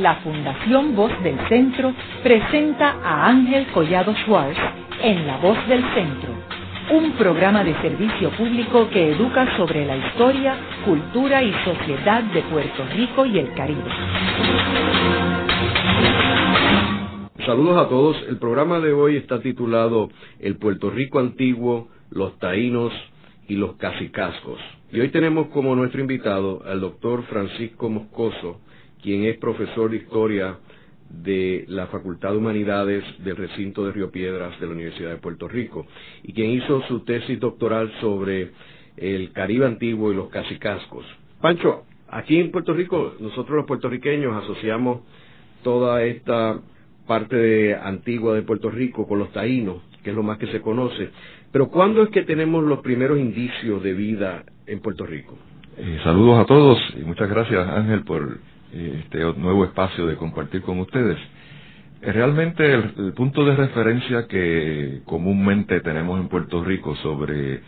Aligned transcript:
la 0.00 0.16
Fundación 0.16 0.96
Voz 0.96 1.12
del 1.22 1.36
Centro 1.48 1.92
presenta 2.22 2.96
a 3.04 3.28
Ángel 3.28 3.66
Collado 3.72 4.14
Schwartz 4.24 4.58
en 5.02 5.26
La 5.26 5.36
Voz 5.36 5.58
del 5.68 5.82
Centro, 5.94 6.30
un 6.92 7.12
programa 7.12 7.62
de 7.62 7.74
servicio 7.82 8.30
público 8.30 8.88
que 8.90 9.12
educa 9.12 9.56
sobre 9.58 9.84
la 9.84 9.96
historia, 9.96 10.56
cultura 10.86 11.42
y 11.42 11.52
sociedad 11.64 12.22
de 12.22 12.40
Puerto 12.42 12.84
Rico 12.94 13.26
y 13.26 13.38
el 13.38 13.52
Caribe. 13.52 13.90
Saludos 17.44 17.86
a 17.86 17.88
todos. 17.88 18.16
El 18.28 18.38
programa 18.38 18.80
de 18.80 18.92
hoy 18.92 19.16
está 19.16 19.40
titulado 19.40 20.08
El 20.38 20.56
Puerto 20.56 20.90
Rico 20.90 21.18
Antiguo, 21.18 21.88
los 22.10 22.38
Taínos 22.38 22.92
y 23.48 23.56
los 23.56 23.76
Cacicascos. 23.76 24.60
Y 24.92 25.00
hoy 25.00 25.10
tenemos 25.10 25.48
como 25.48 25.76
nuestro 25.76 26.00
invitado 26.00 26.62
al 26.66 26.80
doctor 26.80 27.22
Francisco 27.24 27.88
Moscoso, 27.88 28.60
quien 29.02 29.24
es 29.24 29.38
profesor 29.38 29.90
de 29.90 29.98
historia 29.98 30.58
de 31.10 31.64
la 31.68 31.88
Facultad 31.88 32.30
de 32.30 32.38
Humanidades 32.38 33.04
del 33.18 33.36
recinto 33.36 33.84
de 33.84 33.92
Río 33.92 34.10
Piedras 34.10 34.58
de 34.60 34.66
la 34.66 34.72
Universidad 34.72 35.10
de 35.10 35.16
Puerto 35.16 35.48
Rico 35.48 35.86
y 36.22 36.32
quien 36.32 36.50
hizo 36.50 36.82
su 36.82 37.00
tesis 37.00 37.38
doctoral 37.40 37.92
sobre 38.00 38.52
el 38.96 39.32
Caribe 39.32 39.66
antiguo 39.66 40.12
y 40.12 40.14
los 40.14 40.28
cacicascos. 40.28 41.04
Pancho, 41.40 41.84
aquí 42.08 42.38
en 42.38 42.50
Puerto 42.50 42.74
Rico, 42.74 43.14
nosotros 43.18 43.56
los 43.56 43.66
puertorriqueños 43.66 44.42
asociamos 44.44 45.00
toda 45.62 46.04
esta 46.04 46.60
parte 47.06 47.74
antigua 47.74 48.34
de 48.34 48.42
Puerto 48.42 48.70
Rico 48.70 49.06
con 49.08 49.18
los 49.18 49.32
taínos, 49.32 49.82
que 50.04 50.10
es 50.10 50.16
lo 50.16 50.22
más 50.22 50.38
que 50.38 50.46
se 50.46 50.60
conoce. 50.60 51.10
Pero 51.50 51.68
¿cuándo 51.68 52.02
es 52.02 52.10
que 52.10 52.22
tenemos 52.22 52.62
los 52.62 52.80
primeros 52.80 53.18
indicios 53.18 53.82
de 53.82 53.94
vida 53.94 54.44
en 54.66 54.80
Puerto 54.80 55.04
Rico? 55.04 55.36
Eh, 55.76 55.98
saludos 56.04 56.38
a 56.38 56.44
todos 56.46 56.78
y 56.96 57.04
muchas 57.04 57.28
gracias 57.28 57.66
Ángel 57.68 58.04
por 58.04 58.38
este 58.72 59.18
nuevo 59.36 59.64
espacio 59.64 60.06
de 60.06 60.16
compartir 60.16 60.62
con 60.62 60.78
ustedes. 60.80 61.18
Eh, 62.02 62.12
realmente 62.12 62.72
el, 62.72 63.12
punto 63.14 63.44
de 63.44 63.56
referencia 63.56 64.26
que 64.26 65.02
comúnmente 65.04 65.80
tenemos 65.80 66.20
en 66.20 66.28
Puerto 66.28 66.62
Rico 66.64 66.94
sobre 66.96 67.60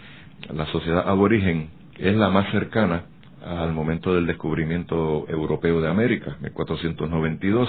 la 0.53 0.67
sociedad 0.67 1.09
aborigen 1.09 1.69
es 1.99 2.15
la 2.17 2.31
más 2.31 2.51
cercana 2.51 3.05
al 3.45 3.73
momento 3.73 4.15
del 4.15 4.27
descubrimiento 4.27 5.27
europeo 5.29 5.81
de 5.81 5.89
América, 5.89 6.37
en 6.37 6.43
1492, 6.55 7.69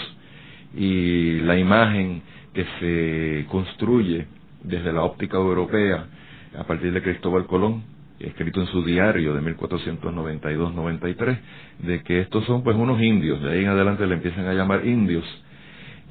y 0.75 1.39
la 1.41 1.57
imagen 1.57 2.21
que 2.53 2.65
se 2.79 3.45
construye 3.49 4.27
desde 4.63 4.93
la 4.93 5.01
óptica 5.03 5.37
europea 5.37 6.05
a 6.57 6.63
partir 6.63 6.93
de 6.93 7.01
Cristóbal 7.01 7.45
Colón, 7.47 7.83
escrito 8.19 8.61
en 8.61 8.67
su 8.67 8.83
diario 8.83 9.33
de 9.33 9.41
1492-93, 9.57 11.39
de 11.79 12.03
que 12.03 12.21
estos 12.21 12.45
son 12.45 12.63
pues 12.63 12.75
unos 12.75 13.01
indios, 13.01 13.41
de 13.41 13.51
ahí 13.51 13.63
en 13.63 13.69
adelante 13.69 14.05
le 14.07 14.15
empiezan 14.15 14.47
a 14.47 14.53
llamar 14.53 14.85
indios, 14.85 15.25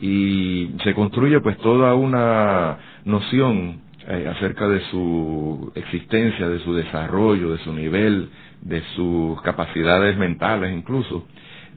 y 0.01 0.71
se 0.83 0.95
construye 0.95 1.41
pues 1.41 1.57
toda 1.59 1.95
una 1.95 2.79
noción 3.05 3.81
eh, 4.09 4.27
acerca 4.29 4.67
de 4.69 4.81
su 4.91 5.71
existencia, 5.77 6.49
de 6.49 6.59
su 6.61 6.75
desarrollo, 6.75 7.53
de 7.53 7.59
su 7.59 7.73
nivel, 7.73 8.31
de 8.63 8.83
sus 8.97 9.41
capacidades 9.43 10.17
mentales 10.17 10.77
incluso, 10.77 11.27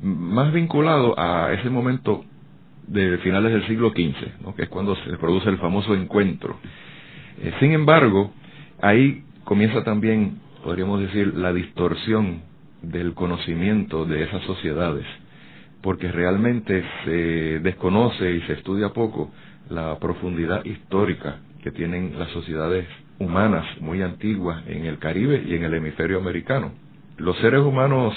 más 0.01 0.51
vinculado 0.51 1.13
a 1.19 1.53
ese 1.53 1.69
momento 1.69 2.25
de 2.87 3.17
finales 3.19 3.51
del 3.51 3.67
siglo 3.67 3.89
XV, 3.89 4.55
que 4.55 4.63
es 4.63 4.69
cuando 4.69 4.95
se 4.95 5.17
produce 5.17 5.49
el 5.49 5.57
famoso 5.57 5.95
encuentro. 5.95 6.57
Eh, 7.41 7.51
sin 7.59 7.73
embargo, 7.73 8.31
ahí 8.81 9.24
comienza 9.45 9.83
también, 9.83 10.39
podríamos 10.63 10.99
decir, 10.99 11.33
la 11.35 11.53
distorsión 11.53 12.41
del 12.81 13.13
conocimiento 13.13 14.05
de 14.05 14.23
esas 14.23 14.43
sociedades, 14.43 15.05
porque 15.81 16.11
realmente 16.11 16.83
se 17.05 17.59
desconoce 17.59 18.31
y 18.31 18.41
se 18.41 18.53
estudia 18.53 18.89
poco 18.89 19.31
la 19.69 19.97
profundidad 19.99 20.65
histórica 20.65 21.37
que 21.63 21.71
tienen 21.71 22.19
las 22.19 22.29
sociedades 22.31 22.85
humanas 23.17 23.65
muy 23.79 24.01
antiguas 24.01 24.63
en 24.67 24.85
el 24.85 24.99
Caribe 24.99 25.43
y 25.47 25.55
en 25.55 25.63
el 25.63 25.73
hemisferio 25.73 26.19
americano. 26.19 26.73
Los 27.17 27.37
seres 27.37 27.61
humanos 27.61 28.13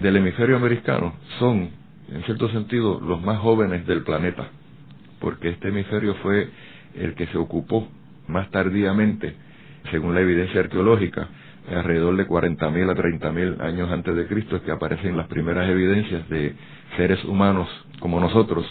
del 0.00 0.16
hemisferio 0.16 0.56
americano 0.56 1.14
son 1.38 1.80
en 2.12 2.24
cierto 2.24 2.48
sentido, 2.50 3.00
los 3.00 3.22
más 3.22 3.38
jóvenes 3.38 3.86
del 3.86 4.02
planeta, 4.02 4.48
porque 5.20 5.50
este 5.50 5.68
hemisferio 5.68 6.14
fue 6.16 6.48
el 6.94 7.14
que 7.14 7.26
se 7.28 7.38
ocupó 7.38 7.88
más 8.26 8.50
tardíamente, 8.50 9.34
según 9.90 10.14
la 10.14 10.20
evidencia 10.20 10.60
arqueológica, 10.60 11.28
alrededor 11.68 12.16
de 12.16 12.26
40.000 12.26 12.90
a 12.90 12.94
30.000 12.94 13.60
años 13.60 13.90
antes 13.90 14.14
de 14.16 14.26
Cristo 14.26 14.56
es 14.56 14.62
que 14.62 14.72
aparecen 14.72 15.16
las 15.16 15.28
primeras 15.28 15.68
evidencias 15.68 16.28
de 16.28 16.54
seres 16.96 17.24
humanos 17.24 17.68
como 18.00 18.18
nosotros, 18.20 18.66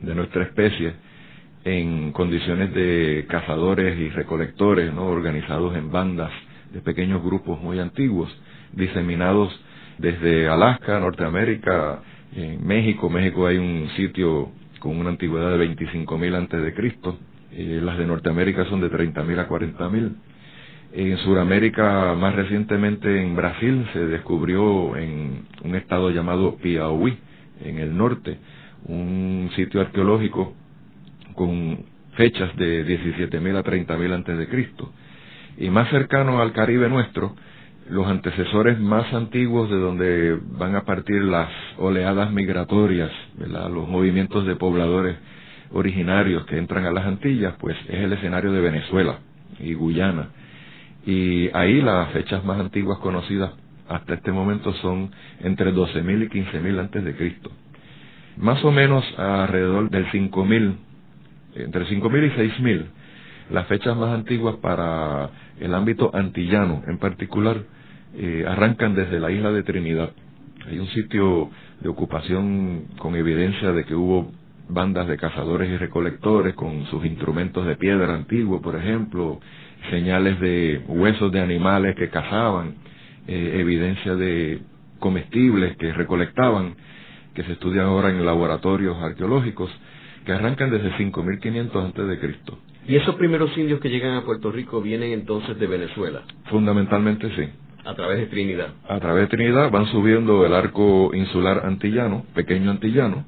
de 0.00 0.14
nuestra 0.14 0.44
especie, 0.44 0.94
en 1.64 2.12
condiciones 2.12 2.74
de 2.74 3.26
cazadores 3.28 3.98
y 3.98 4.08
recolectores, 4.10 4.92
¿no? 4.92 5.06
organizados 5.06 5.76
en 5.76 5.90
bandas 5.90 6.30
de 6.72 6.80
pequeños 6.80 7.22
grupos 7.22 7.60
muy 7.60 7.78
antiguos, 7.78 8.30
diseminados 8.72 9.52
desde 9.98 10.48
Alaska, 10.48 10.98
Norteamérica, 10.98 12.00
en 12.34 12.66
México, 12.66 13.10
México 13.10 13.46
hay 13.46 13.58
un 13.58 13.90
sitio 13.96 14.50
con 14.80 14.96
una 14.98 15.10
antigüedad 15.10 15.56
de 15.56 15.68
25.000 15.76 16.34
antes 16.34 16.62
de 16.62 16.74
Cristo. 16.74 17.18
Eh, 17.54 17.80
las 17.82 17.98
de 17.98 18.06
Norteamérica 18.06 18.64
son 18.66 18.80
de 18.80 18.90
30.000 18.90 19.38
a 19.38 19.48
40.000. 19.48 20.12
En 20.94 21.16
Sudamérica, 21.18 22.14
más 22.14 22.34
recientemente 22.34 23.22
en 23.22 23.34
Brasil, 23.36 23.86
se 23.92 24.06
descubrió 24.06 24.96
en 24.96 25.44
un 25.62 25.74
estado 25.74 26.10
llamado 26.10 26.56
Piauí, 26.56 27.18
en 27.64 27.78
el 27.78 27.96
norte, 27.96 28.38
un 28.86 29.50
sitio 29.54 29.80
arqueológico 29.80 30.54
con 31.34 31.84
fechas 32.14 32.54
de 32.56 32.86
17.000 32.86 33.56
a 33.56 33.64
30.000 33.64 34.14
antes 34.14 34.38
de 34.38 34.48
Cristo. 34.48 34.92
Y 35.58 35.70
más 35.70 35.88
cercano 35.90 36.40
al 36.40 36.52
Caribe 36.52 36.88
nuestro, 36.88 37.34
los 37.88 38.06
antecesores 38.06 38.78
más 38.78 39.12
antiguos 39.12 39.70
de 39.70 39.76
donde 39.76 40.38
van 40.58 40.76
a 40.76 40.84
partir 40.84 41.22
las 41.22 41.48
oleadas 41.78 42.32
migratorias, 42.32 43.10
los 43.36 43.88
movimientos 43.88 44.46
de 44.46 44.56
pobladores 44.56 45.16
originarios 45.72 46.44
que 46.46 46.58
entran 46.58 46.84
a 46.84 46.92
las 46.92 47.06
Antillas, 47.06 47.54
pues 47.58 47.76
es 47.88 48.00
el 48.00 48.12
escenario 48.12 48.52
de 48.52 48.60
Venezuela 48.60 49.18
y 49.58 49.74
Guyana. 49.74 50.28
Y 51.06 51.50
ahí 51.54 51.80
las 51.80 52.10
fechas 52.12 52.44
más 52.44 52.60
antiguas 52.60 52.98
conocidas 52.98 53.52
hasta 53.88 54.14
este 54.14 54.32
momento 54.32 54.72
son 54.74 55.10
entre 55.40 55.72
12.000 55.72 56.24
y 56.24 56.28
15.000 56.28 56.80
antes 56.80 57.04
de 57.04 57.16
Cristo. 57.16 57.50
Más 58.36 58.64
o 58.64 58.70
menos 58.70 59.04
alrededor 59.18 59.90
del 59.90 60.06
5.000, 60.06 60.76
entre 61.56 61.86
5.000 61.86 62.26
y 62.26 62.62
6.000, 62.62 62.86
las 63.50 63.66
fechas 63.66 63.96
más 63.96 64.14
antiguas 64.14 64.56
para 64.56 65.30
el 65.60 65.74
ámbito 65.74 66.10
antillano 66.14 66.82
en 66.86 66.98
particular 66.98 67.58
eh, 68.14 68.44
arrancan 68.46 68.94
desde 68.94 69.20
la 69.20 69.30
isla 69.30 69.50
de 69.52 69.62
Trinidad. 69.62 70.10
Hay 70.68 70.78
un 70.78 70.86
sitio 70.88 71.50
de 71.80 71.88
ocupación 71.88 72.84
con 72.98 73.16
evidencia 73.16 73.72
de 73.72 73.84
que 73.84 73.94
hubo 73.94 74.32
bandas 74.68 75.08
de 75.08 75.16
cazadores 75.16 75.70
y 75.70 75.76
recolectores 75.76 76.54
con 76.54 76.86
sus 76.86 77.04
instrumentos 77.04 77.66
de 77.66 77.76
piedra 77.76 78.14
antiguo, 78.14 78.60
por 78.60 78.76
ejemplo, 78.76 79.40
señales 79.90 80.40
de 80.40 80.82
huesos 80.86 81.32
de 81.32 81.40
animales 81.40 81.96
que 81.96 82.08
cazaban, 82.08 82.76
eh, 83.26 83.56
evidencia 83.60 84.14
de 84.14 84.60
comestibles 84.98 85.76
que 85.76 85.92
recolectaban, 85.92 86.74
que 87.34 87.42
se 87.44 87.52
estudian 87.52 87.86
ahora 87.86 88.10
en 88.10 88.24
laboratorios 88.24 88.96
arqueológicos, 89.02 89.70
que 90.24 90.32
arrancan 90.32 90.70
desde 90.70 90.96
5500 90.96 91.84
antes 91.84 92.06
de 92.06 92.18
Cristo. 92.18 92.58
¿Y 92.86 92.96
esos 92.96 93.14
primeros 93.14 93.56
indios 93.56 93.80
que 93.80 93.90
llegan 93.90 94.14
a 94.14 94.24
Puerto 94.24 94.50
Rico 94.50 94.80
vienen 94.80 95.12
entonces 95.12 95.58
de 95.58 95.66
Venezuela? 95.66 96.22
Fundamentalmente 96.46 97.28
sí. 97.36 97.48
A 97.84 97.94
través 97.94 98.18
de 98.18 98.26
Trinidad. 98.26 98.68
A 98.88 99.00
través 99.00 99.24
de 99.24 99.36
Trinidad 99.36 99.70
van 99.70 99.86
subiendo 99.86 100.46
el 100.46 100.54
arco 100.54 101.12
insular 101.14 101.64
antillano, 101.64 102.24
pequeño 102.34 102.70
antillano, 102.70 103.24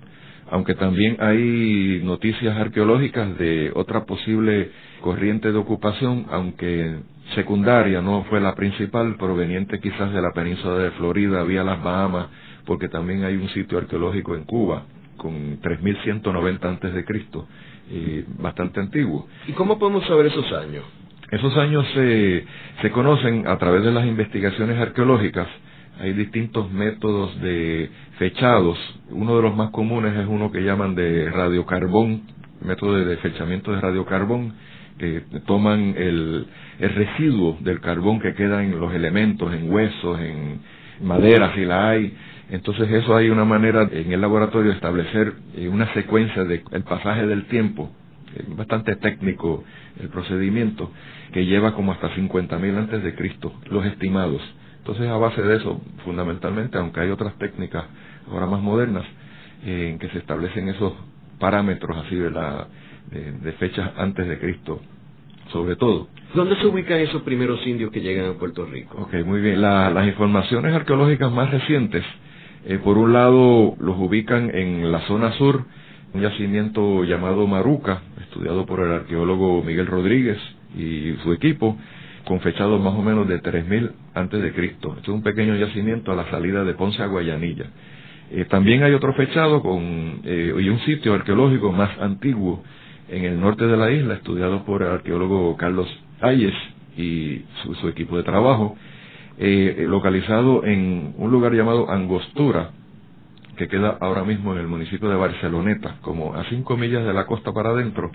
aunque 0.55 0.77
también 0.77 1.17
hay 1.19 2.01
noticias 2.05 2.57
arqueológicas 2.57 3.37
de 3.39 3.73
otra 3.75 4.05
posible 4.05 4.71
corriente 5.01 5.51
de 5.51 5.59
ocupación, 5.59 6.27
aunque 6.31 7.01
secundaria, 7.35 8.01
no 8.01 8.23
fue 8.31 8.41
la 8.41 8.55
principal, 8.55 9.17
proveniente 9.17 9.81
quizás 9.81 10.13
de 10.13 10.23
la 10.23 10.31
península 10.31 10.77
de 10.77 10.93
Florida, 10.93 11.43
vía 11.43 11.65
las 11.65 11.83
Bahamas, 11.83 12.29
porque 12.67 12.89
también 12.89 13.25
hay 13.25 13.35
un 13.35 13.49
sitio 13.49 13.79
arqueológico 13.79 14.37
en 14.37 14.45
Cuba 14.45 14.85
con 15.17 15.59
3190 15.61 16.69
antes 16.69 16.95
de 16.95 17.05
Cristo, 17.05 17.49
bastante 18.39 18.79
antiguo. 18.79 19.27
¿Y 19.49 19.53
cómo 19.55 19.77
podemos 19.77 20.07
saber 20.07 20.27
esos 20.27 20.53
años? 20.53 20.85
Esos 21.33 21.57
años 21.57 21.85
se, 21.95 22.45
se 22.81 22.91
conocen 22.93 23.49
a 23.49 23.59
través 23.59 23.83
de 23.83 23.91
las 23.91 24.07
investigaciones 24.07 24.79
arqueológicas. 24.79 25.49
Hay 26.01 26.13
distintos 26.13 26.71
métodos 26.73 27.41
de 27.41 27.91
fechados. 28.19 28.79
Uno 29.11 29.37
de 29.37 29.43
los 29.43 29.57
más 29.57 29.71
comunes 29.71 30.17
es 30.17 30.27
uno 30.27 30.51
que 30.51 30.63
llaman 30.63 30.95
de 30.95 31.31
radiocarbón, 31.31 32.23
método 32.63 32.97
de 33.05 33.17
fechamiento 33.19 33.73
de 33.73 33.81
radiocarbón, 33.81 34.55
que 34.99 35.23
toman 35.47 35.95
el, 35.97 36.47
el 36.79 36.95
residuo 36.95 37.59
del 37.61 37.81
carbón 37.81 38.21
que 38.21 38.35
queda 38.35 38.63
en 38.63 38.79
los 38.79 38.95
elementos, 38.95 39.53
en 39.53 39.71
huesos, 39.71 40.21
en 40.21 40.61
madera 41.01 41.55
si 41.55 41.65
la 41.65 41.91
hay. 41.91 42.15
Entonces 42.51 42.91
eso 42.91 43.17
hay 43.17 43.31
una 43.31 43.45
manera 43.45 43.89
en 43.91 44.13
el 44.13 44.21
laboratorio 44.21 44.71
de 44.71 44.77
establecer 44.77 45.33
eh, 45.57 45.69
una 45.69 45.93
secuencia 45.95 46.45
del 46.45 46.63
pasaje 46.85 47.27
del 47.27 47.47
tiempo, 47.47 47.91
bastante 48.49 48.97
técnico 48.97 49.65
el 50.01 50.09
procedimiento, 50.09 50.91
que 51.33 51.47
lleva 51.47 51.75
como 51.75 51.93
hasta 51.93 52.11
50.000 52.15 52.77
antes 52.77 53.03
de 53.03 53.15
Cristo, 53.15 53.53
los 53.71 53.85
estimados. 53.87 54.43
Entonces 54.85 55.09
a 55.09 55.17
base 55.17 55.41
de 55.41 55.57
eso, 55.57 55.81
fundamentalmente, 56.05 56.77
aunque 56.77 57.01
hay 57.01 57.09
otras 57.09 57.33
técnicas 57.39 57.85
ahora 58.31 58.45
más 58.45 58.61
modernas, 58.61 59.03
eh, 59.65 59.89
en 59.89 59.99
que 59.99 60.11
se 60.11 60.19
establecen 60.19 60.69
esos 60.69 60.93
parámetros 61.39 61.97
así 62.05 62.15
de, 62.15 62.31
la, 62.31 62.69
de, 63.11 63.53
fechas 63.53 63.93
antes 63.97 64.29
de 64.29 64.39
Cristo, 64.39 64.83
sobre 65.51 65.77
todo. 65.77 66.09
¿Dónde 66.35 66.57
se 66.57 66.67
ubican 66.67 66.99
esos 66.99 67.23
primeros 67.23 67.67
indios 67.67 67.91
que 67.93 68.03
llegan 68.03 68.33
a 68.33 68.35
Puerto 68.35 68.67
Rico? 68.67 68.99
Ok, 69.05 69.15
muy 69.25 69.41
bien. 69.41 69.63
las 69.63 70.07
informaciones 70.07 70.75
arqueológicas 70.75 71.33
más 71.33 71.51
recientes, 71.51 72.05
eh, 72.67 72.79
por 72.85 72.99
un 72.99 73.15
lado, 73.15 73.77
los 73.81 73.97
ubican 73.99 74.55
en 74.55 74.93
la 74.93 75.01
zona 75.07 75.33
sur, 75.39 75.65
un 76.13 76.21
yacimiento 76.21 77.05
llamado 77.05 77.47
Maruca, 77.47 78.03
estudiado 78.21 78.67
por 78.67 78.81
el 78.81 78.93
arqueólogo 78.93 79.63
Miguel 79.63 79.87
Rodríguez 79.87 80.37
y 80.77 81.15
su 81.23 81.33
equipo, 81.33 81.79
con 82.27 82.41
fechados 82.41 82.79
más 82.83 82.93
o 82.93 83.01
menos 83.01 83.27
de 83.27 83.39
3000 83.39 84.04
antes 84.15 84.43
de 84.43 84.53
Cristo. 84.53 84.95
Este 84.97 85.11
es 85.11 85.15
un 85.15 85.23
pequeño 85.23 85.57
yacimiento 85.57 86.13
a 86.13 86.15
la 86.17 86.31
salida 86.31 86.65
de 86.65 86.75
Ponce 86.75 87.03
a 87.03 87.07
Guayanilla. 87.07 87.67
Eh, 88.31 88.47
también 88.47 88.83
hay 88.83 88.93
otro 88.95 89.13
fechado 89.15 89.61
con 89.63 90.21
eh, 90.25 90.55
y 90.59 90.69
un 90.69 90.81
sitio 90.81 91.15
arqueológico 91.15 91.73
más 91.73 91.99
antiguo 92.01 92.63
en 93.09 93.25
el 93.25 93.41
norte 93.41 93.67
de 93.67 93.77
la 93.77 93.91
isla, 93.91 94.15
estudiado 94.15 94.65
por 94.65 94.83
el 94.83 94.89
arqueólogo 94.89 95.57
Carlos 95.57 95.89
Ayes 96.21 96.55
y 96.97 97.43
su, 97.81 97.89
equipo 97.89 98.17
de 98.17 98.23
trabajo, 98.23 98.77
eh, 99.39 99.85
localizado 99.89 100.65
en 100.65 101.15
un 101.19 101.31
lugar 101.31 101.53
llamado 101.53 101.91
Angostura, 101.91 102.71
que 103.57 103.69
queda 103.69 103.99
ahora 104.01 104.25
mismo 104.25 104.53
en 104.53 104.61
el 104.61 104.69
municipio 104.69 105.09
de 105.09 105.17
Barceloneta, 105.17 105.97
como 106.01 106.35
a 106.35 106.45
cinco 106.49 106.77
millas 106.77 107.05
de 107.05 107.13
la 107.13 107.27
costa 107.27 107.53
para 107.53 107.71
adentro, 107.71 108.11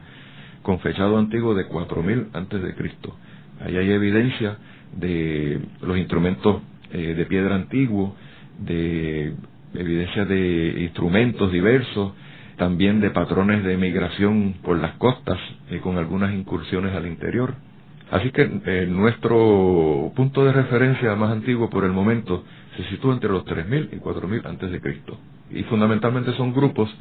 con 0.63 0.80
fechado 0.80 1.18
antiguo 1.18 1.54
de 1.54 1.66
4000 1.68 2.30
antes 2.34 2.62
de 2.62 2.74
Cristo. 2.74 3.16
Ahí 3.62 3.78
hay 3.78 3.92
evidencia 3.92 4.57
de 4.98 5.60
los 5.82 5.98
instrumentos 5.98 6.62
de 6.92 7.26
piedra 7.26 7.56
antiguo, 7.56 8.16
de 8.60 9.34
evidencia 9.74 10.26
de 10.26 10.82
instrumentos 10.82 11.52
diversos, 11.52 12.14
también 12.60 13.00
de 13.00 13.10
patrones 13.10 13.64
de 13.64 13.78
migración 13.78 14.56
por 14.62 14.78
las 14.78 14.92
costas, 14.96 15.40
eh, 15.72 15.80
con 15.80 15.98
algunas 15.98 16.34
incursiones 16.34 16.94
al 16.94 17.08
interior. 17.08 17.56
Así 18.12 18.32
que 18.32 18.42
eh, 18.66 18.86
nuestro 18.88 20.12
punto 20.16 20.44
de 20.44 20.52
referencia 20.52 21.16
más 21.16 21.32
antiguo 21.32 21.70
por 21.70 21.86
el 21.86 21.92
momento 21.92 22.44
se 22.76 22.84
sitúa 22.90 23.14
entre 23.14 23.30
los 23.30 23.46
3.000 23.46 23.90
y 23.94 23.96
4.000 23.98 24.46
antes 24.46 24.72
de 24.72 24.82
Cristo. 24.82 25.18
Y 25.52 25.64
fundamentalmente 25.64 26.34
son 26.34 26.54
grupos 26.54 26.94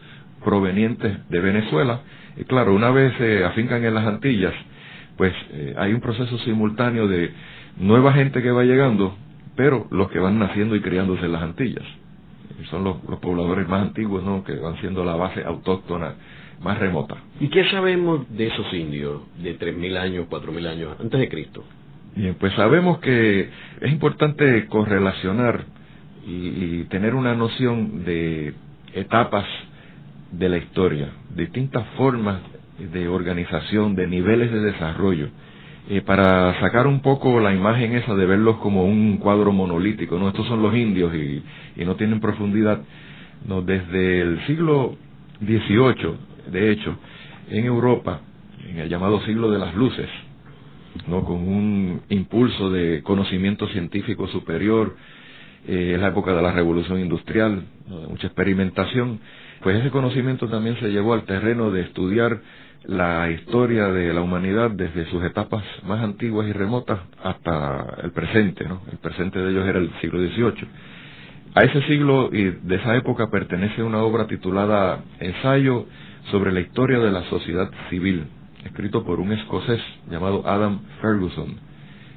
provenientes 0.44 1.28
de 1.28 1.40
Venezuela. 1.40 2.02
Y 2.36 2.44
claro, 2.44 2.74
una 2.74 2.90
vez 2.90 3.12
se 3.18 3.44
afincan 3.44 3.84
en 3.84 3.94
las 3.94 4.06
Antillas, 4.06 4.54
pues 5.16 5.32
eh, 5.50 5.74
hay 5.76 5.92
un 5.92 6.00
proceso 6.00 6.38
simultáneo 6.38 7.08
de 7.08 7.32
nueva 7.78 8.12
gente 8.12 8.42
que 8.42 8.50
va 8.50 8.64
llegando, 8.64 9.16
pero 9.56 9.86
los 9.90 10.10
que 10.10 10.18
van 10.18 10.38
naciendo 10.38 10.76
y 10.76 10.80
criándose 10.80 11.24
en 11.24 11.32
las 11.32 11.42
Antillas 11.42 11.84
son 12.70 12.84
los, 12.84 12.96
pobladores 13.20 13.68
más 13.68 13.82
antiguos, 13.82 14.22
¿no? 14.24 14.44
que 14.44 14.54
van 14.56 14.76
siendo 14.80 15.04
la 15.04 15.16
base 15.16 15.44
autóctona 15.44 16.14
más 16.60 16.78
remota. 16.78 17.16
¿Y 17.40 17.48
qué 17.48 17.64
sabemos 17.70 18.28
de 18.36 18.48
esos 18.48 18.72
indios 18.72 19.22
de 19.40 19.58
3.000 19.58 19.96
años, 19.96 20.26
4.000 20.28 20.66
años 20.66 20.96
antes 21.00 21.20
de 21.20 21.28
Cristo? 21.28 21.64
Bien, 22.16 22.34
pues 22.38 22.52
sabemos 22.54 22.98
que 22.98 23.48
es 23.80 23.92
importante 23.92 24.66
correlacionar 24.66 25.64
y, 26.26 26.84
tener 26.84 27.14
una 27.14 27.34
noción 27.34 28.04
de 28.04 28.54
etapas 28.92 29.46
de 30.32 30.48
la 30.48 30.58
historia, 30.58 31.10
distintas 31.34 31.86
formas 31.96 32.40
de 32.78 33.08
organización, 33.08 33.94
de 33.94 34.06
niveles 34.08 34.52
de 34.52 34.60
desarrollo 34.60 35.28
eh, 35.90 36.02
para 36.02 36.60
sacar 36.60 36.86
un 36.86 37.00
poco 37.00 37.40
la 37.40 37.54
imagen 37.54 37.94
esa 37.94 38.14
de 38.14 38.26
verlos 38.26 38.56
como 38.58 38.84
un 38.84 39.16
cuadro 39.16 39.52
monolítico, 39.52 40.18
¿no? 40.18 40.28
Estos 40.28 40.46
son 40.46 40.60
los 40.62 40.74
indios 40.76 41.14
y, 41.14 41.42
no 41.82 41.96
tienen 41.96 42.20
profundidad. 42.20 42.82
No, 43.46 43.62
desde 43.62 44.20
el 44.20 44.46
siglo 44.46 44.96
XVIII, 45.40 46.50
de 46.52 46.72
hecho, 46.72 46.94
en 47.48 47.64
Europa, 47.64 48.20
en 48.68 48.80
el 48.80 48.88
llamado 48.90 49.22
siglo 49.22 49.50
de 49.50 49.58
las 49.58 49.74
luces, 49.74 50.08
¿no? 51.06 51.24
con 51.24 51.36
un 51.36 52.02
impulso 52.10 52.68
de 52.68 53.02
conocimiento 53.02 53.66
científico 53.68 54.26
superior, 54.28 54.94
eh, 55.66 55.92
es 55.94 56.00
la 56.00 56.08
época 56.08 56.34
de 56.34 56.42
la 56.42 56.52
revolución 56.52 57.00
industrial, 57.00 57.62
de 57.86 58.06
mucha 58.08 58.26
experimentación, 58.26 59.20
pues 59.62 59.78
ese 59.78 59.90
conocimiento 59.90 60.48
también 60.48 60.78
se 60.80 60.90
llevó 60.90 61.14
al 61.14 61.24
terreno 61.24 61.70
de 61.70 61.82
estudiar 61.82 62.40
la 62.84 63.30
historia 63.30 63.88
de 63.88 64.12
la 64.12 64.20
humanidad 64.20 64.70
desde 64.70 65.06
sus 65.06 65.22
etapas 65.24 65.62
más 65.84 66.02
antiguas 66.02 66.48
y 66.48 66.52
remotas 66.52 67.00
hasta 67.22 67.98
el 68.02 68.12
presente, 68.12 68.64
¿no? 68.66 68.82
El 68.90 68.98
presente 68.98 69.38
de 69.38 69.50
ellos 69.50 69.66
era 69.66 69.78
el 69.78 69.90
siglo 70.00 70.20
XVIII. 70.20 70.68
A 71.54 71.64
ese 71.64 71.82
siglo 71.82 72.30
y 72.32 72.44
de 72.44 72.76
esa 72.76 72.96
época 72.96 73.30
pertenece 73.30 73.82
una 73.82 73.98
obra 73.98 74.26
titulada 74.26 75.00
Ensayo 75.18 75.86
sobre 76.30 76.52
la 76.52 76.60
historia 76.60 76.98
de 76.98 77.10
la 77.10 77.24
sociedad 77.24 77.70
civil, 77.90 78.26
escrito 78.64 79.04
por 79.04 79.18
un 79.18 79.32
escocés 79.32 79.80
llamado 80.10 80.46
Adam 80.46 80.80
Ferguson, 81.00 81.56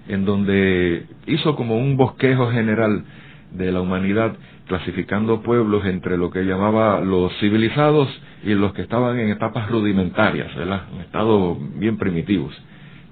en 0.07 0.25
donde 0.25 1.05
hizo 1.27 1.55
como 1.55 1.77
un 1.77 1.97
bosquejo 1.97 2.51
general 2.51 3.03
de 3.51 3.71
la 3.71 3.81
humanidad 3.81 4.35
clasificando 4.71 5.41
pueblos 5.41 5.85
entre 5.85 6.17
lo 6.17 6.31
que 6.31 6.45
llamaba 6.45 7.01
los 7.01 7.37
civilizados 7.41 8.07
y 8.41 8.53
los 8.53 8.71
que 8.71 8.83
estaban 8.83 9.19
en 9.19 9.27
etapas 9.27 9.69
rudimentarias, 9.69 10.55
¿verdad? 10.55 10.83
en 10.93 11.01
estados 11.01 11.57
bien 11.77 11.97
primitivos. 11.97 12.53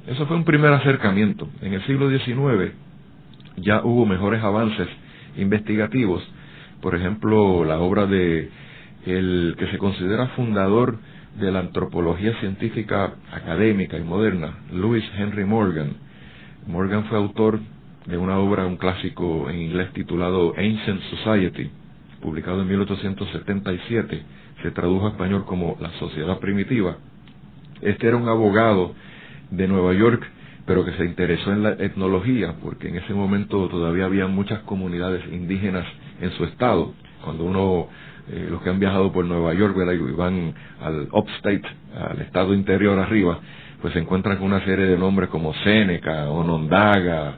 Eso 0.07 0.25
fue 0.25 0.37
un 0.37 0.45
primer 0.45 0.71
acercamiento. 0.71 1.49
En 1.61 1.73
el 1.73 1.85
siglo 1.85 2.09
XIX 2.09 2.71
ya 3.57 3.81
hubo 3.83 4.05
mejores 4.05 4.41
avances 4.41 4.87
investigativos. 5.35 6.23
Por 6.81 6.95
ejemplo, 6.95 7.65
la 7.65 7.79
obra 7.79 8.05
de 8.05 8.49
el 9.05 9.57
que 9.59 9.67
se 9.67 9.77
considera 9.77 10.27
fundador 10.37 10.97
de 11.41 11.51
la 11.51 11.59
antropología 11.59 12.39
científica 12.39 13.15
académica 13.33 13.97
y 13.97 14.03
moderna, 14.03 14.59
Louis 14.71 15.03
Henry 15.17 15.43
Morgan. 15.43 15.91
Morgan 16.67 17.03
fue 17.09 17.17
autor 17.17 17.59
de 18.09 18.17
una 18.17 18.39
obra, 18.39 18.65
un 18.65 18.77
clásico 18.77 19.49
en 19.49 19.61
inglés 19.61 19.93
titulado 19.93 20.53
Ancient 20.57 20.99
Society, 21.11 21.69
publicado 22.21 22.63
en 22.63 22.67
1877, 22.67 24.23
se 24.63 24.71
tradujo 24.71 25.07
a 25.07 25.11
español 25.11 25.45
como 25.45 25.77
La 25.79 25.91
Sociedad 25.99 26.39
Primitiva. 26.39 26.97
Este 27.81 28.07
era 28.07 28.17
un 28.17 28.27
abogado 28.27 28.95
de 29.51 29.67
Nueva 29.67 29.93
York, 29.93 30.23
pero 30.65 30.83
que 30.85 30.93
se 30.93 31.05
interesó 31.05 31.53
en 31.53 31.61
la 31.61 31.71
etnología, 31.73 32.55
porque 32.63 32.89
en 32.89 32.97
ese 32.97 33.13
momento 33.13 33.67
todavía 33.69 34.05
había 34.05 34.25
muchas 34.25 34.59
comunidades 34.61 35.23
indígenas 35.31 35.85
en 36.19 36.31
su 36.31 36.45
estado. 36.45 36.93
Cuando 37.23 37.43
uno, 37.43 37.89
eh, 38.31 38.47
los 38.49 38.61
que 38.63 38.71
han 38.71 38.79
viajado 38.79 39.11
por 39.11 39.23
Nueva 39.23 39.53
York, 39.53 39.75
y 39.77 40.15
van 40.15 40.53
al 40.81 41.07
upstate, 41.11 41.61
al 41.95 42.21
estado 42.21 42.55
interior 42.55 42.97
arriba, 42.97 43.39
pues 43.83 43.93
se 43.93 43.99
encuentran 43.99 44.37
con 44.37 44.47
una 44.47 44.65
serie 44.65 44.85
de 44.85 44.97
nombres 44.97 45.29
como 45.29 45.53
Seneca, 45.53 46.27
Onondaga, 46.29 47.37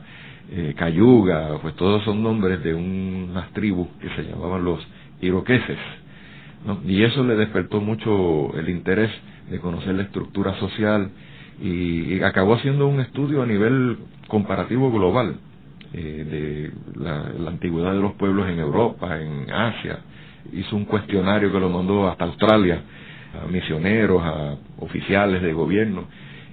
eh, 0.54 0.74
Cayuga, 0.76 1.58
pues 1.62 1.74
todos 1.76 2.04
son 2.04 2.22
nombres 2.22 2.62
de 2.62 2.74
unas 2.74 3.50
tribus 3.52 3.88
que 4.00 4.08
se 4.10 4.24
llamaban 4.24 4.62
los 4.62 4.86
iroqueses. 5.22 5.78
Y 6.86 7.02
eso 7.02 7.24
le 7.24 7.36
despertó 7.36 7.80
mucho 7.80 8.54
el 8.56 8.68
interés 8.68 9.10
de 9.50 9.58
conocer 9.58 9.94
la 9.94 10.02
estructura 10.02 10.54
social 10.60 11.10
y, 11.60 12.20
acabó 12.22 12.54
haciendo 12.54 12.86
un 12.86 13.00
estudio 13.00 13.42
a 13.42 13.46
nivel 13.46 13.96
comparativo 14.28 14.92
global 14.92 15.36
eh, 15.94 16.70
de 16.94 17.02
la, 17.02 17.30
la, 17.38 17.50
antigüedad 17.50 17.92
de 17.94 18.00
los 18.00 18.12
pueblos 18.12 18.48
en 18.48 18.58
Europa, 18.58 19.20
en 19.20 19.50
Asia. 19.50 20.00
Hizo 20.52 20.76
un 20.76 20.84
cuestionario 20.84 21.50
que 21.50 21.60
lo 21.60 21.70
mandó 21.70 22.08
hasta 22.08 22.24
Australia 22.26 22.82
a 23.42 23.50
misioneros, 23.50 24.22
a 24.22 24.56
oficiales 24.78 25.40
de 25.40 25.52
gobierno 25.54 26.04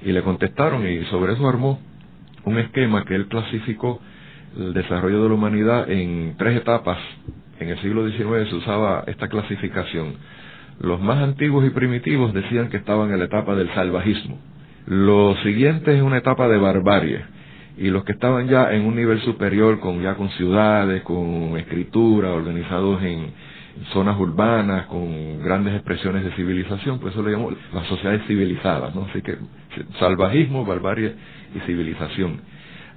y 0.06 0.12
le 0.14 0.22
contestaron 0.22 0.88
y 0.88 1.04
sobre 1.06 1.34
eso 1.34 1.48
armó 1.50 1.80
un 2.46 2.58
esquema 2.58 3.06
que 3.06 3.16
él 3.16 3.28
clasificó 3.28 4.00
el 4.58 4.74
desarrollo 4.74 5.24
de 5.24 5.30
la 5.30 5.36
humanidad 5.36 5.90
en 5.90 6.36
tres 6.38 6.58
etapas. 6.58 6.98
En 7.60 7.70
el 7.70 7.80
siglo 7.80 8.08
XIX 8.10 8.50
se 8.50 8.56
usaba 8.56 9.04
esta 9.08 9.28
clasificación. 9.28 10.16
Los 10.80 11.02
más 11.02 11.22
antiguos 11.22 11.66
y 11.66 11.72
primitivos 11.72 12.34
decían 12.34 12.70
que 12.70 12.78
estaban 12.78 13.12
en 13.12 13.20
la 13.20 13.26
etapa 13.26 13.56
del 13.56 13.70
salvajismo. 13.74 14.40
Los 14.88 15.38
siguientes 15.44 15.96
es 15.96 16.02
una 16.02 16.18
etapa 16.18 16.48
de 16.48 16.58
barbarie. 16.58 17.22
Y 17.78 17.90
los 17.90 18.04
que 18.04 18.14
estaban 18.14 18.48
ya 18.48 18.74
en 18.74 18.86
un 18.86 18.96
nivel 18.96 19.22
superior, 19.22 19.80
con 19.80 20.02
ya 20.02 20.16
con 20.16 20.30
ciudades, 20.32 21.02
con 21.04 21.58
escritura, 21.58 22.32
organizados 22.32 23.02
en 23.04 23.32
zonas 23.94 24.20
urbanas, 24.20 24.88
con 24.88 25.42
grandes 25.44 25.76
expresiones 25.76 26.24
de 26.26 26.32
civilización, 26.32 27.00
pues 27.00 27.14
eso 27.14 27.24
le 27.24 27.32
llamamos 27.32 27.56
las 27.74 27.88
sociedades 27.88 28.26
civilizadas, 28.28 28.94
¿no? 28.96 29.08
Así 29.10 29.22
que 29.22 29.38
salvajismo, 30.00 30.66
barbarie 30.66 31.16
y 31.56 31.60
civilización. 31.62 32.42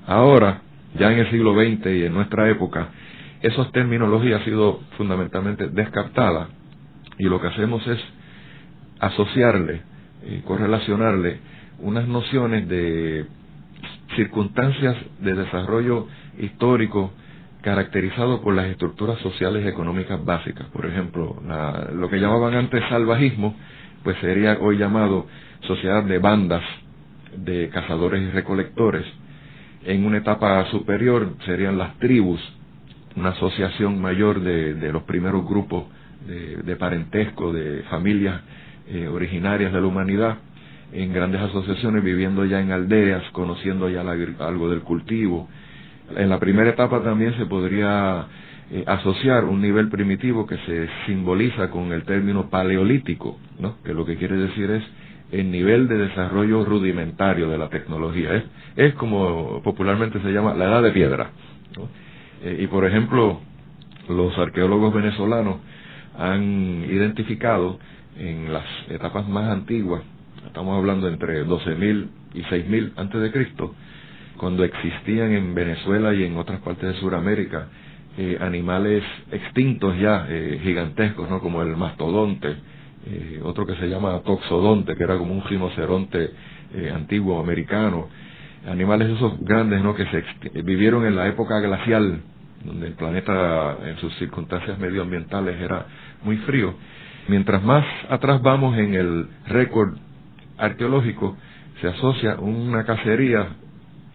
Ahora, 0.06 0.62
ya 0.98 1.12
en 1.12 1.20
el 1.20 1.30
siglo 1.30 1.54
XX 1.54 1.86
y 1.86 2.04
en 2.04 2.14
nuestra 2.14 2.48
época, 2.50 2.88
esa 3.40 3.70
terminología 3.70 4.36
ha 4.36 4.44
sido 4.44 4.80
fundamentalmente 4.96 5.68
descartada 5.68 6.48
y 7.18 7.24
lo 7.24 7.40
que 7.40 7.48
hacemos 7.48 7.86
es 7.86 7.98
asociarle, 9.00 9.82
correlacionarle 10.44 11.40
unas 11.80 12.06
nociones 12.06 12.68
de 12.68 13.26
circunstancias 14.14 14.96
de 15.20 15.34
desarrollo 15.34 16.06
histórico 16.38 17.12
caracterizado 17.62 18.42
por 18.42 18.54
las 18.54 18.66
estructuras 18.66 19.18
sociales 19.20 19.64
y 19.64 19.68
económicas 19.68 20.24
básicas. 20.24 20.66
Por 20.68 20.86
ejemplo, 20.86 21.40
lo 21.94 22.08
que 22.08 22.18
llamaban 22.18 22.54
antes 22.54 22.82
salvajismo, 22.88 23.56
pues 24.02 24.16
sería 24.20 24.58
hoy 24.60 24.78
llamado 24.78 25.26
sociedad 25.66 26.02
de 26.04 26.18
bandas 26.18 26.62
de 27.36 27.68
cazadores 27.70 28.22
y 28.22 28.30
recolectores. 28.30 29.04
En 29.84 30.04
una 30.04 30.18
etapa 30.18 30.64
superior 30.70 31.34
serían 31.44 31.78
las 31.78 31.98
tribus, 31.98 32.40
una 33.16 33.30
asociación 33.30 34.00
mayor 34.00 34.40
de, 34.40 34.92
los 34.92 35.02
primeros 35.04 35.44
grupos 35.44 35.84
de, 36.26 36.76
parentesco, 36.76 37.52
de 37.52 37.82
familias 37.90 38.40
eh, 38.88 39.08
originarias 39.08 39.72
de 39.72 39.80
la 39.80 39.86
humanidad, 39.86 40.38
en 40.92 41.12
grandes 41.12 41.40
asociaciones, 41.40 42.04
viviendo 42.04 42.44
ya 42.44 42.60
en 42.60 42.70
aldeas, 42.70 43.22
conociendo 43.32 43.88
ya 43.88 44.02
algo 44.02 44.68
del 44.68 44.82
cultivo. 44.82 45.48
En 46.16 46.28
la 46.28 46.38
primera 46.38 46.70
etapa 46.70 47.02
también 47.02 47.34
se 47.38 47.46
podría 47.46 48.26
eh, 48.74 48.84
asociar 48.86 49.44
un 49.44 49.60
nivel 49.60 49.90
primitivo 49.90 50.46
que 50.46 50.56
se 50.56 50.88
simboliza 51.04 51.70
con 51.70 51.92
el 51.92 52.04
término 52.04 52.48
paleolítico, 52.48 53.38
¿no? 53.58 53.76
que 53.84 53.92
lo 53.92 54.06
que 54.06 54.16
quiere 54.16 54.34
decir 54.38 54.70
es 54.70 54.82
el 55.30 55.50
nivel 55.50 55.88
de 55.88 55.98
desarrollo 55.98 56.64
rudimentario 56.64 57.50
de 57.50 57.58
la 57.58 57.68
tecnología. 57.68 58.34
Es, 58.34 58.44
es 58.76 58.94
como 58.94 59.60
popularmente 59.62 60.22
se 60.22 60.32
llama 60.32 60.54
la 60.54 60.64
edad 60.64 60.82
de 60.82 60.90
piedra. 60.90 61.32
Eh, 62.42 62.60
y 62.62 62.66
por 62.68 62.86
ejemplo, 62.86 63.40
los 64.08 64.38
arqueólogos 64.38 64.94
venezolanos 64.94 65.56
han 66.18 66.86
identificado 66.88 67.78
en 68.16 68.54
las 68.54 68.64
etapas 68.88 69.28
más 69.28 69.50
antiguas, 69.50 70.02
estamos 70.46 70.78
hablando 70.78 71.08
entre 71.08 71.44
12.000 71.44 72.08
y 72.32 72.40
6.000 72.44 72.92
antes 72.96 73.20
de 73.20 73.32
Cristo, 73.32 73.74
cuando 74.38 74.64
existían 74.64 75.32
en 75.32 75.54
Venezuela 75.54 76.14
y 76.14 76.24
en 76.24 76.38
otras 76.38 76.60
partes 76.60 76.94
de 76.94 77.00
Sudamérica 77.00 77.68
eh, 78.18 78.38
animales 78.40 79.02
extintos 79.30 79.98
ya, 79.98 80.26
eh, 80.28 80.60
gigantescos, 80.62 81.28
¿no? 81.30 81.40
como 81.40 81.62
el 81.62 81.76
mastodonte, 81.76 82.56
eh, 83.06 83.40
otro 83.42 83.66
que 83.66 83.74
se 83.76 83.88
llama 83.88 84.20
toxodonte, 84.20 84.94
que 84.94 85.02
era 85.02 85.18
como 85.18 85.34
un 85.34 85.42
rinoceronte 85.42 86.30
eh, 86.74 86.92
antiguo 86.94 87.40
americano, 87.40 88.08
animales 88.66 89.10
esos 89.10 89.40
grandes 89.40 89.82
¿no? 89.82 89.94
que 89.94 90.06
se 90.06 90.62
vivieron 90.62 91.04
en 91.06 91.16
la 91.16 91.26
época 91.26 91.58
glacial, 91.58 92.20
donde 92.64 92.86
el 92.86 92.94
planeta 92.94 93.78
en 93.84 93.96
sus 93.96 94.14
circunstancias 94.18 94.78
medioambientales 94.78 95.60
era 95.60 95.86
muy 96.22 96.36
frío. 96.38 96.74
Mientras 97.28 97.62
más 97.62 97.84
atrás 98.08 98.40
vamos 98.40 98.78
en 98.78 98.94
el 98.94 99.28
récord 99.48 99.96
arqueológico, 100.58 101.36
se 101.80 101.88
asocia 101.88 102.36
una 102.36 102.84
cacería 102.84 103.48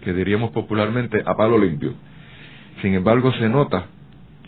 que 0.01 0.13
diríamos 0.13 0.51
popularmente 0.51 1.21
a 1.25 1.35
palo 1.35 1.57
limpio. 1.57 1.93
Sin 2.81 2.93
embargo, 2.93 3.31
se 3.33 3.49
nota 3.49 3.87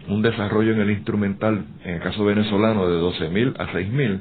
un 0.07 0.21
desarrollo 0.21 0.73
en 0.73 0.81
el 0.81 0.91
instrumental, 0.91 1.65
en 1.83 1.95
el 1.95 2.01
caso 2.01 2.25
venezolano, 2.25 2.87
de 2.87 2.99
12.000 2.99 3.55
a 3.57 3.67
6.000, 3.67 4.19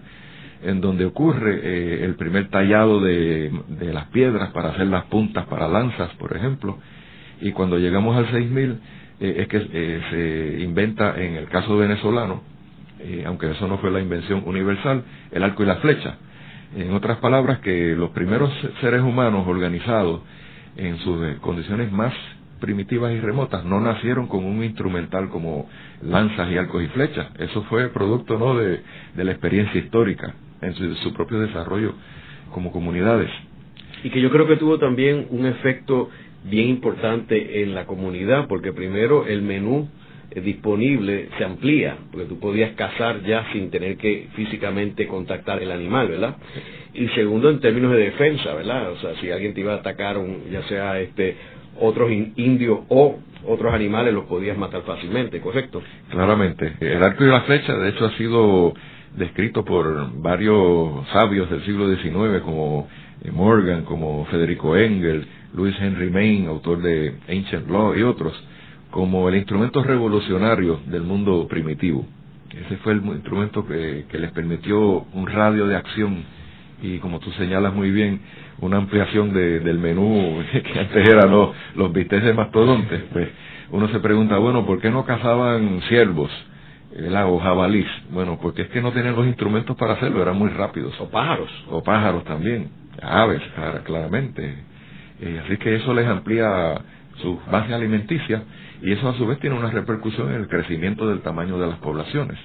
en 0.65 0.81
donde 0.81 1.05
ocurre 1.05 1.61
eh, 1.63 2.05
el 2.05 2.15
primer 2.17 2.49
tallado 2.49 3.01
de, 3.01 3.51
las 3.93 4.07
piedras 4.07 4.51
para 4.51 4.71
hacer 4.71 4.87
las 4.87 5.05
puntas 5.05 5.47
para 5.47 5.69
lanzas, 5.69 6.11
por 6.19 6.37
ejemplo, 6.37 6.79
y 7.41 7.53
cuando 7.53 7.79
llegamos 7.79 8.17
al 8.17 8.27
6.000 8.29 8.79
eh, 9.21 9.35
es 9.39 9.49
que 9.49 9.69
eh, 9.73 10.01
se 10.11 10.63
inventa, 10.65 11.21
en 11.21 11.37
el 11.37 11.49
caso 11.49 11.77
venezolano, 11.77 12.43
aunque 13.27 13.53
eso 13.53 13.69
no 13.69 13.79
fue 13.79 13.93
la 13.93 14.01
invención 14.01 14.43
universal, 14.45 15.05
el 15.31 15.45
arco 15.45 15.63
y 15.63 15.67
la 15.67 15.77
flecha. 15.77 16.17
En 16.77 16.93
otras 16.93 17.19
palabras, 17.19 17.61
que 17.61 17.95
los 17.95 18.11
primeros 18.11 18.51
seres 18.81 19.03
humanos 19.03 19.47
organizados 19.47 20.23
en 20.77 20.99
sus 20.99 21.37
condiciones 21.39 21.93
más 21.93 22.13
primitivas 22.59 23.13
y 23.13 23.21
remotas 23.21 23.65
no 23.65 23.81
nacieron 23.81 24.27
con 24.27 24.45
un 24.45 24.63
instrumental 24.63 25.29
como 25.29 25.69
lanzas 26.03 26.51
y 26.51 26.57
arcos 26.57 26.83
y 26.83 26.89
flechas. 26.89 27.29
Eso 27.39 27.63
fue 27.65 27.89
producto 27.89 28.39
no 28.39 28.57
de, 28.57 28.81
la 29.17 29.31
experiencia 29.31 29.81
histórica 29.81 30.35
en 30.61 30.75
su, 30.75 31.13
propio 31.15 31.41
desarrollo 31.41 31.95
como 32.53 32.73
comunidades. 32.73 33.31
Y 34.05 34.11
que 34.11 34.21
yo 34.21 34.31
creo 34.31 34.47
que 34.47 34.57
tuvo 34.57 34.79
también 34.79 35.27
un 35.31 35.47
efecto 35.47 36.11
bien 36.45 36.69
importante 36.69 37.63
en 37.63 37.75
la 37.75 37.87
comunidad, 37.87 38.47
porque 38.47 38.73
primero 38.73 39.27
el 39.27 39.43
menú 39.43 39.89
eh, 40.31 40.41
disponible 40.41 41.29
se 41.37 41.45
amplía, 41.45 41.97
porque 42.11 42.27
tú 42.27 42.39
podías 42.39 42.73
cazar 42.73 43.23
ya 43.25 43.51
sin 43.53 43.71
tener 43.71 43.97
que 43.97 44.29
físicamente 44.35 45.07
contactar 45.09 45.63
el 45.63 45.73
animal, 45.73 46.09
¿verdad? 46.09 46.37
Y 46.95 47.09
segundo, 47.09 47.51
en 47.51 47.61
términos 47.61 47.93
de 47.93 47.99
defensa, 47.99 48.55
¿verdad? 48.55 48.93
O 48.93 48.99
sea, 48.99 49.15
si 49.21 49.31
alguien 49.31 49.55
te 49.55 49.61
iba 49.61 49.73
a 49.73 49.77
atacar, 49.77 50.17
un, 50.19 50.51
ya 50.51 50.63
sea 50.65 51.01
este 51.01 51.37
otros 51.81 52.11
indios 52.11 52.81
o 52.89 53.19
otros 53.47 53.73
animales 53.73 54.13
los 54.13 54.25
podías 54.25 54.59
matar 54.59 54.83
fácilmente, 54.83 55.41
¿correcto? 55.41 55.83
Claramente. 56.11 56.75
El 56.81 57.03
arco 57.03 57.25
y 57.25 57.29
la 57.29 57.43
flecha, 57.43 57.75
de 57.77 57.91
hecho, 57.91 58.07
ha 58.07 58.17
sido 58.17 58.75
descrito 59.17 59.65
por 59.65 60.21
varios 60.21 61.07
sabios 61.13 61.51
del 61.51 61.65
siglo 61.65 61.95
XIX, 61.95 62.43
como 62.45 62.89
eh, 63.23 63.31
Morgan, 63.31 63.85
como 63.85 64.25
Federico 64.27 64.77
Engel, 64.77 65.27
Louis 65.55 65.75
Henry 65.81 66.11
Maine, 66.11 66.49
autor 66.49 66.83
de 66.83 67.15
Ancient 67.29 67.69
Law 67.69 67.95
y 67.95 68.03
otros, 68.03 68.33
como 68.91 69.29
el 69.29 69.37
instrumento 69.37 69.83
revolucionario 69.83 70.81
del 70.87 71.03
mundo 71.03 71.47
primitivo. 71.49 72.07
Ese 72.51 72.77
fue 72.79 72.93
el 72.93 73.05
instrumento 73.05 73.67
que, 73.67 74.07
que 74.11 74.19
les 74.19 74.33
permitió 74.33 75.07
un 75.13 75.27
radio 75.27 75.67
de 75.67 75.77
acción 75.77 76.25
y, 76.83 76.99
como 76.99 77.19
tú 77.19 77.31
señalas 77.33 77.75
muy 77.75 77.91
bien, 77.91 78.21
una 78.61 78.79
ampliación 78.79 79.33
de, 79.33 79.61
del 79.61 79.79
menú 79.79 80.43
que 80.53 80.79
antes 80.79 81.09
eran 81.09 81.31
los, 81.31 81.51
los 81.75 81.93
bisteces 81.93 82.35
mastodontes, 82.35 83.03
pues 83.13 83.29
uno 83.71 83.89
se 83.89 84.01
pregunta, 84.01 84.39
bueno, 84.39 84.65
¿por 84.65 84.81
qué 84.81 84.91
no 84.91 85.05
cazaban 85.05 85.83
ciervos? 85.89 86.31
o 87.27 87.39
jabalís. 87.39 87.87
Bueno, 88.11 88.39
porque 88.41 88.63
es 88.63 88.69
que 88.69 88.81
no 88.81 88.93
tenían 88.93 89.15
los 89.15 89.27
instrumentos 89.27 89.77
para 89.77 89.95
hacerlo, 89.95 90.23
eran 90.23 90.37
muy 90.37 90.51
rápidos. 90.51 90.99
O 91.01 91.11
pájaros. 91.11 91.51
O 91.71 91.83
pájaros 91.83 92.25
también. 92.25 92.71
Aves, 93.01 93.43
claramente. 93.85 94.65
Eh, 95.21 95.43
así 95.45 95.57
que 95.59 95.77
eso 95.77 95.95
les 95.95 96.07
amplía 96.07 96.75
su 97.21 97.39
base 97.51 97.75
alimenticia 97.75 98.43
y 98.83 98.93
eso 98.93 99.09
a 99.09 99.15
su 99.15 99.27
vez 99.27 99.41
tiene 99.41 99.57
una 99.57 99.71
repercusión 99.71 100.29
en 100.31 100.37
el 100.37 100.49
crecimiento 100.49 101.09
del 101.09 101.21
tamaño 101.21 101.59
de 101.59 101.67
las 101.67 101.79
poblaciones. 101.79 102.39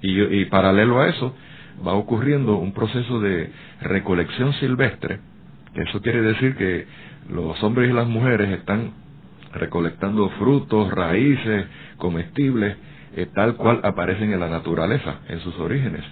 Y, 0.00 0.20
y 0.20 0.44
paralelo 0.46 1.00
a 1.00 1.08
eso, 1.08 1.34
va 1.86 1.94
ocurriendo 1.94 2.56
un 2.56 2.72
proceso 2.72 3.20
de 3.20 3.50
recolección 3.80 4.52
silvestre, 4.54 5.20
que 5.74 5.82
eso 5.82 6.00
quiere 6.00 6.22
decir 6.22 6.56
que 6.56 6.86
los 7.30 7.62
hombres 7.62 7.90
y 7.90 7.92
las 7.92 8.06
mujeres 8.06 8.50
están 8.50 8.92
recolectando 9.52 10.28
frutos, 10.38 10.90
raíces, 10.90 11.66
comestibles, 11.96 12.76
eh, 13.16 13.26
tal 13.34 13.56
cual 13.56 13.80
aparecen 13.82 14.32
en 14.32 14.40
la 14.40 14.48
naturaleza, 14.48 15.20
en 15.28 15.40
sus 15.40 15.58
orígenes. 15.58 16.02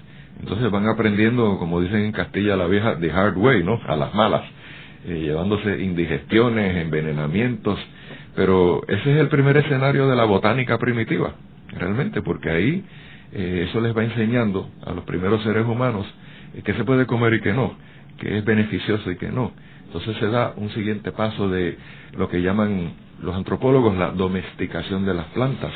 Entonces 0.40 0.70
van 0.70 0.86
aprendiendo, 0.88 1.58
como 1.58 1.80
dicen 1.80 2.00
en 2.00 2.12
Castilla 2.12 2.56
la 2.56 2.66
Vieja, 2.66 2.98
the 2.98 3.10
hard 3.10 3.36
way, 3.36 3.62
¿no? 3.62 3.80
A 3.86 3.96
las 3.96 4.14
malas, 4.14 4.42
eh, 5.06 5.20
llevándose 5.20 5.82
indigestiones, 5.82 6.76
envenenamientos, 6.76 7.78
pero 8.34 8.82
ese 8.88 9.12
es 9.12 9.18
el 9.18 9.28
primer 9.28 9.56
escenario 9.56 10.08
de 10.08 10.16
la 10.16 10.24
botánica 10.24 10.78
primitiva, 10.78 11.34
realmente, 11.76 12.22
porque 12.22 12.50
ahí 12.50 12.84
eh, 13.32 13.66
eso 13.68 13.80
les 13.80 13.96
va 13.96 14.02
enseñando 14.04 14.68
a 14.84 14.92
los 14.92 15.04
primeros 15.04 15.42
seres 15.42 15.66
humanos 15.66 16.06
eh, 16.54 16.62
qué 16.64 16.74
se 16.74 16.84
puede 16.84 17.06
comer 17.06 17.34
y 17.34 17.40
qué 17.40 17.52
no, 17.52 17.74
qué 18.18 18.38
es 18.38 18.44
beneficioso 18.44 19.10
y 19.10 19.16
qué 19.16 19.30
no. 19.30 19.52
Entonces 19.86 20.16
se 20.18 20.26
da 20.26 20.54
un 20.56 20.70
siguiente 20.70 21.12
paso 21.12 21.48
de 21.48 21.76
lo 22.16 22.28
que 22.28 22.42
llaman 22.42 22.92
los 23.22 23.34
antropólogos 23.34 23.96
la 23.96 24.10
domesticación 24.10 25.04
de 25.04 25.14
las 25.14 25.26
plantas, 25.26 25.72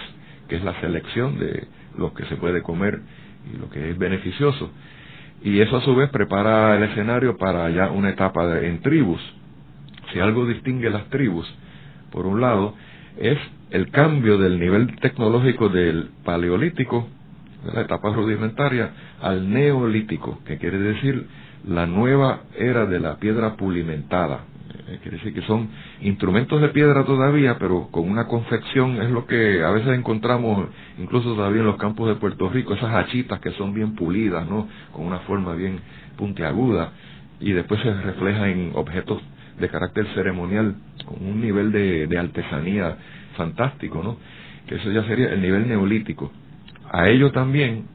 que 0.49 0.57
es 0.57 0.65
la 0.65 0.81
selección 0.81 1.39
de 1.39 1.67
lo 1.99 2.15
que 2.15 2.25
se 2.27 2.37
puede 2.37 2.63
comer 2.63 3.01
y 3.53 3.59
lo 3.59 3.69
que 3.71 3.91
es 3.91 3.99
beneficioso. 3.99 4.71
Y 5.43 5.61
eso 5.61 5.77
a 5.77 5.83
su 5.83 5.95
vez 5.95 6.11
prepara 6.11 6.77
el 6.77 6.85
escenario 6.85 7.37
para 7.37 7.69
ya 7.71 7.91
una 7.91 8.11
etapa 8.11 8.61
en 8.61 8.81
tribus. 8.81 9.21
Si 10.13 10.21
algo 10.21 10.47
distingue 10.47 10.91
las 10.91 11.09
tribus, 11.11 11.53
por 12.11 12.27
un 12.27 12.41
lado, 12.41 12.75
es 13.19 13.39
el 13.71 13.91
cambio 13.91 14.39
del 14.39 14.59
nivel 14.59 14.95
tecnológico 15.01 15.69
del 15.69 16.11
paleolítico 16.25 17.09
de 17.65 17.73
la 17.73 17.83
etapa 17.83 18.13
rudimentaria 18.13 18.91
al 19.21 19.51
neolítico, 19.51 20.41
que 20.45 20.59
quiere 20.59 20.79
decir 20.79 21.27
la 21.67 21.87
nueva 21.87 22.43
era 22.59 22.87
de 22.87 23.01
la 23.01 23.17
piedra 23.17 23.57
pulimentada. 23.57 24.45
Eh, 24.87 24.99
quiere 25.03 25.17
decir 25.17 25.33
que 25.33 25.43
son 25.43 25.69
instrumentos 26.03 26.61
de 26.61 26.69
piedra 26.69 27.05
todavía, 27.05 27.57
pero 27.59 27.89
con 27.91 28.09
una 28.09 28.27
confección, 28.27 29.01
es 29.03 29.11
lo 29.11 29.27
que 29.27 29.63
a 29.63 29.71
veces 29.71 29.97
encontramos 29.97 30.69
incluso 30.99 31.35
todavía 31.35 31.61
en 31.61 31.67
los 31.67 31.77
campos 31.77 32.09
de 32.09 32.17
Puerto 32.17 32.49
Rico, 32.51 32.75
esas 32.75 32.95
hachitas 32.95 33.41
que 33.41 33.53
son 33.53 33.73
bien 33.73 33.95
pulidas, 33.95 34.49
¿no? 34.49 34.69
Con 34.93 35.07
una 35.07 35.21
forma 35.21 35.55
bien 35.55 35.81
puntiaguda, 36.17 36.93
y 37.41 37.53
después 37.53 37.81
se 37.81 37.93
refleja 37.95 38.49
en 38.49 38.73
objetos 38.75 39.23
de 39.59 39.69
carácter 39.69 40.07
ceremonial, 40.15 40.75
con 41.07 41.27
un 41.27 41.41
nivel 41.41 41.73
de, 41.73 42.07
de 42.07 42.19
artesanía 42.19 42.97
fantástico, 43.37 44.03
¿no? 44.03 44.17
que 44.67 44.77
eso 44.77 44.91
ya 44.91 45.05
sería 45.05 45.29
el 45.29 45.43
nivel 45.43 45.69
neolítico. 45.69 46.33
A 46.95 47.09
ello 47.09 47.33
también 47.33 47.87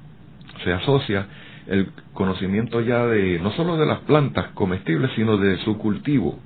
se 0.62 0.74
asocia 0.74 1.26
el 1.68 1.88
conocimiento 2.14 2.82
ya 2.82 3.06
de 3.06 3.40
no 3.40 3.52
solo 3.52 3.78
de 3.78 3.86
las 3.86 4.00
plantas 4.00 4.48
comestibles, 4.56 5.12
sino 5.16 5.38
de 5.38 5.58
su 5.60 5.78
cultivo. 5.78 6.38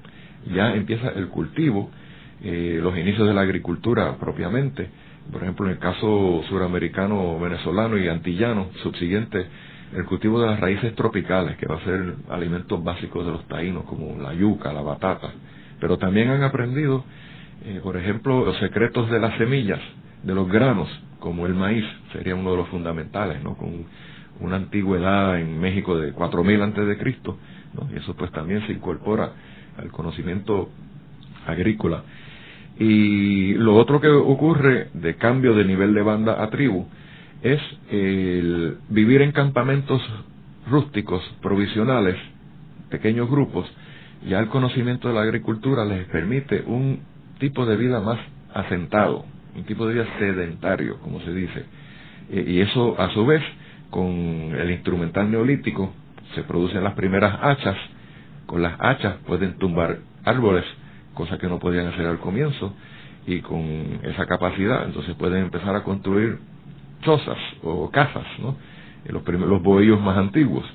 Ya 0.54 0.76
empieza 0.76 1.10
el 1.16 1.30
cultivo, 1.30 1.90
eh, 2.44 2.80
los 2.80 2.96
inicios 2.96 3.28
de 3.28 3.34
la 3.34 3.42
agricultura 3.42 4.18
propiamente. 4.20 4.88
Por 5.32 5.42
ejemplo, 5.42 5.66
en 5.66 5.72
el 5.72 5.80
caso 5.80 6.44
suramericano, 6.48 7.40
venezolano 7.40 7.98
y 7.98 8.08
antillano, 8.08 8.68
subsiguiente, 8.84 9.48
el 9.96 10.06
cultivo 10.06 10.40
de 10.40 10.46
las 10.46 10.60
raíces 10.60 10.94
tropicales, 10.94 11.58
que 11.58 11.66
va 11.66 11.78
a 11.78 11.84
ser 11.84 12.18
alimentos 12.30 12.84
básicos 12.84 13.26
de 13.26 13.32
los 13.32 13.48
taínos, 13.48 13.86
como 13.86 14.22
la 14.22 14.36
yuca, 14.36 14.72
la 14.72 14.82
batata. 14.82 15.32
Pero 15.80 15.98
también 15.98 16.30
han 16.30 16.44
aprendido, 16.44 17.04
eh, 17.66 17.80
por 17.82 17.98
ejemplo, 17.98 18.46
los 18.46 18.60
secretos 18.60 19.10
de 19.10 19.20
las 19.20 19.36
semillas, 19.40 19.80
de 20.24 20.34
los 20.34 20.50
granos, 20.50 20.90
como 21.20 21.46
el 21.46 21.54
maíz, 21.54 21.86
sería 22.12 22.36
uno 22.36 22.52
de 22.52 22.58
los 22.58 22.70
fundamentales, 22.70 23.44
¿no? 23.44 23.56
Con 23.56 23.86
una 24.40 24.56
antigüedad 24.56 25.40
en 25.40 25.60
México 25.60 25.98
de 25.98 26.12
4000 26.12 26.62
antes 26.62 26.88
de 26.88 26.98
Cristo, 26.98 27.38
¿no? 27.74 27.88
Y 27.94 28.00
eso 28.00 28.16
pues 28.16 28.32
también 28.32 28.66
se 28.68 28.74
incorpora 28.74 29.32
al 29.78 29.92
conocimiento 29.92 30.70
agrícola. 31.46 32.04
Y 32.80 33.54
lo 33.54 33.76
otro 33.76 34.02
que 34.02 34.10
ocurre 34.10 34.90
de 34.94 35.16
cambio 35.16 35.54
de 35.54 35.66
nivel 35.66 35.94
de 35.94 36.02
banda 36.02 36.42
a 36.42 36.50
tribu 36.50 36.88
es 37.44 37.62
el 37.92 38.78
vivir 38.90 39.22
en 39.22 39.32
campamentos 39.32 40.02
rústicos, 40.70 41.22
provisionales, 41.42 42.16
pequeños 42.90 43.30
grupos, 43.30 43.70
ya 44.28 44.40
el 44.40 44.48
conocimiento 44.48 45.10
de 45.10 45.14
la 45.14 45.22
agricultura 45.22 45.84
les 45.86 46.08
permite 46.08 46.64
un 46.66 47.02
tipo 47.40 47.66
de 47.66 47.76
vida 47.76 48.00
más 48.00 48.20
asentado, 48.54 49.26
un 49.56 49.64
tipo 49.64 49.88
de 49.88 49.96
vida 49.96 50.06
sedentario, 50.20 51.00
como 51.00 51.20
se 51.22 51.34
dice. 51.34 51.66
Y 52.32 52.62
eso, 52.62 53.00
a 53.00 53.10
su 53.10 53.26
vez, 53.26 53.42
con 53.90 54.10
el 54.10 54.72
instrumental 54.72 55.30
neolítico, 55.30 55.94
se 56.36 56.44
producen 56.44 56.84
las 56.84 56.94
primeras 56.94 57.38
hachas. 57.42 57.78
Con 58.46 58.62
las 58.62 58.76
hachas 58.80 59.16
pueden 59.26 59.58
tumbar 59.58 60.00
árboles, 60.24 60.66
cosa 61.14 61.38
que 61.38 61.48
no 61.48 61.60
podían 61.60 61.88
hacer 61.88 62.06
al 62.06 62.20
comienzo, 62.20 62.74
y 63.26 63.40
con 63.42 64.00
esa 64.04 64.26
capacidad, 64.26 64.86
entonces 64.86 65.16
pueden 65.16 65.44
empezar 65.44 65.76
a 65.76 65.84
construir 65.84 66.40
chozas 67.02 67.38
o 67.62 67.90
casas, 67.90 68.26
¿no? 68.40 68.56
Los, 69.06 69.24
los 69.28 69.62
bohíos 69.62 70.02
más 70.02 70.18
antiguos. 70.18 70.66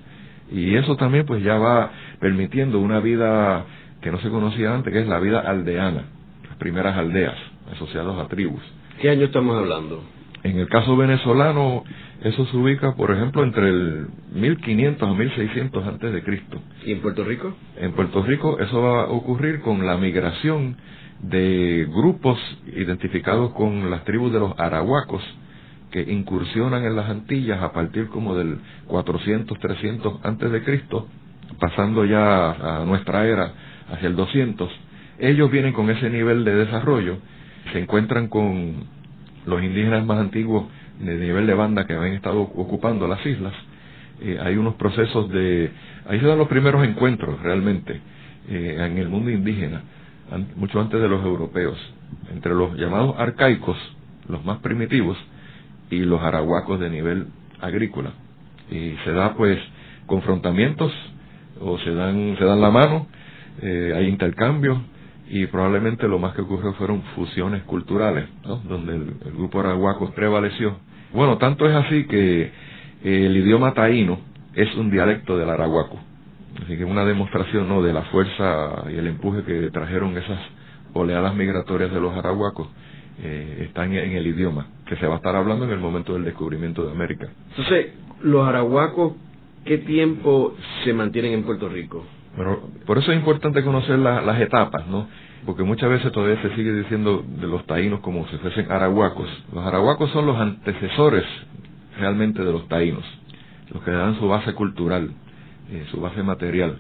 Y 0.51 0.77
eso 0.77 0.97
también 0.97 1.27
pues 1.27 1.43
ya 1.43 1.59
va 1.59 1.91
permitiendo 2.21 2.79
una 2.79 3.01
vida 3.01 3.65
que 4.01 4.11
no 4.11 4.19
se 4.21 4.31
conocía 4.31 4.75
antes, 4.75 4.93
que 4.93 5.01
es 5.01 5.09
la 5.09 5.19
vida 5.19 5.41
aldeana, 5.41 6.05
las 6.49 6.57
primeras 6.57 6.97
aldeas 6.97 7.37
asociadas 7.73 8.19
a 8.19 8.29
tribus. 8.29 8.63
¿Qué 9.01 9.11
año 9.11 9.27
estamos 9.27 9.57
hablando? 9.57 10.03
En 10.43 10.59
el 10.59 10.69
caso 10.69 10.97
venezolano, 10.97 11.85
eso 12.23 12.47
se 12.47 12.57
ubica, 12.57 12.95
por 12.95 13.11
ejemplo, 13.11 13.43
entre 13.43 13.69
el 13.69 14.07
1500 14.33 15.09
a 15.09 15.13
1600 15.13 15.87
antes 15.87 16.13
de 16.13 16.23
Cristo. 16.23 16.61
¿Y 16.85 16.93
en 16.93 17.01
Puerto 17.01 17.25
Rico? 17.25 17.55
En 17.77 17.93
Puerto 17.93 18.23
Rico 18.23 18.59
eso 18.61 18.81
va 18.81 19.03
a 19.03 19.07
ocurrir 19.07 19.61
con 19.61 19.85
la 19.85 19.97
migración 19.97 20.77
de 21.21 21.89
grupos 21.91 22.39
identificados 22.67 23.53
con 23.53 23.91
las 23.91 24.05
tribus 24.05 24.33
de 24.33 24.41
los 24.41 24.59
arahuacos, 24.59 25.23
que 25.91 26.03
incursionan 26.03 26.85
en 26.85 26.95
las 26.95 27.09
Antillas 27.09 27.63
a 27.63 27.73
partir 27.73 28.09
como 28.09 28.37
del 28.37 28.59
400, 28.87 29.59
300 29.59 30.21
antes 30.23 30.51
de 30.53 30.63
Cristo, 30.63 31.09
pasando 31.59 32.05
ya 32.05 32.81
a 32.81 32.85
nuestra 32.85 33.27
era 33.27 33.53
hacia 33.91 34.09
el 34.09 34.17
200, 34.17 34.71
ellos 35.19 35.51
vienen 35.51 35.73
con 35.73 35.91
ese 35.91 36.11
nivel 36.11 36.45
de 36.45 36.55
desarrollo, 36.55 37.19
se 37.73 37.81
encuentran 37.81 38.29
con 38.29 38.75
los 39.47 39.63
indígenas 39.63 40.05
más 40.05 40.19
antiguos 40.19 40.67
de 41.01 41.17
nivel 41.17 41.47
de 41.47 41.55
banda 41.55 41.87
que 41.87 41.95
habían 41.95 42.15
estado 42.15 42.41
ocupando 42.41 43.07
las 43.07 43.25
islas, 43.25 43.55
eh, 44.21 44.39
hay 44.41 44.57
unos 44.57 44.75
procesos 44.75 45.31
de, 45.31 45.71
ahí 46.07 46.19
se 46.21 46.27
dan 46.27 46.39
los 46.39 46.49
primeros 46.49 46.87
encuentros 46.87 47.41
realmente 47.41 48.01
eh, 48.49 48.77
en 48.79 48.99
el 48.99 49.09
mundo 49.09 49.31
indígena, 49.31 49.83
mucho 50.57 50.81
antes 50.81 51.01
de 51.01 51.09
los 51.09 51.25
europeos, 51.25 51.79
entre 52.33 52.55
los 52.55 52.77
llamados 52.77 53.15
arcaicos, 53.19 53.77
los 54.29 54.45
más 54.45 54.59
primitivos, 54.59 55.17
y 55.91 56.01
los 56.01 56.21
arahuacos 56.23 56.79
de 56.81 56.91
nivel 56.91 57.27
agrícola. 57.61 58.13
Y 58.71 58.95
se 59.05 59.13
da 59.13 59.35
pues 59.35 59.59
confrontamientos 60.07 60.93
o 61.61 61.79
se 61.79 61.93
dan, 61.93 62.37
se 62.39 62.45
dan 62.45 62.61
la 62.61 62.71
mano, 62.71 63.07
eh, 63.63 63.93
hay 63.97 64.07
intercambios 64.07 64.79
y 65.31 65.47
probablemente 65.47 66.09
lo 66.09 66.19
más 66.19 66.35
que 66.35 66.43
ocurrió 66.43 66.73
fueron 66.75 67.03
fusiones 67.15 67.63
culturales, 67.65 68.29
donde 68.43 68.95
el, 68.95 69.33
grupo 69.37 69.61
arahuaco 69.61 70.11
prevaleció. 70.13 70.77
Bueno, 71.13 71.39
tanto 71.39 71.69
es 71.69 71.75
así 71.75 72.07
que 72.07 72.51
el 73.05 73.37
idioma 73.37 73.75
taíno 73.75 74.19
es 74.55 74.75
un 74.77 74.91
dialecto 74.91 75.37
del 75.37 75.51
arahuaco. 75.51 75.99
Así 76.65 76.77
que 76.77 76.85
una 76.85 77.05
demostración 77.05 77.69
¿no? 77.69 77.83
de 77.83 77.93
la 77.93 78.03
fuerza 78.05 78.85
y 78.91 78.97
el 78.97 79.07
empuje 79.07 79.43
que 79.45 79.71
trajeron 79.71 80.17
esas 80.17 80.41
oleadas 80.95 81.35
migratorias 81.35 81.93
de 81.93 82.01
los 82.01 82.17
arahuacos 82.17 82.69
eh, 83.23 83.65
están 83.69 83.93
en 83.93 84.13
el 84.13 84.27
idioma 84.27 84.67
que 84.87 84.97
se 84.97 85.07
va 85.07 85.15
a 85.15 85.17
estar 85.19 85.37
hablando 85.37 85.65
en 85.67 85.71
el 85.71 85.79
momento 85.79 86.15
del 86.15 86.25
descubrimiento 86.25 86.85
de 86.85 86.93
América. 86.93 87.29
Entonces, 87.51 87.93
los 88.23 88.47
arahuacos, 88.47 89.15
¿qué 89.65 89.79
tiempo 89.79 90.57
se 90.85 90.93
mantienen 90.93 91.35
en 91.35 91.43
Puerto 91.45 91.69
Rico? 91.69 92.05
Bueno, 92.37 92.59
por 92.87 92.99
eso 92.99 93.11
es 93.13 93.19
importante 93.19 93.65
conocer 93.65 93.99
las 93.99 94.41
etapas, 94.41 94.87
¿no? 94.87 95.09
Porque 95.47 95.63
muchas 95.63 95.89
veces 95.91 96.13
todavía 96.13 96.41
se 96.43 96.55
sigue 96.55 96.73
diciendo 96.73 97.25
de 97.27 97.47
los 97.47 97.67
taínos 97.67 98.01
como 98.01 98.27
si 98.29 98.37
fuesen 98.39 98.71
arahuacos. 98.71 99.29
Los 99.53 99.65
arahuacos 99.65 100.11
son 100.11 100.27
los 100.27 100.37
antecesores 100.37 101.25
realmente 101.99 102.45
de 102.45 102.53
los 102.53 102.69
taínos, 102.69 103.05
los 103.73 103.83
que 103.83 103.91
dan 103.91 104.19
su 104.19 104.29
base 104.29 104.55
cultural, 104.55 105.11
eh, 105.71 105.87
su 105.91 106.01
base 106.01 106.23
material. 106.23 106.79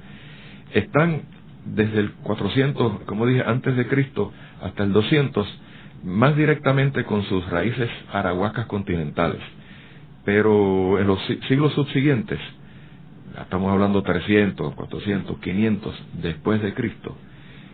Están 0.72 1.22
desde 1.64 2.00
el 2.00 2.12
400, 2.12 3.00
como 3.04 3.26
dije, 3.26 3.42
antes 3.44 3.76
de 3.76 3.86
Cristo, 3.88 4.32
hasta 4.62 4.84
el 4.84 4.92
200, 4.92 5.46
más 6.04 6.36
directamente 6.36 7.04
con 7.04 7.24
sus 7.24 7.48
raíces 7.50 7.90
arahuacas 8.12 8.66
continentales. 8.66 9.40
Pero 10.24 10.98
en 10.98 11.06
los 11.06 11.18
siglos 11.48 11.72
subsiguientes, 11.74 12.38
estamos 13.42 13.72
hablando 13.72 14.02
300, 14.02 14.74
400, 14.74 15.38
500 15.38 15.94
después 16.22 16.62
de 16.62 16.74
Cristo, 16.74 17.16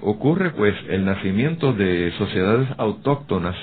ocurre 0.02 0.50
pues 0.50 0.74
el 0.88 1.04
nacimiento 1.04 1.72
de 1.72 2.12
sociedades 2.18 2.68
autóctonas 2.78 3.56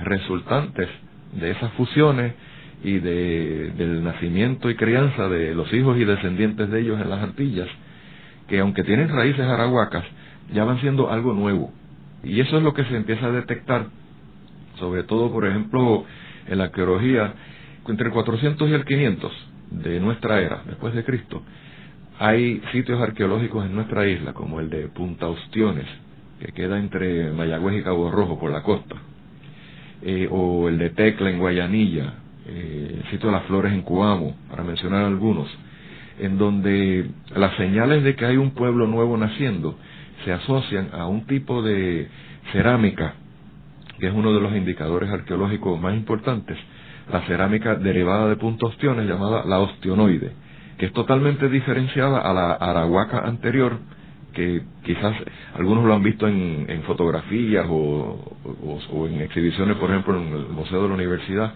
resultantes 0.00 0.88
de 1.32 1.50
esas 1.50 1.72
fusiones 1.72 2.34
y 2.82 2.98
de, 2.98 3.72
del 3.76 4.02
nacimiento 4.02 4.70
y 4.70 4.76
crianza 4.76 5.28
de 5.28 5.54
los 5.54 5.72
hijos 5.72 5.98
y 5.98 6.04
descendientes 6.04 6.70
de 6.70 6.80
ellos 6.80 7.00
en 7.00 7.10
las 7.10 7.22
Antillas, 7.22 7.68
que 8.48 8.60
aunque 8.60 8.84
tienen 8.84 9.08
raíces 9.08 9.44
arahuacas, 9.44 10.04
ya 10.52 10.64
van 10.64 10.80
siendo 10.80 11.10
algo 11.10 11.34
nuevo. 11.34 11.72
Y 12.24 12.40
eso 12.40 12.56
es 12.56 12.62
lo 12.62 12.74
que 12.74 12.84
se 12.84 12.96
empieza 12.96 13.26
a 13.26 13.32
detectar 13.32 13.86
sobre 14.78 15.04
todo, 15.04 15.30
por 15.30 15.46
ejemplo, 15.46 16.04
en 16.48 16.58
la 16.58 16.64
arqueología, 16.64 17.34
entre 17.86 18.06
el 18.06 18.12
400 18.12 18.68
y 18.68 18.72
el 18.72 18.84
500 18.84 19.49
de 19.70 20.00
nuestra 20.00 20.40
era, 20.40 20.62
después 20.66 20.94
de 20.94 21.04
Cristo, 21.04 21.42
hay 22.18 22.60
sitios 22.72 23.00
arqueológicos 23.00 23.64
en 23.64 23.74
nuestra 23.74 24.06
isla, 24.06 24.32
como 24.32 24.60
el 24.60 24.68
de 24.68 24.88
Punta 24.88 25.28
Ostiones, 25.28 25.86
que 26.38 26.52
queda 26.52 26.78
entre 26.78 27.30
Mayagüez 27.32 27.80
y 27.80 27.82
Cabo 27.82 28.10
Rojo 28.10 28.38
por 28.38 28.50
la 28.50 28.62
costa, 28.62 28.96
eh, 30.02 30.28
o 30.30 30.68
el 30.68 30.78
de 30.78 30.90
Tecla 30.90 31.30
en 31.30 31.38
Guayanilla, 31.38 32.14
eh, 32.46 33.00
el 33.02 33.10
sitio 33.10 33.28
de 33.28 33.36
las 33.36 33.44
Flores 33.44 33.72
en 33.72 33.82
Cuamo, 33.82 34.36
para 34.50 34.64
mencionar 34.64 35.04
algunos, 35.04 35.48
en 36.18 36.36
donde 36.36 37.10
las 37.34 37.56
señales 37.56 38.02
de 38.02 38.14
que 38.16 38.26
hay 38.26 38.36
un 38.36 38.50
pueblo 38.50 38.86
nuevo 38.86 39.16
naciendo 39.16 39.78
se 40.24 40.32
asocian 40.32 40.90
a 40.92 41.06
un 41.06 41.26
tipo 41.26 41.62
de 41.62 42.08
cerámica 42.52 43.14
que 44.00 44.08
es 44.08 44.14
uno 44.14 44.32
de 44.32 44.40
los 44.40 44.56
indicadores 44.56 45.10
arqueológicos 45.10 45.78
más 45.78 45.94
importantes, 45.94 46.58
la 47.10 47.22
cerámica 47.22 47.74
derivada 47.74 48.28
de 48.28 48.36
punto 48.36 48.66
ostiones 48.66 49.06
llamada 49.06 49.44
la 49.44 49.58
ostionoide, 49.58 50.32
que 50.78 50.86
es 50.86 50.92
totalmente 50.92 51.48
diferenciada 51.48 52.20
a 52.20 52.32
la 52.32 52.52
arahuaca 52.52 53.20
anterior, 53.20 53.78
que 54.32 54.62
quizás 54.84 55.14
algunos 55.54 55.84
lo 55.84 55.94
han 55.94 56.02
visto 56.02 56.28
en, 56.28 56.82
fotografías 56.86 57.66
o, 57.68 59.08
en 59.08 59.20
exhibiciones, 59.22 59.76
por 59.76 59.90
ejemplo, 59.90 60.16
en 60.16 60.28
el 60.28 60.48
Museo 60.48 60.82
de 60.82 60.88
la 60.88 60.94
Universidad, 60.94 61.52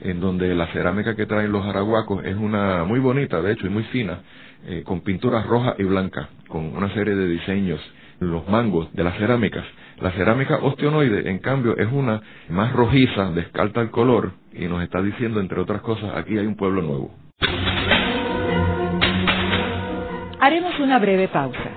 en 0.00 0.20
donde 0.20 0.54
la 0.54 0.68
cerámica 0.68 1.16
que 1.16 1.26
traen 1.26 1.50
los 1.50 1.64
arahuacos 1.64 2.24
es 2.24 2.36
una 2.36 2.84
muy 2.84 3.00
bonita, 3.00 3.42
de 3.42 3.52
hecho, 3.52 3.66
y 3.66 3.70
muy 3.70 3.84
fina, 3.84 4.20
eh, 4.66 4.82
con 4.84 5.00
pinturas 5.00 5.46
rojas 5.46 5.74
y 5.78 5.84
blancas, 5.84 6.28
con 6.48 6.76
una 6.76 6.92
serie 6.94 7.14
de 7.14 7.28
diseños, 7.28 7.80
los 8.20 8.48
mangos 8.48 8.92
de 8.92 9.02
las 9.02 9.16
cerámicas. 9.18 9.64
La 10.00 10.12
cerámica 10.12 10.58
ostionoide, 10.62 11.28
en 11.30 11.38
cambio, 11.38 11.76
es 11.76 11.88
una 11.90 12.22
más 12.48 12.72
rojiza, 12.72 13.30
descarta 13.32 13.80
el 13.80 13.90
color 13.90 14.43
y 14.54 14.66
nos 14.66 14.82
está 14.82 15.02
diciendo, 15.02 15.40
entre 15.40 15.60
otras 15.60 15.82
cosas, 15.82 16.14
aquí 16.16 16.38
hay 16.38 16.46
un 16.46 16.56
pueblo 16.56 16.82
nuevo. 16.82 17.10
Haremos 20.40 20.78
una 20.78 20.98
breve 20.98 21.28
pausa, 21.28 21.70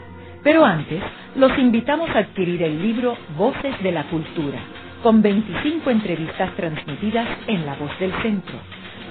pero 0.43 0.65
antes 0.65 1.01
los 1.35 1.57
invitamos 1.57 2.09
a 2.11 2.19
adquirir 2.19 2.61
el 2.63 2.81
libro 2.81 3.15
Voces 3.37 3.81
de 3.81 3.91
la 3.91 4.03
Cultura, 4.09 4.59
con 5.03 5.21
25 5.21 5.89
entrevistas 5.89 6.55
transmitidas 6.55 7.27
en 7.47 7.65
La 7.65 7.75
Voz 7.75 7.97
del 7.99 8.11
Centro. 8.21 8.57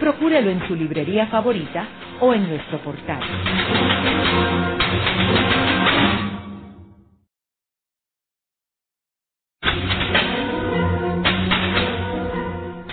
Procúrelo 0.01 0.51
en 0.51 0.67
su 0.69 0.75
librería 0.75 1.27
favorita 1.29 1.87
o 2.21 2.35
en 2.35 2.49
nuestro 2.49 2.79
portal. 2.79 3.21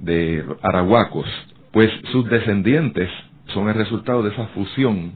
de 0.00 0.44
arahuacos, 0.62 1.26
pues 1.70 1.90
sus 2.10 2.28
descendientes 2.28 3.10
son 3.48 3.68
el 3.68 3.74
resultado 3.74 4.22
de 4.22 4.30
esa 4.30 4.46
fusión 4.48 5.12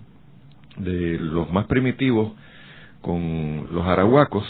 de 0.76 1.18
los 1.18 1.50
más 1.52 1.66
primitivos 1.66 2.32
con 3.00 3.68
los 3.72 3.86
arahuacos 3.86 4.44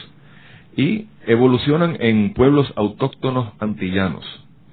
y 0.76 1.06
evolucionan 1.26 1.96
en 2.00 2.34
pueblos 2.34 2.72
autóctonos 2.76 3.52
antillanos. 3.58 4.24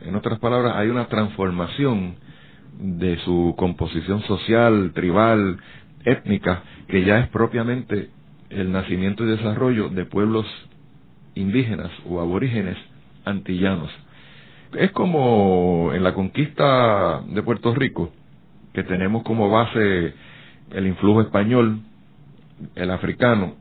En 0.01 0.15
otras 0.15 0.39
palabras, 0.39 0.73
hay 0.75 0.89
una 0.89 1.07
transformación 1.07 2.15
de 2.79 3.17
su 3.19 3.55
composición 3.57 4.21
social, 4.23 4.91
tribal, 4.93 5.57
étnica, 6.05 6.63
que 6.87 7.03
ya 7.03 7.19
es 7.19 7.29
propiamente 7.29 8.09
el 8.49 8.71
nacimiento 8.71 9.23
y 9.23 9.27
desarrollo 9.27 9.89
de 9.89 10.05
pueblos 10.05 10.45
indígenas 11.35 11.91
o 12.07 12.21
aborígenes 12.21 12.77
antillanos. 13.25 13.89
Es 14.73 14.91
como 14.91 15.91
en 15.93 16.03
la 16.03 16.13
conquista 16.13 17.21
de 17.27 17.41
Puerto 17.41 17.73
Rico, 17.73 18.11
que 18.77 18.83
tenemos 18.83 19.23
como 19.23 19.49
base 19.49 20.13
el 20.69 20.85
influjo 20.85 21.21
español, 21.21 21.79
el 22.75 22.91
africano 22.91 23.55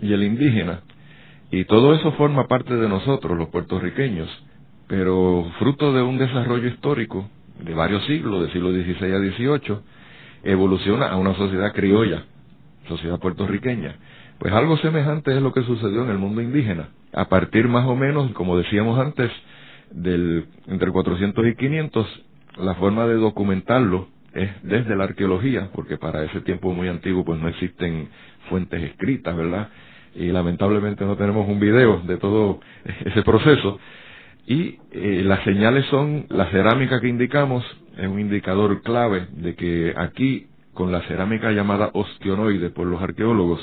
y 0.00 0.12
el 0.12 0.24
indígena, 0.24 0.80
y 1.52 1.64
todo 1.66 1.94
eso 1.94 2.10
forma 2.14 2.48
parte 2.48 2.74
de 2.74 2.88
nosotros, 2.88 3.38
los 3.38 3.50
puertorriqueños, 3.50 4.28
pero 4.88 5.48
fruto 5.60 5.92
de 5.92 6.02
un 6.02 6.18
desarrollo 6.18 6.66
histórico 6.66 7.30
de 7.60 7.72
varios 7.72 8.04
siglos, 8.06 8.40
del 8.40 8.52
siglo 8.52 8.72
XVI 8.72 9.12
a 9.12 9.18
XVIII, 9.20 9.78
evoluciona 10.42 11.06
a 11.06 11.18
una 11.18 11.36
sociedad 11.36 11.72
criolla, 11.72 12.24
sociedad 12.88 13.20
puertorriqueña. 13.20 13.94
Pues 14.40 14.52
algo 14.52 14.76
semejante 14.78 15.36
es 15.36 15.40
lo 15.40 15.52
que 15.52 15.62
sucedió 15.62 16.02
en 16.02 16.10
el 16.10 16.18
mundo 16.18 16.42
indígena. 16.42 16.88
A 17.12 17.26
partir 17.28 17.68
más 17.68 17.86
o 17.86 17.94
menos, 17.94 18.32
como 18.32 18.58
decíamos 18.58 18.98
antes, 18.98 19.30
del 19.92 20.46
entre 20.66 20.90
400 20.90 21.46
y 21.46 21.54
500, 21.54 22.24
la 22.56 22.74
forma 22.74 23.06
de 23.06 23.14
documentarlo 23.14 24.17
es 24.34 24.50
desde 24.62 24.96
la 24.96 25.04
arqueología, 25.04 25.70
porque 25.74 25.96
para 25.96 26.24
ese 26.24 26.40
tiempo 26.42 26.72
muy 26.72 26.88
antiguo 26.88 27.24
pues 27.24 27.40
no 27.40 27.48
existen 27.48 28.08
fuentes 28.48 28.82
escritas, 28.82 29.36
¿verdad? 29.36 29.68
Y 30.14 30.26
lamentablemente 30.26 31.04
no 31.04 31.16
tenemos 31.16 31.48
un 31.48 31.60
video 31.60 32.00
de 32.00 32.16
todo 32.16 32.60
ese 33.04 33.22
proceso. 33.22 33.78
Y 34.46 34.78
eh, 34.92 35.22
las 35.24 35.44
señales 35.44 35.84
son 35.86 36.26
la 36.30 36.50
cerámica 36.50 37.00
que 37.00 37.08
indicamos, 37.08 37.64
es 37.96 38.06
un 38.08 38.18
indicador 38.18 38.82
clave 38.82 39.26
de 39.32 39.54
que 39.54 39.92
aquí, 39.96 40.46
con 40.72 40.92
la 40.92 41.02
cerámica 41.02 41.50
llamada 41.50 41.90
ostionoide 41.92 42.70
por 42.70 42.86
los 42.86 43.02
arqueólogos, 43.02 43.60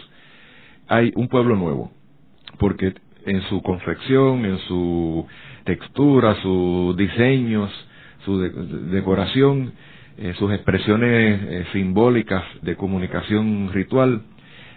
hay 0.87 1.11
un 1.15 1.27
pueblo 1.27 1.55
nuevo, 1.55 1.91
porque 2.59 2.93
en 3.25 3.41
su 3.43 3.61
confección, 3.63 4.45
en 4.45 4.59
su 4.59 5.25
textura, 5.63 6.35
sus 6.41 6.95
diseños, 6.95 7.71
su 8.23 8.39
decoración, 8.39 9.73
eh, 10.17 10.33
sus 10.37 10.51
expresiones 10.53 11.41
eh, 11.43 11.65
simbólicas 11.73 12.43
de 12.61 12.75
comunicación 12.75 13.71
ritual, 13.73 14.23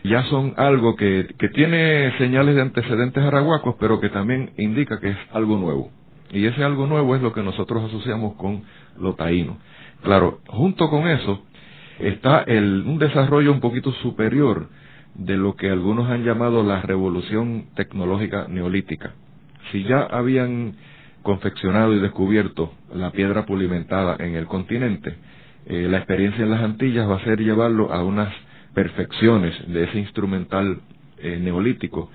ya 0.04 0.22
son 0.24 0.54
algo 0.56 0.96
que, 0.96 1.28
que 1.38 1.48
tiene 1.48 2.16
señales 2.18 2.54
de 2.54 2.62
antecedentes 2.62 3.22
arahuacos, 3.22 3.76
pero 3.78 4.00
que 4.00 4.08
también 4.08 4.50
indica 4.56 5.00
que 5.00 5.10
es 5.10 5.18
algo 5.32 5.56
nuevo. 5.56 5.90
Y 6.30 6.46
ese 6.46 6.62
algo 6.62 6.86
nuevo 6.86 7.16
es 7.16 7.22
lo 7.22 7.32
que 7.32 7.42
nosotros 7.42 7.84
asociamos 7.84 8.34
con 8.34 8.62
lo 8.98 9.14
taíno. 9.14 9.58
Claro, 10.02 10.40
junto 10.46 10.88
con 10.90 11.08
eso 11.08 11.42
está 11.98 12.42
el, 12.42 12.84
un 12.86 12.98
desarrollo 12.98 13.52
un 13.52 13.60
poquito 13.60 13.92
superior 13.92 14.68
de 15.14 15.36
lo 15.36 15.56
que 15.56 15.70
algunos 15.70 16.10
han 16.10 16.24
llamado 16.24 16.62
la 16.62 16.80
revolución 16.82 17.66
tecnológica 17.74 18.46
neolítica. 18.48 19.14
Si 19.72 19.82
ya 19.84 20.02
habían 20.02 20.74
confeccionado 21.22 21.94
y 21.94 22.00
descubierto 22.00 22.72
la 22.94 23.10
piedra 23.10 23.44
pulimentada 23.44 24.16
en 24.18 24.36
el 24.36 24.46
continente, 24.46 25.16
eh, 25.68 25.86
la 25.88 25.98
experiencia 25.98 26.42
en 26.44 26.50
las 26.50 26.62
Antillas 26.62 27.08
va 27.08 27.16
a 27.16 27.24
ser 27.24 27.40
llevarlo 27.40 27.92
a 27.92 28.02
unas 28.02 28.32
perfecciones 28.72 29.54
de 29.70 29.84
ese 29.84 29.98
instrumental 29.98 30.80
eh, 31.18 31.38
neolítico, 31.38 32.10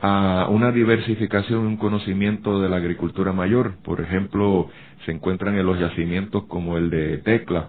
a 0.00 0.48
una 0.50 0.72
diversificación, 0.72 1.66
un 1.66 1.76
conocimiento 1.76 2.62
de 2.62 2.68
la 2.70 2.76
agricultura 2.76 3.32
mayor. 3.32 3.74
Por 3.84 4.00
ejemplo, 4.00 4.70
se 5.04 5.12
encuentran 5.12 5.56
en 5.56 5.66
los 5.66 5.78
yacimientos 5.78 6.44
como 6.44 6.78
el 6.78 6.88
de 6.88 7.18
Tecla, 7.18 7.68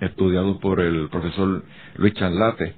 estudiado 0.00 0.58
por 0.58 0.80
el 0.80 1.08
profesor 1.08 1.64
Luis 1.96 2.14
Chanlate, 2.14 2.74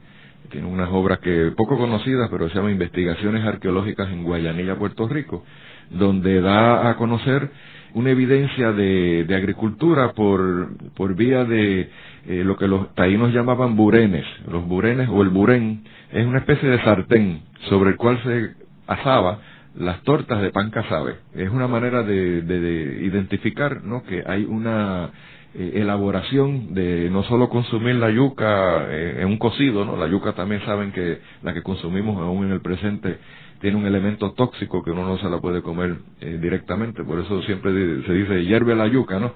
tiene 0.46 0.66
unas 0.66 0.88
obras 0.90 1.18
que 1.20 1.52
poco 1.56 1.76
conocidas, 1.76 2.28
pero 2.30 2.48
se 2.48 2.54
llaman 2.56 2.72
Investigaciones 2.72 3.44
Arqueológicas 3.44 4.08
en 4.10 4.24
Guayanilla, 4.24 4.76
Puerto 4.76 5.08
Rico, 5.08 5.44
donde 5.90 6.40
da 6.40 6.88
a 6.88 6.96
conocer 6.96 7.50
una 7.94 8.10
evidencia 8.10 8.72
de, 8.72 9.24
de 9.24 9.34
agricultura 9.34 10.12
por, 10.12 10.68
por 10.94 11.14
vía 11.14 11.44
de 11.44 11.88
eh, 12.26 12.44
lo 12.44 12.56
que 12.56 12.68
los 12.68 12.94
taínos 12.94 13.32
llamaban 13.32 13.76
burenes. 13.76 14.24
Los 14.50 14.66
burenes 14.66 15.08
o 15.10 15.22
el 15.22 15.30
burén 15.30 15.84
es 16.12 16.26
una 16.26 16.40
especie 16.40 16.68
de 16.68 16.82
sartén 16.82 17.42
sobre 17.70 17.90
el 17.90 17.96
cual 17.96 18.20
se 18.22 18.54
asaba 18.86 19.38
las 19.76 20.02
tortas 20.02 20.42
de 20.42 20.50
pan 20.50 20.70
casabe. 20.70 21.16
Es 21.34 21.50
una 21.50 21.68
manera 21.68 22.02
de, 22.02 22.42
de, 22.42 23.04
identificar 23.04 23.82
¿no? 23.82 24.02
que 24.02 24.22
hay 24.26 24.44
una 24.44 25.10
eh, 25.58 25.80
elaboración 25.80 26.74
de 26.74 27.08
no 27.08 27.22
solo 27.22 27.48
consumir 27.48 27.94
la 27.94 28.10
yuca 28.10 28.86
eh, 28.90 29.22
en 29.22 29.28
un 29.28 29.38
cocido, 29.38 29.86
¿no? 29.86 29.96
la 29.96 30.06
yuca 30.06 30.34
también 30.34 30.62
saben 30.66 30.92
que 30.92 31.20
la 31.42 31.54
que 31.54 31.62
consumimos 31.62 32.18
aún 32.18 32.44
en 32.44 32.52
el 32.52 32.60
presente 32.60 33.16
tiene 33.62 33.78
un 33.78 33.86
elemento 33.86 34.32
tóxico 34.32 34.84
que 34.84 34.90
uno 34.90 35.06
no 35.06 35.16
se 35.16 35.30
la 35.30 35.40
puede 35.40 35.62
comer 35.62 35.96
eh, 36.20 36.38
directamente, 36.42 37.02
por 37.04 37.20
eso 37.20 37.40
siempre 37.44 37.72
se 37.72 38.12
dice 38.12 38.44
hierve 38.44 38.74
la 38.74 38.86
yuca, 38.86 39.18
¿no? 39.18 39.32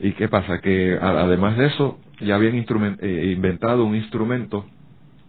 ¿Y 0.00 0.12
qué 0.12 0.28
pasa? 0.28 0.60
Que 0.60 0.98
además 1.00 1.56
de 1.56 1.66
eso, 1.66 2.00
ya 2.20 2.34
habían 2.34 2.56
inventado 2.56 3.84
un 3.84 3.94
instrumento 3.94 4.64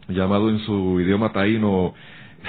llamado 0.07 0.49
en 0.49 0.59
su 0.59 0.99
idioma 1.01 1.33
taíno 1.33 1.93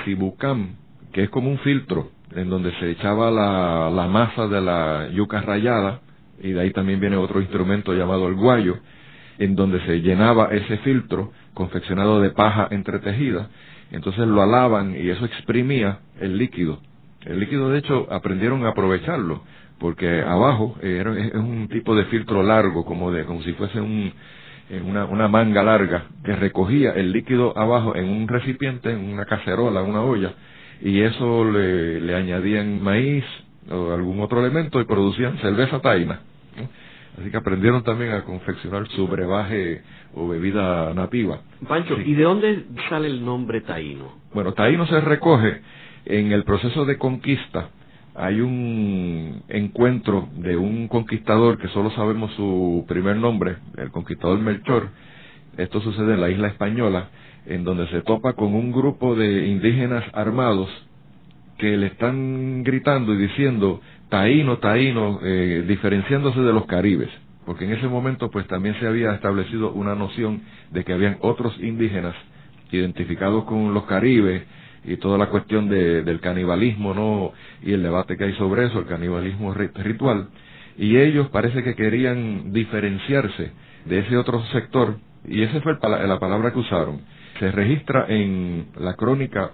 sibucam, 0.05 0.76
que 1.12 1.24
es 1.24 1.31
como 1.31 1.50
un 1.50 1.59
filtro 1.59 2.11
en 2.35 2.48
donde 2.48 2.72
se 2.78 2.90
echaba 2.92 3.31
la, 3.31 3.90
la 3.90 4.07
masa 4.07 4.46
de 4.46 4.61
la 4.61 5.09
yuca 5.12 5.42
rayada, 5.42 6.00
y 6.40 6.53
de 6.53 6.61
ahí 6.61 6.71
también 6.73 7.01
viene 7.01 7.16
otro 7.16 7.40
instrumento 7.40 7.92
llamado 7.95 8.29
el 8.29 8.35
guayo, 8.35 8.79
en 9.38 9.55
donde 9.57 9.81
se 9.87 10.01
llenaba 10.01 10.49
ese 10.53 10.79
filtro 10.79 11.33
confeccionado 11.55 12.21
de 12.21 12.31
paja 12.31 12.68
entretejida, 12.71 13.49
entonces 13.90 14.27
lo 14.27 14.42
alaban 14.42 14.95
y 14.97 15.09
eso 15.11 15.25
exprimía 15.25 15.99
el 16.21 16.38
líquido. 16.38 16.81
El 17.25 17.40
líquido, 17.40 17.71
de 17.71 17.79
hecho, 17.79 18.09
aprendieron 18.11 18.64
a 18.64 18.71
aprovecharlo, 18.71 19.42
porque 19.79 20.23
abajo 20.23 20.77
era, 20.83 21.16
es 21.18 21.35
un 21.35 21.68
tipo 21.68 21.95
de 21.95 22.07
filtro 22.07 22.42
largo, 22.42 22.85
como, 22.85 23.12
de, 23.12 23.25
como 23.25 23.42
si 23.42 23.53
fuese 23.53 23.81
un, 23.81 24.12
una, 24.85 25.05
una 25.05 25.29
manga 25.29 25.62
larga, 25.62 26.07
que 26.25 26.35
recogía 26.35 26.92
el 26.92 27.12
líquido 27.12 27.57
abajo 27.57 27.95
en 27.95 28.09
un 28.09 28.29
recipiente, 28.29 28.90
en 28.90 29.12
una 29.12 29.25
cacerola, 29.27 29.83
una 29.83 30.03
olla, 30.03 30.33
y 30.81 31.01
eso 31.01 31.45
le, 31.45 32.01
le 32.01 32.14
añadían 32.14 32.83
maíz 32.83 33.25
o 33.70 33.92
algún 33.92 34.20
otro 34.20 34.40
elemento 34.40 34.81
y 34.81 34.85
producían 34.85 35.38
cerveza 35.38 35.81
taína. 35.81 36.20
Así 37.18 37.31
que 37.31 37.37
aprendieron 37.37 37.83
también 37.83 38.12
a 38.12 38.25
confeccionar 38.25 38.88
su 38.88 39.07
brebaje 39.07 39.83
o 40.14 40.29
bebida 40.29 40.94
nativa. 40.94 41.40
Pancho, 41.68 42.01
¿y 42.01 42.14
de 42.14 42.22
dónde 42.22 42.64
sale 42.88 43.07
el 43.07 43.25
nombre 43.25 43.61
taíno? 43.61 44.12
Bueno, 44.33 44.53
taíno 44.55 44.87
se 44.87 45.01
recoge 45.01 45.61
en 46.07 46.33
el 46.33 46.44
proceso 46.44 46.85
de 46.87 46.96
conquista. 46.96 47.68
Hay 48.14 48.40
un 48.40 49.42
encuentro 49.48 50.29
de 50.37 50.57
un 50.57 50.88
conquistador 50.88 51.59
que 51.59 51.68
solo 51.68 51.90
sabemos 51.90 52.33
su 52.35 52.85
primer 52.88 53.16
nombre, 53.16 53.57
el 53.77 53.90
conquistador 53.90 54.38
Melchor. 54.38 54.88
Esto 55.57 55.81
sucede 55.83 56.14
en 56.14 56.20
la 56.20 56.31
isla 56.31 56.48
española, 56.48 57.09
en 57.46 57.64
donde 57.64 57.88
se 57.88 58.01
topa 58.03 58.35
con 58.35 58.55
un 58.55 58.72
grupo 58.72 59.14
de 59.14 59.48
indígenas 59.48 60.05
armados 60.14 60.68
que 61.62 61.77
le 61.77 61.87
están 61.87 62.64
gritando 62.64 63.14
y 63.14 63.18
diciendo 63.18 63.81
taíno, 64.09 64.59
taíno, 64.59 65.20
eh, 65.22 65.64
diferenciándose 65.68 66.40
de 66.40 66.53
los 66.53 66.66
caribes, 66.66 67.09
porque 67.46 67.66
en 67.66 67.72
ese 67.75 67.87
momento 67.87 68.33
pues 68.33 68.48
también 68.48 68.75
se 68.81 68.87
había 68.88 69.14
establecido 69.14 69.70
una 69.70 69.94
noción 69.94 70.42
de 70.72 70.83
que 70.83 70.92
habían 70.92 71.18
otros 71.20 71.57
indígenas 71.61 72.16
identificados 72.72 73.44
con 73.44 73.75
los 73.75 73.85
caribes 73.85 74.42
y 74.83 74.96
toda 74.96 75.16
la 75.16 75.27
cuestión 75.29 75.68
de, 75.68 76.03
del 76.03 76.18
canibalismo, 76.18 76.94
¿no? 76.94 77.33
Y 77.62 77.75
el 77.75 77.85
debate 77.85 78.16
que 78.16 78.25
hay 78.25 78.33
sobre 78.35 78.66
eso, 78.66 78.81
el 78.81 78.87
canibalismo 78.87 79.55
ritual, 79.55 80.31
y 80.77 80.96
ellos 80.96 81.29
parece 81.29 81.62
que 81.62 81.77
querían 81.77 82.53
diferenciarse 82.53 83.53
de 83.85 83.98
ese 84.01 84.16
otro 84.16 84.44
sector, 84.46 84.96
y 85.25 85.42
esa 85.42 85.61
fue 85.61 85.75
la 85.81 86.18
palabra 86.18 86.53
que 86.53 86.59
usaron. 86.59 87.03
Se 87.38 87.53
registra 87.53 88.07
en 88.09 88.66
la 88.81 88.94
crónica 88.94 89.53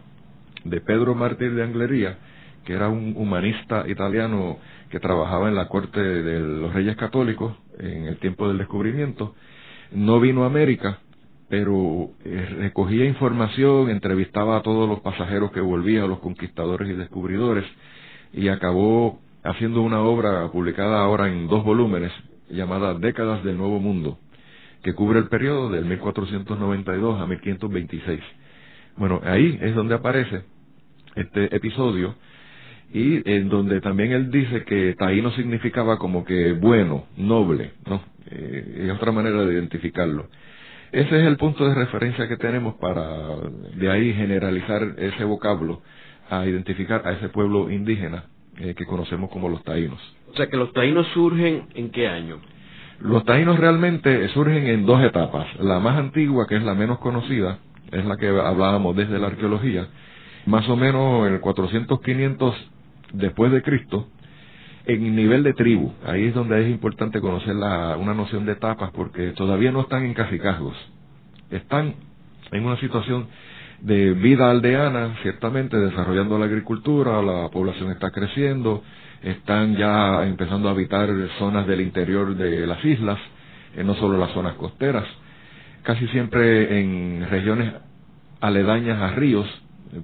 de 0.69 0.81
Pedro 0.81 1.15
Mártir 1.15 1.55
de 1.55 1.63
Anglería, 1.63 2.19
que 2.65 2.75
era 2.75 2.89
un 2.89 3.15
humanista 3.17 3.89
italiano 3.89 4.59
que 4.91 5.01
trabajaba 5.01 5.49
en 5.49 5.55
la 5.55 5.69
corte 5.69 6.01
de 6.01 6.41
los 6.41 6.73
reyes 6.73 6.97
católicos 6.97 7.57
en 7.79 8.05
el 8.05 8.19
tiempo 8.19 8.49
del 8.49 8.59
descubrimiento. 8.59 9.35
No 9.93 10.21
vino 10.21 10.45
a 10.45 10.47
América, 10.47 10.99
pero 11.49 12.11
eh, 12.25 12.57
recogía 12.59 13.07
información, 13.07 13.91
entrevistaba 13.91 14.59
a 14.59 14.63
todos 14.63 14.89
los 14.89 15.01
pasajeros 15.01 15.51
que 15.53 15.61
volvían, 15.61 16.09
los 16.09 16.19
conquistadores 16.21 16.91
y 16.91 16.95
descubridores, 16.95 17.65
y 18.33 18.49
acabó 18.49 19.21
haciendo 19.43 19.83
una 19.83 20.01
obra 20.01 20.51
publicada 20.51 21.01
ahora 21.01 21.29
en 21.29 21.49
dos 21.49 21.65
volúmenes 21.65 22.13
llamada 22.51 22.95
Décadas 22.95 23.43
del 23.45 23.57
Nuevo 23.57 23.81
Mundo, 23.81 24.19
que 24.83 24.95
cubre 24.95 25.21
el 25.21 25.29
periodo 25.29 25.71
del 25.71 25.87
1492 25.87 27.21
a 27.21 27.27
1526. 27.27 28.21
Bueno, 28.97 29.21
ahí 29.25 29.59
es 29.63 29.75
donde 29.75 29.95
aparece 29.95 30.43
este 31.21 31.55
episodio 31.55 32.15
y 32.93 33.31
en 33.31 33.49
donde 33.49 33.81
también 33.81 34.13
él 34.13 34.31
dice 34.31 34.65
que 34.65 34.95
taíno 34.95 35.31
significaba 35.33 35.99
como 35.99 36.25
que 36.25 36.53
bueno, 36.53 37.07
noble, 37.17 37.73
¿no? 37.87 38.01
Eh, 38.31 38.87
es 38.87 38.93
otra 38.93 39.13
manera 39.13 39.45
de 39.45 39.55
identificarlo. 39.55 40.29
Ese 40.91 41.21
es 41.21 41.27
el 41.27 41.37
punto 41.37 41.69
de 41.69 41.75
referencia 41.75 42.29
que 42.29 42.39
tenemos 42.39 42.75
para 42.77 43.37
de 43.77 43.91
ahí 43.91 44.15
generalizar 44.15 44.95
ese 44.97 45.25
vocablo 45.25 45.83
a 46.31 46.47
identificar 46.47 47.07
a 47.07 47.13
ese 47.13 47.29
pueblo 47.29 47.71
indígena 47.71 48.25
eh, 48.59 48.75
que 48.75 48.87
conocemos 48.87 49.31
como 49.31 49.49
los 49.49 49.63
taínos. 49.65 50.01
O 50.33 50.37
sea 50.37 50.49
que 50.49 50.57
los 50.57 50.73
taínos 50.73 51.07
surgen 51.09 51.67
en 51.75 51.91
qué 51.91 52.09
año? 52.09 52.39
Los 53.01 53.25
taínos 53.25 53.59
realmente 53.59 54.29
surgen 54.31 54.67
en 54.67 54.87
dos 54.87 55.03
etapas. 55.05 55.47
La 55.61 55.79
más 55.79 55.99
antigua, 55.99 56.47
que 56.49 56.57
es 56.57 56.63
la 56.65 56.75
menos 56.75 56.99
conocida, 56.99 57.59
es 57.93 58.05
la 58.05 58.17
que 58.17 58.29
hablábamos 58.29 58.97
desde 58.97 59.19
la 59.19 59.29
arqueología, 59.29 59.89
más 60.49 60.67
o 60.71 60.77
menos 60.77 61.27
en 61.27 61.35
el 61.35 61.41
400-500 61.43 62.55
después 63.13 63.53
de 63.53 63.63
Cristo, 63.63 64.09
en 64.87 65.15
nivel 65.15 65.43
de 65.43 65.53
tribu. 65.53 65.93
Ahí 66.07 66.25
es 66.25 66.35
donde 66.35 66.63
es 66.63 66.71
importante 66.71 67.21
conocer 67.21 67.55
la, 67.55 67.99
una 67.99 68.15
noción 68.15 68.47
de 68.47 68.53
etapas 68.53 68.91
porque 68.93 69.33
todavía 69.33 69.71
no 69.73 69.83
están 69.83 70.07
en 70.07 70.15
cacicazgos. 70.15 70.75
Están 71.51 71.97
en 72.51 72.65
una 72.65 72.81
situación 72.81 73.27
de 73.83 74.13
vida 74.15 74.51
aldeana, 74.51 75.19
ciertamente 75.23 75.77
desarrollando 75.77 76.39
la 76.39 76.47
agricultura, 76.47 77.21
la 77.21 77.51
población 77.51 77.91
está 77.91 78.11
creciendo, 78.11 78.83
están 79.23 79.77
ya 79.77 80.27
empezando 80.27 80.69
a 80.69 80.73
habitar 80.73 81.11
zonas 81.39 81.67
del 81.67 81.83
interior 81.83 82.35
de 82.35 82.67
las 82.67 82.83
islas, 82.87 83.19
eh, 83.77 83.85
no 83.85 83.95
solo 83.97 84.17
las 84.17 84.31
zonas 84.31 84.55
costeras, 84.55 85.05
casi 85.83 86.07
siempre 86.09 86.81
en 86.81 87.27
regiones 87.29 87.75
aledañas 88.41 88.99
a 89.03 89.11
ríos, 89.15 89.47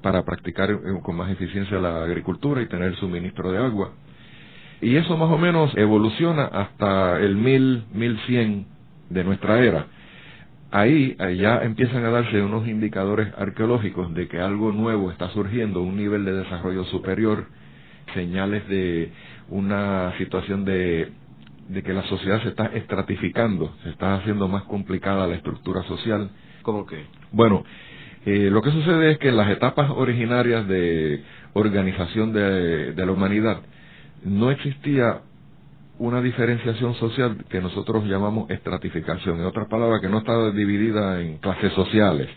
para 0.03 0.25
practicar 0.25 0.71
eh, 0.71 0.79
con 1.03 1.17
más 1.17 1.31
eficiencia 1.31 1.79
la 1.79 2.05
agricultura 2.05 2.63
y 2.63 2.69
tener 2.69 2.95
suministro 2.97 3.53
de 3.53 3.59
agua. 3.59 3.93
Y 4.81 4.97
eso 4.97 5.17
más 5.17 5.31
o 5.31 5.39
menos 5.39 5.75
evoluciona 5.77 6.45
hasta 6.45 7.19
el 7.21 7.37
1000, 7.37 7.85
1100 7.93 8.67
de 9.11 9.25
nuestra 9.25 9.61
era. 9.61 9.87
Ahí 10.71 11.17
ya 11.39 11.63
empiezan 11.63 12.05
a 12.05 12.11
darse 12.11 12.43
unos 12.43 12.67
indicadores 12.67 13.33
arqueológicos 13.39 14.13
de 14.13 14.27
que 14.27 14.41
algo 14.41 14.73
nuevo 14.73 15.11
está 15.13 15.29
surgiendo, 15.31 15.83
un 15.83 15.97
nivel 15.97 16.25
de 16.25 16.33
desarrollo 16.33 16.85
superior, 16.87 17.47
señales 18.13 18.67
de 18.69 19.13
una 19.49 20.13
situación 20.19 20.65
de, 20.65 21.13
de 21.69 21.83
que 21.83 21.93
la 21.93 22.03
sociedad 22.09 22.43
se 22.43 22.49
está 22.49 22.67
estratificando, 22.67 23.73
se 23.85 23.91
está 23.91 24.17
haciendo 24.17 24.49
más 24.49 24.65
complicada 24.65 25.27
la 25.27 25.37
estructura 25.37 25.83
social. 25.85 26.31
¿Cómo 26.63 26.87
que? 26.87 27.05
Bueno, 27.31 27.65
eh, 28.27 28.49
lo 28.51 28.63
que 28.63 28.71
sucede 28.71 29.13
es 29.13 29.19
que 29.19 29.29
en 29.29 29.37
las 29.37 29.51
etapas 29.51 29.91
originarias 29.91 30.67
de 30.67 31.23
organización 31.53 32.33
de, 32.33 32.95
la 32.97 33.13
humanidad 33.13 33.59
no 34.25 34.51
existía 34.51 35.21
una 35.99 36.23
diferenciación 36.23 36.95
social 36.95 37.45
que 37.49 37.61
nosotros 37.61 38.05
llamamos 38.07 38.51
estratificación. 38.51 39.41
En 39.41 39.45
otras 39.45 39.69
palabras, 39.69 40.01
que 40.01 40.09
no 40.09 40.19
estaba 40.19 40.51
dividida 40.51 41.21
en 41.21 41.39
clases 41.39 41.73
sociales. 41.75 42.29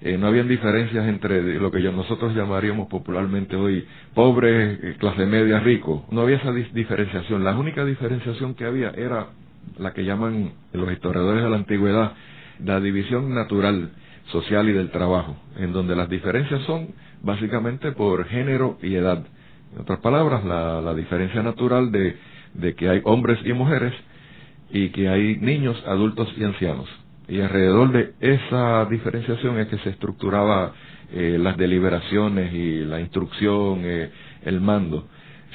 Eh, 0.00 0.18
no 0.18 0.26
habían 0.26 0.48
diferencias 0.48 1.06
entre 1.06 1.58
lo 1.60 1.70
que 1.70 1.80
nosotros 1.80 2.34
llamaríamos 2.34 2.88
popularmente 2.88 3.54
hoy 3.54 3.86
pobres, 4.14 4.78
eh, 4.82 4.96
clase 4.98 5.26
media, 5.26 5.60
ricos. 5.60 6.02
No 6.10 6.22
había 6.22 6.36
esa 6.36 6.52
diferenciación. 6.52 7.44
La 7.44 7.56
única 7.56 7.84
diferenciación 7.84 8.54
que 8.54 8.64
había 8.64 8.90
era 8.90 9.28
la 9.78 9.92
que 9.92 10.04
llaman 10.04 10.52
los 10.72 10.90
historiadores 10.90 11.42
de 11.42 11.50
la 11.50 11.56
antigüedad 11.56 12.12
la 12.62 12.80
división 12.80 13.34
natural 13.34 13.90
social 14.26 14.68
y 14.68 14.72
del 14.72 14.90
trabajo, 14.90 15.36
en 15.56 15.72
donde 15.72 15.96
las 15.96 16.08
diferencias 16.08 16.62
son 16.62 16.88
básicamente 17.22 17.92
por 17.92 18.24
género 18.26 18.78
y 18.82 18.94
edad. 18.94 19.24
En 19.74 19.82
otras 19.82 20.00
palabras, 20.00 20.44
la, 20.44 20.94
diferencia 20.94 21.42
natural 21.42 21.90
de, 21.90 22.16
de 22.54 22.74
que 22.74 22.88
hay 22.88 23.00
hombres 23.04 23.38
y 23.44 23.52
mujeres 23.52 23.92
y 24.70 24.90
que 24.90 25.08
hay 25.08 25.36
niños, 25.36 25.82
adultos 25.86 26.32
y 26.36 26.44
ancianos. 26.44 26.88
Y 27.28 27.40
alrededor 27.40 27.92
de 27.92 28.12
esa 28.20 28.84
diferenciación 28.86 29.58
es 29.58 29.68
que 29.68 29.78
se 29.78 29.90
estructuraba 29.90 30.72
eh, 31.12 31.38
las 31.40 31.56
deliberaciones 31.56 32.52
y 32.52 32.80
la 32.80 33.00
instrucción, 33.00 33.80
eh, 33.84 34.10
el 34.42 34.60
mando. 34.60 35.06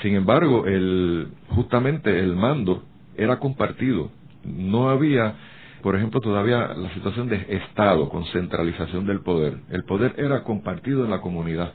Sin 0.01 0.15
embargo, 0.15 0.65
el, 0.65 1.27
justamente 1.49 2.17
el 2.17 2.35
mando 2.35 2.83
era 3.17 3.39
compartido. 3.39 4.11
No 4.45 4.89
había 4.89 5.35
por 5.81 5.95
ejemplo, 5.95 6.19
todavía 6.19 6.73
la 6.75 6.93
situación 6.93 7.29
de 7.29 7.45
Estado, 7.49 8.09
con 8.09 8.25
centralización 8.25 9.05
del 9.05 9.21
poder. 9.21 9.57
El 9.69 9.83
poder 9.83 10.15
era 10.17 10.43
compartido 10.43 11.05
en 11.05 11.11
la 11.11 11.21
comunidad. 11.21 11.73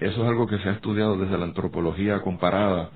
Eso 0.00 0.22
es 0.22 0.28
algo 0.28 0.46
que 0.46 0.58
se 0.58 0.68
ha 0.68 0.72
estudiado 0.72 1.16
desde 1.16 1.38
la 1.38 1.44
antropología 1.44 2.20
comparada, 2.20 2.90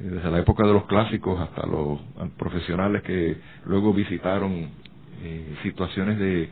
eh, 0.00 0.04
desde 0.04 0.30
la 0.30 0.38
época 0.38 0.66
de 0.66 0.72
los 0.72 0.86
clásicos 0.86 1.40
hasta 1.40 1.66
los 1.66 2.00
profesionales 2.36 3.02
que 3.02 3.36
luego 3.66 3.92
visitaron 3.92 4.68
eh, 5.22 5.54
situaciones 5.62 6.18
de 6.18 6.42
eh, 6.42 6.50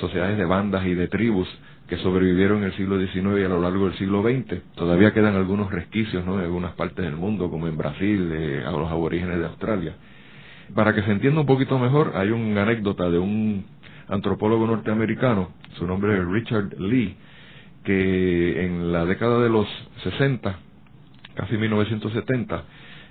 sociedades 0.00 0.38
de 0.38 0.44
bandas 0.44 0.86
y 0.86 0.94
de 0.94 1.08
tribus 1.08 1.48
que 1.88 1.96
sobrevivieron 1.98 2.58
en 2.58 2.64
el 2.64 2.76
siglo 2.76 2.98
XIX 2.98 3.40
y 3.40 3.44
a 3.44 3.48
lo 3.48 3.60
largo 3.60 3.86
del 3.86 3.98
siglo 3.98 4.22
XX. 4.22 4.62
Todavía 4.76 5.12
quedan 5.12 5.34
algunos 5.34 5.70
resquicios 5.72 6.24
¿no? 6.24 6.38
en 6.38 6.44
algunas 6.44 6.72
partes 6.74 7.04
del 7.04 7.16
mundo, 7.16 7.50
como 7.50 7.66
en 7.66 7.76
Brasil, 7.76 8.32
a 8.64 8.70
los 8.70 8.88
aborígenes 8.90 9.40
de 9.40 9.46
Australia. 9.46 9.96
Para 10.74 10.94
que 10.94 11.02
se 11.02 11.10
entienda 11.10 11.40
un 11.40 11.46
poquito 11.46 11.78
mejor, 11.78 12.12
hay 12.14 12.30
una 12.30 12.62
anécdota 12.62 13.10
de 13.10 13.18
un 13.18 13.64
antropólogo 14.08 14.66
norteamericano, 14.66 15.50
su 15.76 15.86
nombre 15.86 16.16
es 16.18 16.26
Richard 16.26 16.78
Lee, 16.78 17.16
que 17.84 18.64
en 18.66 18.92
la 18.92 19.04
década 19.04 19.40
de 19.40 19.48
los 19.48 19.66
60, 20.02 20.58
casi 21.34 21.56
1970, 21.56 22.64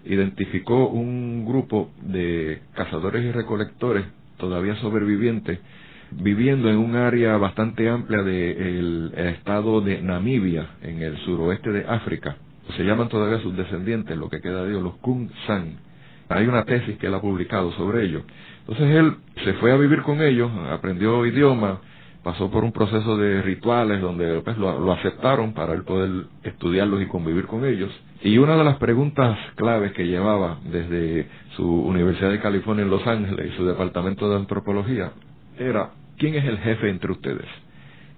identificó 0.05 0.87
un 0.87 1.45
grupo 1.45 1.91
de 2.01 2.61
cazadores 2.73 3.23
y 3.23 3.31
recolectores 3.31 4.05
todavía 4.37 4.75
sobreviviente, 4.75 5.59
viviendo 6.11 6.69
en 6.69 6.77
un 6.77 6.95
área 6.95 7.37
bastante 7.37 7.89
amplia 7.89 8.23
del 8.23 9.11
estado 9.15 9.81
de 9.81 10.01
Namibia, 10.01 10.69
en 10.81 11.01
el 11.01 11.17
suroeste 11.19 11.71
de 11.71 11.85
África. 11.87 12.37
Se 12.77 12.83
llaman 12.83 13.09
todavía 13.09 13.41
sus 13.41 13.55
descendientes, 13.55 14.17
lo 14.17 14.29
que 14.29 14.41
queda 14.41 14.63
de 14.63 14.71
ellos, 14.71 14.83
los 14.83 14.95
Kung 14.97 15.29
San. 15.47 15.88
Hay 16.29 16.45
una 16.45 16.63
tesis 16.63 16.97
que 16.97 17.07
él 17.07 17.13
ha 17.13 17.21
publicado 17.21 17.71
sobre 17.73 18.05
ello. 18.05 18.21
Entonces 18.61 18.95
él 18.95 19.15
se 19.43 19.53
fue 19.53 19.71
a 19.71 19.77
vivir 19.77 20.03
con 20.03 20.21
ellos, 20.21 20.51
aprendió 20.69 21.25
idioma, 21.25 21.81
pasó 22.23 22.51
por 22.51 22.63
un 22.63 22.71
proceso 22.71 23.17
de 23.17 23.41
rituales 23.41 24.01
donde 24.01 24.41
pues, 24.41 24.57
lo, 24.57 24.91
aceptaron 24.91 25.53
para 25.53 25.73
él 25.73 25.83
poder 25.83 26.25
estudiarlos 26.43 27.01
y 27.01 27.07
convivir 27.07 27.47
con 27.47 27.65
ellos. 27.65 27.89
Y 28.21 28.37
una 28.37 28.57
de 28.57 28.63
las 28.63 28.77
preguntas 28.77 29.37
claves 29.55 29.93
que 29.93 30.05
llevaba 30.05 30.59
desde 30.65 31.27
su 31.55 31.65
Universidad 31.65 32.29
de 32.29 32.39
California 32.39 32.83
en 32.83 32.91
Los 32.91 33.07
Ángeles 33.07 33.51
y 33.51 33.57
su 33.57 33.65
departamento 33.65 34.29
de 34.29 34.35
antropología 34.35 35.13
era, 35.57 35.91
¿quién 36.17 36.35
es 36.35 36.45
el 36.45 36.59
jefe 36.59 36.89
entre 36.89 37.11
ustedes? 37.11 37.47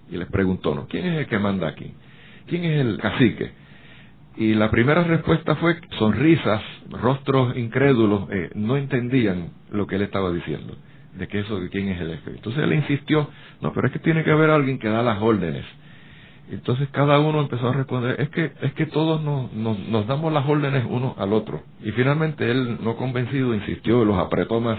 Y 0.09 0.17
les 0.17 0.27
preguntó, 0.27 0.75
¿no? 0.75 0.87
¿Quién 0.87 1.05
es 1.05 1.19
el 1.19 1.27
que 1.27 1.39
manda 1.39 1.69
aquí? 1.69 1.93
¿Quién 2.47 2.65
es 2.65 2.81
el 2.81 2.97
cacique? 2.97 3.60
Y 4.37 4.53
la 4.53 4.71
primera 4.71 5.03
respuesta 5.03 5.55
fue 5.55 5.79
sonrisas, 5.99 6.61
rostros 6.89 7.57
incrédulos, 7.57 8.29
eh, 8.31 8.49
no 8.55 8.77
entendían 8.77 9.49
lo 9.71 9.87
que 9.87 9.95
él 9.95 10.03
estaba 10.03 10.31
diciendo 10.31 10.75
de 11.13 11.27
que 11.27 11.39
eso 11.39 11.59
de 11.59 11.69
quién 11.69 11.89
es 11.89 11.99
el 12.01 12.09
jefe. 12.17 12.31
Entonces 12.31 12.63
él 12.63 12.73
insistió, 12.73 13.29
no, 13.61 13.73
pero 13.73 13.87
es 13.87 13.93
que 13.93 13.99
tiene 13.99 14.23
que 14.23 14.31
haber 14.31 14.49
alguien 14.49 14.79
que 14.79 14.87
da 14.87 15.01
las 15.03 15.21
órdenes. 15.21 15.65
Entonces 16.51 16.89
cada 16.91 17.19
uno 17.19 17.41
empezó 17.41 17.69
a 17.69 17.73
responder, 17.73 18.19
es 18.19 18.29
que 18.29 18.51
es 18.61 18.73
que 18.73 18.85
todos 18.85 19.21
nos, 19.21 19.53
nos, 19.53 20.07
damos 20.07 20.33
las 20.33 20.45
órdenes 20.47 20.85
uno 20.89 21.15
al 21.17 21.33
otro. 21.33 21.63
Y 21.81 21.91
finalmente 21.91 22.49
él, 22.49 22.77
no 22.81 22.97
convencido, 22.97 23.53
insistió, 23.53 24.03
los 24.03 24.17
apretó 24.17 24.59
más. 24.59 24.77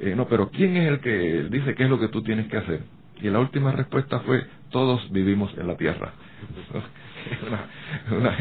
Eh, 0.00 0.14
no, 0.14 0.26
pero 0.26 0.50
¿quién 0.50 0.76
es 0.76 0.88
el 0.88 1.00
que 1.00 1.46
dice 1.50 1.74
qué 1.74 1.84
es 1.84 1.90
lo 1.90 1.98
que 1.98 2.08
tú 2.08 2.22
tienes 2.22 2.48
que 2.48 2.58
hacer? 2.58 2.82
Y 3.22 3.30
la 3.30 3.38
última 3.38 3.72
respuesta 3.72 4.20
fue, 4.20 4.44
todos 4.70 5.10
vivimos 5.10 5.50
en 5.56 5.66
la 5.66 5.76
tierra. 5.76 6.12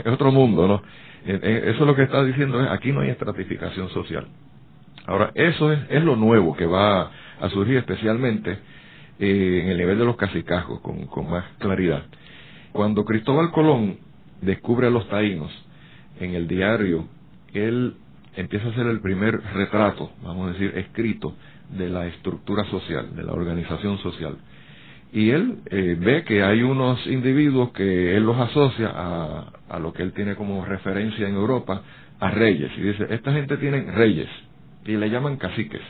Es 0.06 0.12
otro 0.12 0.32
mundo, 0.32 0.67
¿no? 0.67 0.82
Eh, 1.26 1.39
eh, 1.41 1.62
eso 1.67 1.82
es 1.82 1.88
lo 1.88 1.95
que 1.95 2.04
está 2.04 2.24
diciendo, 2.24 2.62
es, 2.62 2.69
aquí 2.69 2.91
no 2.91 3.02
hay 3.02 3.10
estratificación 3.10 3.89
social. 3.89 4.28
Ahora, 5.08 5.32
eso 5.36 5.71
es, 5.71 5.80
es 5.89 6.04
lo 6.04 6.15
nuevo 6.15 6.56
que 6.56 6.65
va 6.65 7.12
a 7.39 7.50
surgir 7.50 7.78
especialmente 7.78 8.58
eh, 9.19 9.62
en 9.63 9.69
el 9.69 9.78
nivel 9.78 9.98
de 9.98 10.06
los 10.06 10.15
cacicazgos 10.17 10.82
con, 10.82 11.08
con 11.08 11.30
más 11.30 11.45
claridad. 11.60 12.04
Cuando 12.71 13.06
Cristóbal 13.06 13.52
Colón 13.52 13.98
descubre 14.41 14.88
a 14.88 14.89
los 14.89 15.08
taínos 15.10 15.52
en 16.19 16.36
el 16.36 16.48
diario, 16.48 17.08
él 17.54 17.95
empieza 18.36 18.67
a 18.67 18.71
hacer 18.71 18.88
el 18.88 19.00
primer 19.02 19.41
retrato, 19.54 20.12
vamos 20.24 20.50
a 20.50 20.54
decir, 20.54 20.74
escrito 20.78 21.36
de 21.69 21.89
la 21.89 22.06
estructura 22.08 22.63
social, 22.65 23.15
de 23.15 23.24
la 23.24 23.34
organización 23.34 23.98
social. 24.00 24.38
Y 25.15 25.32
él 25.32 25.60
eh, 25.71 25.97
ve 25.99 26.23
que 26.25 26.43
hay 26.43 26.62
unos 26.62 27.04
individuos 27.08 27.71
que 27.71 28.15
él 28.15 28.23
los 28.23 28.38
asocia 28.38 28.91
a, 28.93 29.47
a 29.69 29.80
lo 29.80 29.93
que 29.93 30.04
él 30.04 30.13
tiene 30.13 30.36
como 30.36 30.63
referencia 30.63 31.28
en 31.28 31.34
Europa, 31.34 31.82
a 32.19 32.30
reyes. 32.30 32.71
Y 32.78 32.82
dice, 32.82 33.08
esta 33.10 33.34
gente 33.34 33.58
tiene 33.58 33.91
reyes, 33.91 34.30
y 34.86 34.95
le 34.95 35.10
llaman 35.10 35.38
caciques 35.38 35.82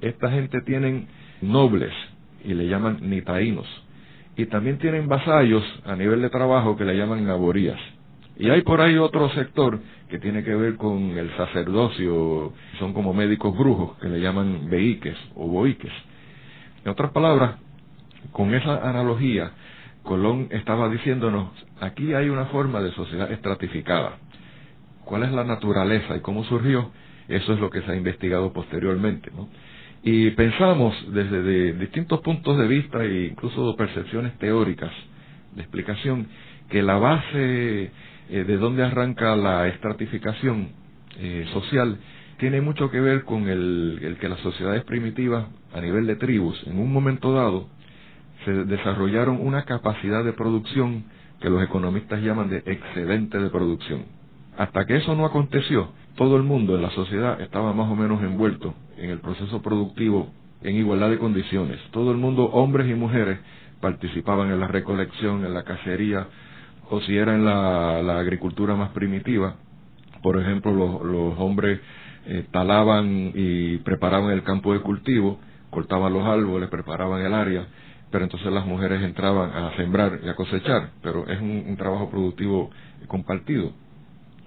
esta 0.00 0.30
gente 0.30 0.60
tienen 0.62 1.08
nobles 1.40 1.92
y 2.44 2.54
le 2.54 2.68
llaman 2.68 2.98
nitaínos. 3.02 3.66
Y 4.36 4.46
también 4.46 4.78
tienen 4.78 5.08
vasallos 5.08 5.64
a 5.84 5.96
nivel 5.96 6.20
de 6.20 6.30
trabajo 6.30 6.76
que 6.76 6.84
le 6.84 6.96
llaman 6.96 7.26
naborías. 7.26 7.80
Y 8.38 8.50
hay 8.50 8.60
por 8.62 8.82
ahí 8.82 8.98
otro 8.98 9.30
sector 9.30 9.80
que 10.10 10.18
tiene 10.18 10.44
que 10.44 10.54
ver 10.54 10.76
con 10.76 11.16
el 11.16 11.34
sacerdocio, 11.36 12.52
son 12.78 12.92
como 12.92 13.14
médicos 13.14 13.56
brujos 13.56 13.96
que 13.98 14.08
le 14.08 14.20
llaman 14.20 14.68
beiques 14.68 15.16
o 15.34 15.48
boiques. 15.48 15.92
En 16.84 16.90
otras 16.90 17.10
palabras, 17.12 17.56
con 18.32 18.54
esa 18.54 18.88
analogía, 18.88 19.52
Colón 20.02 20.48
estaba 20.50 20.88
diciéndonos, 20.88 21.50
aquí 21.80 22.14
hay 22.14 22.28
una 22.28 22.46
forma 22.46 22.80
de 22.80 22.92
sociedad 22.92 23.30
estratificada. 23.32 24.18
¿Cuál 25.04 25.24
es 25.24 25.32
la 25.32 25.44
naturaleza 25.44 26.16
y 26.16 26.20
cómo 26.20 26.44
surgió? 26.44 26.90
Eso 27.28 27.52
es 27.52 27.60
lo 27.60 27.70
que 27.70 27.82
se 27.82 27.90
ha 27.90 27.96
investigado 27.96 28.52
posteriormente. 28.52 29.30
Y 30.02 30.30
pensamos 30.30 30.94
desde 31.12 31.72
distintos 31.72 32.20
puntos 32.20 32.56
de 32.56 32.68
vista 32.68 33.04
e 33.04 33.26
incluso 33.26 33.74
percepciones 33.76 34.38
teóricas 34.38 34.92
de 35.54 35.62
explicación 35.62 36.28
que 36.70 36.82
la 36.82 36.98
base 36.98 37.90
eh, 38.28 38.44
de 38.44 38.56
donde 38.56 38.84
arranca 38.84 39.34
la 39.34 39.66
estratificación 39.68 40.68
eh, 41.18 41.46
social 41.52 41.98
tiene 42.38 42.60
mucho 42.60 42.90
que 42.90 43.00
ver 43.00 43.24
con 43.24 43.48
el, 43.48 43.98
el, 44.02 44.18
que 44.18 44.28
las 44.28 44.40
sociedades 44.40 44.84
primitivas 44.84 45.46
a 45.72 45.80
nivel 45.80 46.06
de 46.06 46.16
tribus 46.16 46.62
en 46.66 46.78
un 46.78 46.92
momento 46.92 47.32
dado 47.32 47.68
se 48.46 48.52
desarrollaron 48.64 49.38
una 49.44 49.64
capacidad 49.64 50.24
de 50.24 50.32
producción 50.32 51.04
que 51.40 51.50
los 51.50 51.62
economistas 51.62 52.22
llaman 52.22 52.48
de 52.48 52.62
excedente 52.64 53.38
de 53.38 53.50
producción. 53.50 54.04
Hasta 54.56 54.86
que 54.86 54.96
eso 54.96 55.14
no 55.14 55.26
aconteció, 55.26 55.90
todo 56.14 56.36
el 56.36 56.44
mundo 56.44 56.76
en 56.76 56.82
la 56.82 56.90
sociedad 56.90 57.40
estaba 57.42 57.74
más 57.74 57.90
o 57.90 57.96
menos 57.96 58.22
envuelto 58.22 58.72
en 58.96 59.10
el 59.10 59.18
proceso 59.18 59.60
productivo 59.60 60.30
en 60.62 60.76
igualdad 60.76 61.10
de 61.10 61.18
condiciones. 61.18 61.78
Todo 61.90 62.12
el 62.12 62.16
mundo, 62.16 62.44
hombres 62.44 62.88
y 62.88 62.94
mujeres, 62.94 63.38
participaban 63.80 64.50
en 64.50 64.60
la 64.60 64.68
recolección, 64.68 65.44
en 65.44 65.52
la 65.52 65.64
cacería, 65.64 66.28
o 66.88 67.00
si 67.00 67.16
era 67.16 67.34
en 67.34 67.44
la, 67.44 68.18
agricultura 68.18 68.74
más 68.74 68.90
primitiva, 68.90 69.56
por 70.22 70.40
ejemplo, 70.40 70.72
los, 70.72 71.38
hombres 71.38 71.80
eh, 72.26 72.46
talaban 72.50 73.32
y 73.34 73.76
preparaban 73.78 74.30
el 74.30 74.42
campo 74.42 74.72
de 74.72 74.80
cultivo, 74.80 75.38
cortaban 75.70 76.12
los 76.12 76.24
árboles, 76.24 76.70
preparaban 76.70 77.20
el 77.20 77.34
área, 77.34 77.66
pero 78.10 78.24
entonces 78.24 78.52
las 78.52 78.66
mujeres 78.66 79.02
entraban 79.02 79.50
a 79.50 79.76
sembrar 79.76 80.20
y 80.24 80.28
a 80.28 80.34
cosechar, 80.34 80.90
pero 81.02 81.26
es 81.28 81.40
un 81.40 81.76
trabajo 81.76 82.10
productivo 82.10 82.70
compartido. 83.06 83.72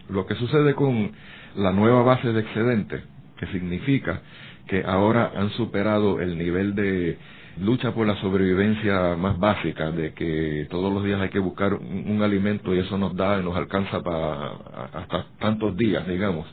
Lo 0.10 0.26
que 0.26 0.36
sucede 0.36 0.74
con 0.74 1.12
la 1.56 1.72
nueva 1.72 2.04
base 2.04 2.32
de 2.32 2.42
excedente 2.42 3.04
que 3.38 3.48
significa 3.48 4.22
que 4.68 4.84
ahora 4.84 5.32
han 5.36 5.50
superado 5.52 6.20
el 6.20 6.38
nivel 6.38 6.76
de 6.76 7.18
lucha 7.60 7.92
por 7.94 8.06
la 8.06 8.16
sobrevivencia 8.22 9.16
más 9.16 9.40
básica, 9.40 9.92
de 9.92 10.14
que 10.14 10.68
todos 10.70 10.94
los 10.94 11.04
días 11.04 11.20
hay 11.20 11.30
que 11.30 11.40
buscar 11.40 11.74
un, 11.74 12.22
alimento 12.22 12.74
y 12.74 12.80
eso 12.80 12.98
nos 12.98 13.16
da 13.16 13.40
y 13.40 13.44
nos 13.44 13.56
alcanza 13.58 14.02
para 14.02 14.52
hasta 14.94 15.26
tantos 15.40 15.76
días, 15.76 16.08
digamos. 16.08 16.48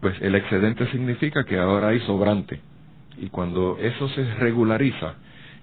Pues 0.00 0.20
el 0.20 0.34
excedente 0.34 0.86
significa 0.92 1.44
que 1.44 1.58
ahora 1.58 1.88
hay 1.88 2.00
sobrante. 2.00 2.60
Y 3.16 3.28
cuando 3.30 3.78
eso 3.80 4.08
se 4.10 4.34
regulariza, 4.34 5.14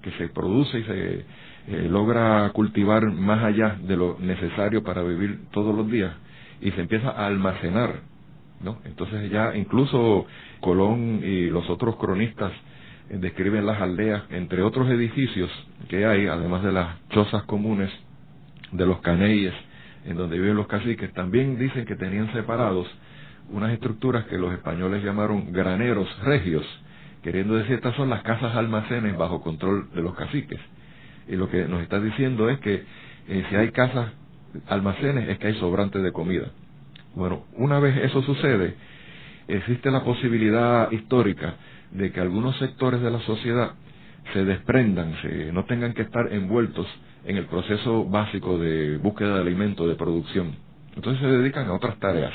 que 0.05 0.11
se 0.11 0.29
produce 0.29 0.79
y 0.79 0.83
se 0.83 1.25
eh, 1.67 1.87
logra 1.89 2.49
cultivar 2.53 3.11
más 3.11 3.43
allá 3.43 3.77
de 3.81 3.97
lo 3.97 4.17
necesario 4.19 4.83
para 4.83 5.03
vivir 5.03 5.49
todos 5.51 5.75
los 5.75 5.91
días, 5.91 6.13
y 6.61 6.71
se 6.71 6.79
empieza 6.79 7.09
a 7.09 7.27
almacenar 7.27 8.15
¿no? 8.61 8.79
Entonces 8.85 9.29
ya 9.31 9.55
incluso 9.55 10.25
Colón 10.61 11.21
y 11.23 11.49
los 11.49 11.69
otros 11.69 11.97
cronistas 11.97 12.51
eh, 13.09 13.17
describen 13.19 13.65
las 13.65 13.81
aldeas, 13.81 14.23
entre 14.29 14.61
otros 14.61 14.89
edificios 14.89 15.49
que 15.89 16.05
hay, 16.05 16.27
además 16.27 16.63
de 16.63 16.71
las 16.71 17.07
chozas 17.09 17.43
comunes 17.43 17.91
de 18.71 18.85
los 18.85 18.99
caneyes, 19.01 19.53
en 20.05 20.17
donde 20.17 20.39
viven 20.39 20.55
los 20.55 20.67
caciques, 20.67 21.11
también 21.13 21.57
dicen 21.57 21.85
que 21.85 21.95
tenían 21.95 22.31
separados 22.33 22.87
unas 23.49 23.71
estructuras 23.71 24.25
que 24.25 24.37
los 24.37 24.53
españoles 24.53 25.03
llamaron 25.03 25.51
graneros 25.51 26.07
regios, 26.23 26.65
queriendo 27.25 27.55
decir 27.55 27.73
estas 27.73 27.95
son 27.95 28.11
las 28.11 28.21
casas 28.21 28.55
almacenes 28.55 29.17
bajo 29.17 29.41
control 29.41 29.89
de 29.95 30.03
los 30.03 30.13
caciques. 30.13 30.59
Y 31.27 31.35
lo 31.35 31.49
que 31.49 31.67
nos 31.67 31.81
está 31.81 31.99
diciendo 31.99 32.51
es 32.51 32.59
que 32.59 32.83
eh, 33.27 33.45
si 33.49 33.55
hay 33.55 33.71
casas 33.71 34.11
almacenes 34.67 35.27
es 35.29 35.39
que 35.39 35.47
hay 35.47 35.55
sobrantes 35.55 36.03
de 36.03 36.11
comida. 36.11 36.51
Bueno, 37.15 37.45
una 37.55 37.79
vez 37.79 37.97
eso 37.97 38.21
sucede, 38.21 38.75
existe 39.47 39.89
la 39.89 40.03
posibilidad 40.03 40.91
histórica 40.91 41.55
de 41.89 42.11
que 42.11 42.19
algunos 42.21 42.59
sectores 42.59 43.01
de 43.01 43.09
la 43.09 43.19
sociedad 43.21 43.71
se 44.31 44.45
desprendan, 44.45 45.15
se, 45.23 45.51
no 45.51 45.65
tengan 45.65 45.95
que 45.95 46.03
estar 46.03 46.31
envueltos 46.31 46.85
en 47.25 47.37
el 47.37 47.45
proceso 47.45 48.05
básico 48.05 48.59
de 48.59 48.97
búsqueda 48.97 49.33
de 49.33 49.41
alimento, 49.41 49.87
de 49.87 49.95
producción. 49.95 50.57
Entonces 50.95 51.19
se 51.21 51.27
dedican 51.27 51.67
a 51.69 51.73
otras 51.73 51.97
tareas. 51.97 52.33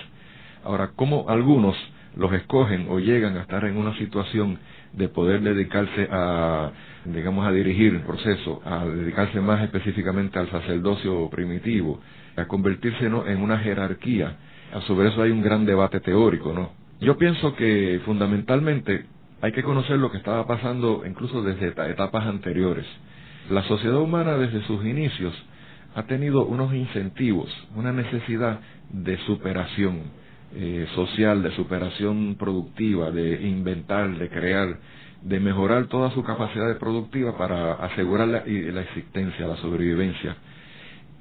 Ahora, 0.65 0.91
¿cómo 0.97 1.27
algunos 1.29 1.77
los 2.17 2.33
escogen 2.33 2.87
o 2.89 2.99
llegan 2.99 3.37
a 3.37 3.43
estar 3.43 3.65
en 3.65 3.77
una 3.77 3.97
situación 3.97 4.59
de 4.93 5.09
poder 5.09 5.41
dedicarse 5.43 6.09
a, 6.11 6.73
digamos, 7.05 7.47
a 7.47 7.53
dirigir 7.53 7.95
el 7.95 8.03
proceso, 8.03 8.61
a 8.65 8.85
dedicarse 8.85 9.41
más 9.41 9.63
específicamente 9.63 10.39
al 10.39 10.51
sacerdocio 10.51 11.29
primitivo, 11.31 12.01
a 12.37 12.47
convertirse 12.47 13.07
en 13.07 13.43
una 13.43 13.59
jerarquía 13.59 14.37
sobre 14.87 15.09
eso 15.09 15.23
hay 15.23 15.31
un 15.31 15.43
gran 15.43 15.67
debate 15.67 16.01
teórico, 16.01 16.53
¿no? 16.53 16.71
Yo 17.01 17.17
pienso 17.17 17.55
que 17.57 18.01
fundamentalmente 18.05 19.07
hay 19.41 19.53
que 19.53 19.63
conocer 19.63 19.99
lo 19.99 20.11
que 20.11 20.19
estaba 20.19 20.47
pasando 20.47 21.03
incluso 21.07 21.43
desde 21.43 21.69
etapas 21.69 22.27
anteriores. 22.27 22.87
La 23.51 23.63
sociedad 23.65 23.99
humana 23.99 24.37
desde 24.37 24.63
sus 24.67 24.85
inicios 24.85 25.35
ha 25.95 26.05
tenido 26.05 26.45
unos 26.45 26.73
incentivos, 26.75 27.51
una 27.75 27.93
necesidad 27.93 28.61
de 28.91 29.17
superación 29.27 30.03
eh, 30.55 30.87
social, 30.95 31.43
de 31.43 31.53
superación 31.53 32.37
productiva, 32.39 33.11
de 33.11 33.47
inventar, 33.47 34.17
de 34.19 34.29
crear, 34.29 34.79
de 35.23 35.41
mejorar 35.41 35.87
toda 35.87 36.11
su 36.11 36.23
capacidad 36.23 36.77
productiva 36.79 37.37
para 37.37 37.75
asegurar 37.75 38.29
la, 38.29 38.43
la 38.47 38.81
existencia, 38.83 39.47
la 39.47 39.57
sobrevivencia. 39.57 40.37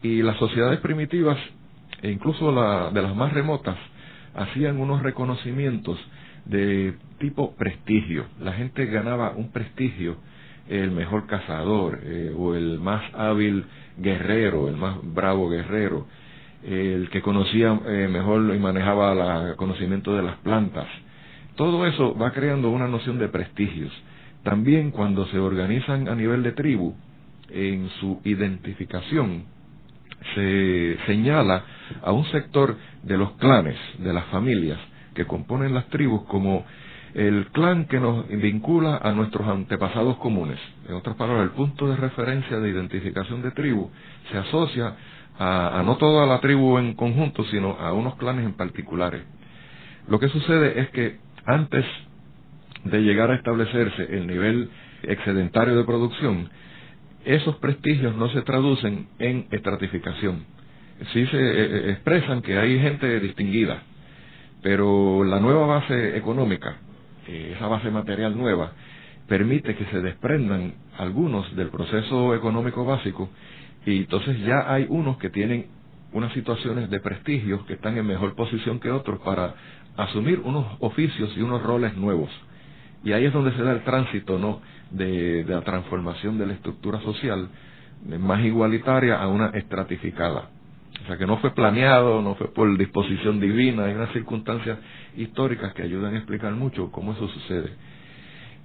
Y 0.01 0.21
las 0.21 0.38
sociedades 0.38 0.80
primitivas, 0.80 1.38
e 2.01 2.09
incluso 2.09 2.51
la, 2.51 2.89
de 2.91 3.01
las 3.01 3.15
más 3.15 3.34
remotas, 3.34 3.77
hacían 4.34 4.80
unos 4.80 5.03
reconocimientos 5.03 5.99
de 6.45 6.95
tipo 7.19 7.55
prestigio. 7.55 8.25
La 8.39 8.53
gente 8.53 8.86
ganaba 8.86 9.32
un 9.32 9.51
prestigio, 9.51 10.17
el 10.67 10.91
mejor 10.91 11.27
cazador 11.27 11.99
eh, 12.03 12.34
o 12.36 12.55
el 12.55 12.80
más 12.80 13.03
hábil 13.13 13.65
guerrero, 13.97 14.69
el 14.69 14.77
más 14.77 14.97
bravo 15.03 15.49
guerrero, 15.49 16.07
el 16.64 17.10
que 17.10 17.22
conocía 17.22 17.80
eh, 17.86 18.07
mejor 18.12 18.53
y 18.53 18.60
manejaba 18.60 19.49
el 19.49 19.55
conocimiento 19.55 20.16
de 20.16 20.24
las 20.24 20.38
plantas. 20.38 20.88
Todo 21.55 21.86
eso 21.86 22.16
va 22.18 22.32
creando 22.32 22.70
una 22.70 22.88
noción 22.88 23.20
de 23.20 23.28
prestigios. 23.28 23.91
También 24.43 24.91
cuando 24.91 25.26
se 25.28 25.39
organizan 25.39 26.07
a 26.07 26.16
nivel 26.16 26.43
de 26.43 26.53
tribu, 26.53 26.95
en 27.51 27.89
su 27.99 28.22
identificación, 28.24 29.43
se 30.36 30.97
señala 31.05 31.64
a 32.03 32.12
un 32.12 32.26
sector 32.26 32.76
de 33.03 33.18
los 33.18 33.32
clanes, 33.34 33.78
de 33.99 34.14
las 34.14 34.26
familias 34.26 34.80
que 35.14 35.26
componen 35.26 35.74
las 35.74 35.88
tribus 35.88 36.24
como 36.26 36.66
el 37.14 37.47
clan 37.47 37.86
que 37.86 37.99
nos 37.99 38.28
vincula 38.28 38.97
a 38.97 39.12
nuestros 39.12 39.47
antepasados 39.47 40.18
comunes. 40.18 40.60
En 40.88 40.95
otras 40.95 41.16
palabras, 41.16 41.45
el 41.45 41.51
punto 41.51 41.88
de 41.88 41.95
referencia 41.95 42.60
de 42.60 42.70
identificación 42.70 43.41
de 43.41 43.51
tribu 43.51 43.89
se 44.32 44.38
asocia 44.38 44.95
a, 45.40 45.82
no 45.86 45.96
toda 45.96 46.26
la 46.26 46.42
tribu 46.42 46.78
en 46.78 46.94
conjunto, 46.94 47.46
sino 47.46 47.72
a 47.80 47.94
unos 47.94 48.16
clanes 48.16 48.46
en 48.46 48.54
particulares. 48.54 49.24
Lo 50.08 50.20
que 50.20 50.28
sucede 50.28 50.82
es 50.82 50.90
que 50.90 51.18
antes 51.46 51.86
de 52.84 53.00
llegar 53.02 53.32
a 53.32 53.36
establecerse 53.36 54.04
el 54.18 54.28
nivel 54.28 54.70
excedentario 55.04 55.78
de 55.78 55.86
producción, 55.86 56.50
esos 57.24 57.56
prestigios 57.58 58.16
no 58.16 58.30
se 58.30 58.42
traducen 58.42 59.08
en 59.20 59.48
estratificación. 59.52 60.46
Sí 61.14 61.26
se 61.28 61.38
eh, 61.38 61.66
eh, 61.66 61.92
expresan 61.92 62.42
que 62.42 62.58
hay 62.58 62.80
gente 62.80 63.20
distinguida, 63.22 63.84
pero 64.62 65.24
la 65.24 65.40
nueva 65.40 65.66
base 65.66 66.18
económica, 66.18 66.78
eh, 67.28 67.54
esa 67.56 67.68
base 67.68 67.90
material 67.90 68.38
nueva, 68.38 68.74
permite 69.28 69.76
que 69.76 69.86
se 69.86 70.02
desprendan 70.02 70.74
algunos 70.98 71.56
del 71.56 71.70
proceso 71.70 72.36
económico 72.36 72.84
básico 72.84 73.30
y 73.86 73.99
entonces 73.99 74.39
ya 74.41 74.71
hay 74.71 74.86
unos 74.89 75.17
que 75.17 75.30
tienen 75.30 75.67
unas 76.11 76.34
situaciones 76.34 76.89
de 76.89 76.99
prestigio 76.99 77.65
que 77.65 77.73
están 77.73 77.97
en 77.97 78.05
mejor 78.05 78.36
posición 78.36 78.80
que 78.80 78.91
otros 78.91 79.19
para 79.21 79.55
asumir 79.97 80.39
unos 80.39 80.65
oficios 80.80 81.32
y 81.38 81.41
unos 81.41 81.61
roles 81.61 81.95
nuevos. 81.95 82.30
Y 83.03 83.13
ahí 83.13 83.25
es 83.25 83.34
donde 83.34 83.53
se 83.53 83.63
da 83.63 83.71
el 83.71 83.84
tránsito, 83.84 84.38
¿no? 84.39 84.61
De, 84.91 85.45
la 85.47 85.61
transformación 85.61 86.38
de 86.38 86.47
la 86.47 86.53
estructura 86.53 86.99
social 87.01 87.49
más 88.05 88.43
igualitaria 88.43 89.21
a 89.21 89.27
una 89.27 89.47
estratificada. 89.49 90.49
O 91.03 91.07
sea 91.07 91.17
que 91.17 91.25
no 91.25 91.38
fue 91.38 91.51
planeado, 91.51 92.21
no 92.21 92.36
fue 92.36 92.51
por 92.53 92.75
disposición 92.77 93.39
divina, 93.39 93.86
hay 93.86 93.93
unas 93.93 94.11
circunstancias 94.11 94.80
históricas 95.15 95.73
que 95.73 95.84
ayudan 95.84 96.15
a 96.15 96.17
explicar 96.17 96.53
mucho 96.53 96.91
cómo 96.91 97.13
eso 97.13 97.27
sucede. 97.27 97.71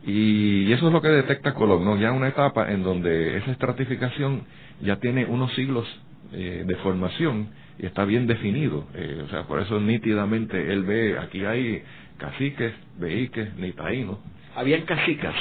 Y, 0.06 0.70
eso 0.72 0.88
es 0.88 0.92
lo 0.92 1.00
que 1.00 1.08
detecta 1.08 1.54
Colón, 1.54 1.84
¿no? 1.84 1.96
Ya 1.96 2.12
una 2.12 2.28
etapa 2.28 2.70
en 2.70 2.82
donde 2.82 3.38
esa 3.38 3.52
estratificación 3.52 4.42
ya 4.82 4.96
tiene 4.96 5.24
unos 5.24 5.52
siglos 5.54 5.86
eh, 6.32 6.64
de 6.66 6.76
formación 6.76 7.48
y 7.78 7.86
está 7.86 8.04
bien 8.04 8.26
definido. 8.26 8.86
Eh, 8.94 9.22
o 9.24 9.28
sea, 9.30 9.44
por 9.44 9.60
eso 9.60 9.80
nítidamente 9.80 10.72
él 10.72 10.84
ve, 10.84 11.18
aquí 11.18 11.44
hay 11.44 11.82
caciques, 12.18 12.74
beíques, 12.98 13.56
nitaínos. 13.56 14.18
¿Habían 14.54 14.82
cacicas? 14.82 15.34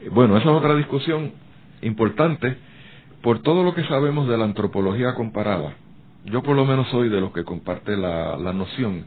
Eh, 0.00 0.08
bueno, 0.10 0.36
esa 0.36 0.50
es 0.50 0.56
otra 0.56 0.74
discusión 0.74 1.32
importante 1.80 2.56
por 3.22 3.40
todo 3.42 3.62
lo 3.62 3.72
que 3.74 3.84
sabemos 3.84 4.28
de 4.28 4.36
la 4.36 4.44
antropología 4.44 5.14
comparada. 5.14 5.74
Yo 6.24 6.42
por 6.42 6.56
lo 6.56 6.64
menos 6.64 6.88
soy 6.88 7.08
de 7.08 7.20
los 7.20 7.32
que 7.32 7.44
comparte 7.44 7.96
la, 7.96 8.36
la 8.36 8.52
noción 8.52 9.06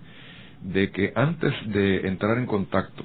de 0.62 0.90
que 0.92 1.12
antes 1.16 1.54
de 1.68 2.08
entrar 2.08 2.38
en 2.38 2.46
contacto 2.46 3.04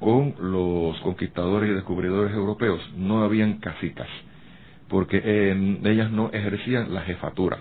con 0.00 0.34
los 0.40 0.98
conquistadores 1.00 1.70
y 1.70 1.74
descubridores 1.74 2.32
europeos 2.32 2.80
no 2.96 3.22
habían 3.22 3.54
cacicas, 3.58 4.08
porque 4.88 5.50
en 5.50 5.80
ellas 5.86 6.10
no 6.10 6.30
ejercían 6.32 6.94
la 6.94 7.02
jefatura. 7.02 7.58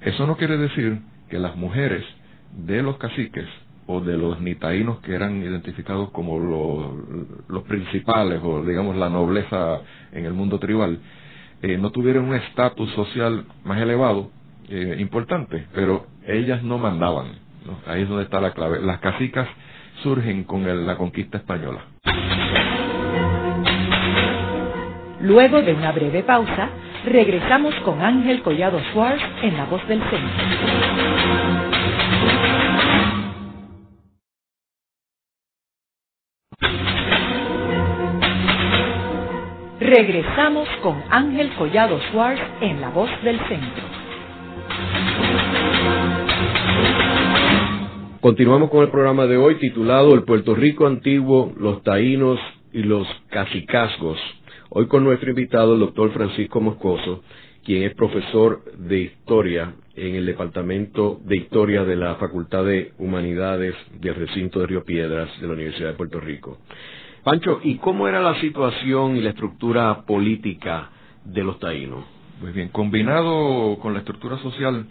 Eso 0.00 0.26
no 0.26 0.36
quiere 0.36 0.58
decir 0.58 1.00
que 1.28 1.38
las 1.38 1.56
mujeres 1.56 2.04
de 2.66 2.82
los 2.82 2.98
caciques 2.98 3.46
o 3.86 4.00
de 4.00 4.16
los 4.18 4.40
nitaínos 4.40 5.00
que 5.00 5.14
eran 5.14 5.42
identificados 5.42 6.10
como 6.10 6.38
los, 6.38 7.62
principales 7.64 8.40
o 8.44 8.62
digamos 8.62 8.96
la 8.96 9.08
nobleza 9.08 9.80
en 10.12 10.26
el 10.26 10.34
mundo 10.34 10.58
tribal, 10.58 10.98
eh, 11.62 11.78
no 11.78 11.90
tuvieran 11.90 12.24
un 12.24 12.34
estatus 12.34 12.90
social 12.92 13.46
más 13.64 13.80
elevado, 13.80 14.30
eh, 14.68 14.96
importante, 14.98 15.66
pero 15.74 16.06
ellas 16.26 16.62
no 16.62 16.76
mandaban. 16.78 17.38
Ahí 17.86 18.02
es 18.02 18.08
donde 18.08 18.24
está 18.24 18.40
la 18.40 18.52
clave. 18.52 18.80
Las 18.80 19.00
cacicas 19.00 19.48
surgen 20.02 20.44
con 20.44 20.86
la 20.86 20.96
conquista 20.96 21.38
española. 21.38 21.80
Luego 25.20 25.62
de 25.62 25.74
una 25.74 25.92
breve 25.92 26.22
pausa, 26.22 26.70
regresamos 27.04 27.74
con 27.84 28.00
Ángel 28.00 28.42
Collado 28.42 28.78
Schwartz 28.90 29.22
en 29.42 29.56
La 29.56 29.64
Voz 29.64 29.86
del 29.88 30.00
Centro. 30.00 30.44
Regresamos 39.80 40.68
con 40.82 41.02
Ángel 41.10 41.50
Collado 41.54 41.98
Schwartz 42.10 42.40
en 42.60 42.80
La 42.80 42.90
Voz 42.90 43.10
del 43.22 43.38
Centro. 43.48 44.07
Continuamos 48.20 48.70
con 48.70 48.82
el 48.82 48.90
programa 48.90 49.26
de 49.26 49.36
hoy 49.36 49.60
titulado 49.60 50.12
El 50.12 50.24
Puerto 50.24 50.56
Rico 50.56 50.88
Antiguo, 50.88 51.52
los 51.56 51.84
Taínos 51.84 52.40
y 52.72 52.82
los 52.82 53.06
Cacicazgos. 53.30 54.18
Hoy 54.70 54.88
con 54.88 55.04
nuestro 55.04 55.30
invitado, 55.30 55.74
el 55.74 55.78
doctor 55.78 56.10
Francisco 56.10 56.60
Moscoso, 56.60 57.22
quien 57.64 57.84
es 57.84 57.94
profesor 57.94 58.64
de 58.76 59.02
Historia 59.02 59.72
en 59.94 60.16
el 60.16 60.26
Departamento 60.26 61.20
de 61.26 61.36
Historia 61.36 61.84
de 61.84 61.94
la 61.94 62.16
Facultad 62.16 62.64
de 62.64 62.90
Humanidades 62.98 63.76
del 64.00 64.16
Recinto 64.16 64.58
de 64.58 64.66
Río 64.66 64.82
Piedras 64.82 65.30
de 65.40 65.46
la 65.46 65.52
Universidad 65.52 65.90
de 65.90 65.96
Puerto 65.96 66.18
Rico. 66.18 66.58
Pancho, 67.22 67.60
¿y 67.62 67.76
cómo 67.76 68.08
era 68.08 68.20
la 68.20 68.40
situación 68.40 69.16
y 69.16 69.20
la 69.20 69.30
estructura 69.30 70.02
política 70.04 70.90
de 71.24 71.44
los 71.44 71.60
taínos? 71.60 72.04
Pues 72.40 72.52
bien, 72.52 72.70
combinado 72.70 73.78
con 73.78 73.92
la 73.92 74.00
estructura 74.00 74.38
social 74.38 74.86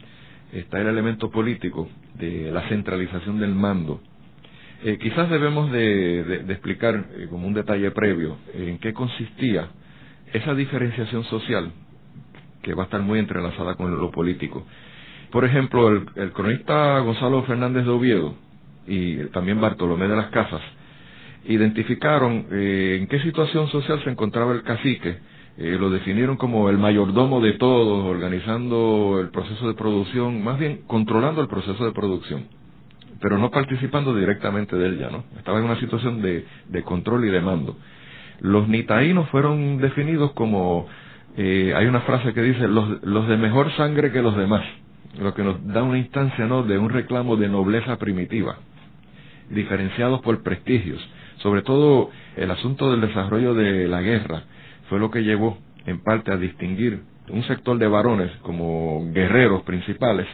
está 0.54 0.80
el 0.80 0.88
elemento 0.88 1.30
político 1.30 1.88
de 2.16 2.52
la 2.52 2.68
centralización 2.70 3.40
del 3.40 3.54
mando. 3.54 4.02
Eh, 4.84 4.98
quizás 5.00 5.30
debemos 5.30 5.72
de, 5.72 6.44
explicar 6.50 7.08
eh, 7.16 7.28
como 7.30 7.48
un 7.48 7.54
detalle 7.54 7.92
previo 7.92 8.38
en 8.54 8.78
qué 8.80 8.94
consistía 8.94 9.70
esa 10.34 10.54
diferenciación 10.54 11.24
social 11.26 11.72
que 12.62 12.74
va 12.74 12.84
a 12.84 12.86
estar 12.86 13.02
muy 13.02 13.18
entrelazada 13.20 13.76
con 13.76 13.98
lo 14.00 14.12
político. 14.12 14.66
Por 15.32 15.46
ejemplo, 15.46 15.90
el, 16.16 16.32
cronista 16.32 17.00
Gonzalo 17.00 17.44
Fernández 17.44 17.86
de 17.86 17.90
Oviedo 17.92 18.36
y 18.88 19.18
también 19.28 19.60
Bartolomé 19.60 20.08
de 20.08 20.16
las 20.16 20.28
Casas 20.28 20.62
identificaron 21.46 22.46
eh, 22.52 22.98
en 23.00 23.08
qué 23.08 23.20
situación 23.22 23.68
social 23.70 24.02
se 24.04 24.10
encontraba 24.10 24.54
el 24.54 24.64
cacique 24.64 25.18
eh, 25.58 25.76
lo 25.80 25.90
definieron 25.90 26.38
como 26.38 26.70
el 26.70 26.78
mayordomo 26.78 27.42
de 27.42 27.54
todos, 27.54 28.06
organizando 28.06 29.18
el 29.20 29.30
proceso 29.30 29.68
de 29.68 29.74
producción, 29.74 30.44
más 30.44 30.60
bien 30.60 30.82
controlando 30.86 31.42
el 31.42 31.48
proceso 31.48 31.84
de 31.84 31.94
producción, 31.94 32.46
pero 33.20 33.40
no 33.40 33.50
participando 33.50 34.14
directamente 34.16 34.76
de 34.76 34.86
él 34.86 35.00
ya, 35.00 35.10
¿no? 35.10 35.24
Estaba 35.36 35.58
en 35.58 35.66
una 35.66 35.80
situación 35.80 36.22
de, 36.22 36.46
de 36.70 36.84
control 36.84 37.26
y 37.26 37.30
de 37.30 37.42
mando. 37.42 37.76
Los 38.40 38.68
nitaínos 38.68 39.30
fueron 39.30 39.80
definidos 39.80 40.32
como, 40.34 40.86
eh, 41.38 41.74
hay 41.76 41.88
una 41.88 42.02
frase 42.02 42.36
que 42.36 42.42
dice, 42.44 42.68
los, 42.68 43.02
los 43.04 43.28
de 43.28 43.38
mejor 43.38 43.72
sangre 43.72 44.12
que 44.12 44.22
los 44.22 44.38
demás, 44.38 44.64
lo 45.20 45.34
que 45.34 45.44
nos 45.44 45.66
da 45.66 45.82
una 45.82 45.98
instancia, 45.98 46.46
¿no?, 46.46 46.62
de 46.62 46.78
un 46.78 46.90
reclamo 46.90 47.36
de 47.36 47.50
nobleza 47.50 47.98
primitiva, 47.98 48.58
diferenciados 49.50 50.22
por 50.22 50.44
prestigios, 50.44 51.02
sobre 51.38 51.64
todo 51.64 52.12
el 52.36 52.52
asunto 52.52 52.92
del 52.92 53.02
desarrollo 53.02 53.56
de 53.56 53.88
la 53.88 54.02
guerra, 54.02 54.44
fue 54.90 55.00
lo 55.00 55.12
que 55.12 55.24
llevó 55.24 55.58
en 55.86 56.04
parte 56.04 56.32
a 56.32 56.38
distinguir 56.38 57.02
un 57.30 57.44
sector 57.44 57.78
de 57.78 57.88
varones 57.88 58.32
como 58.42 59.10
guerreros 59.14 59.64
principales 59.64 60.28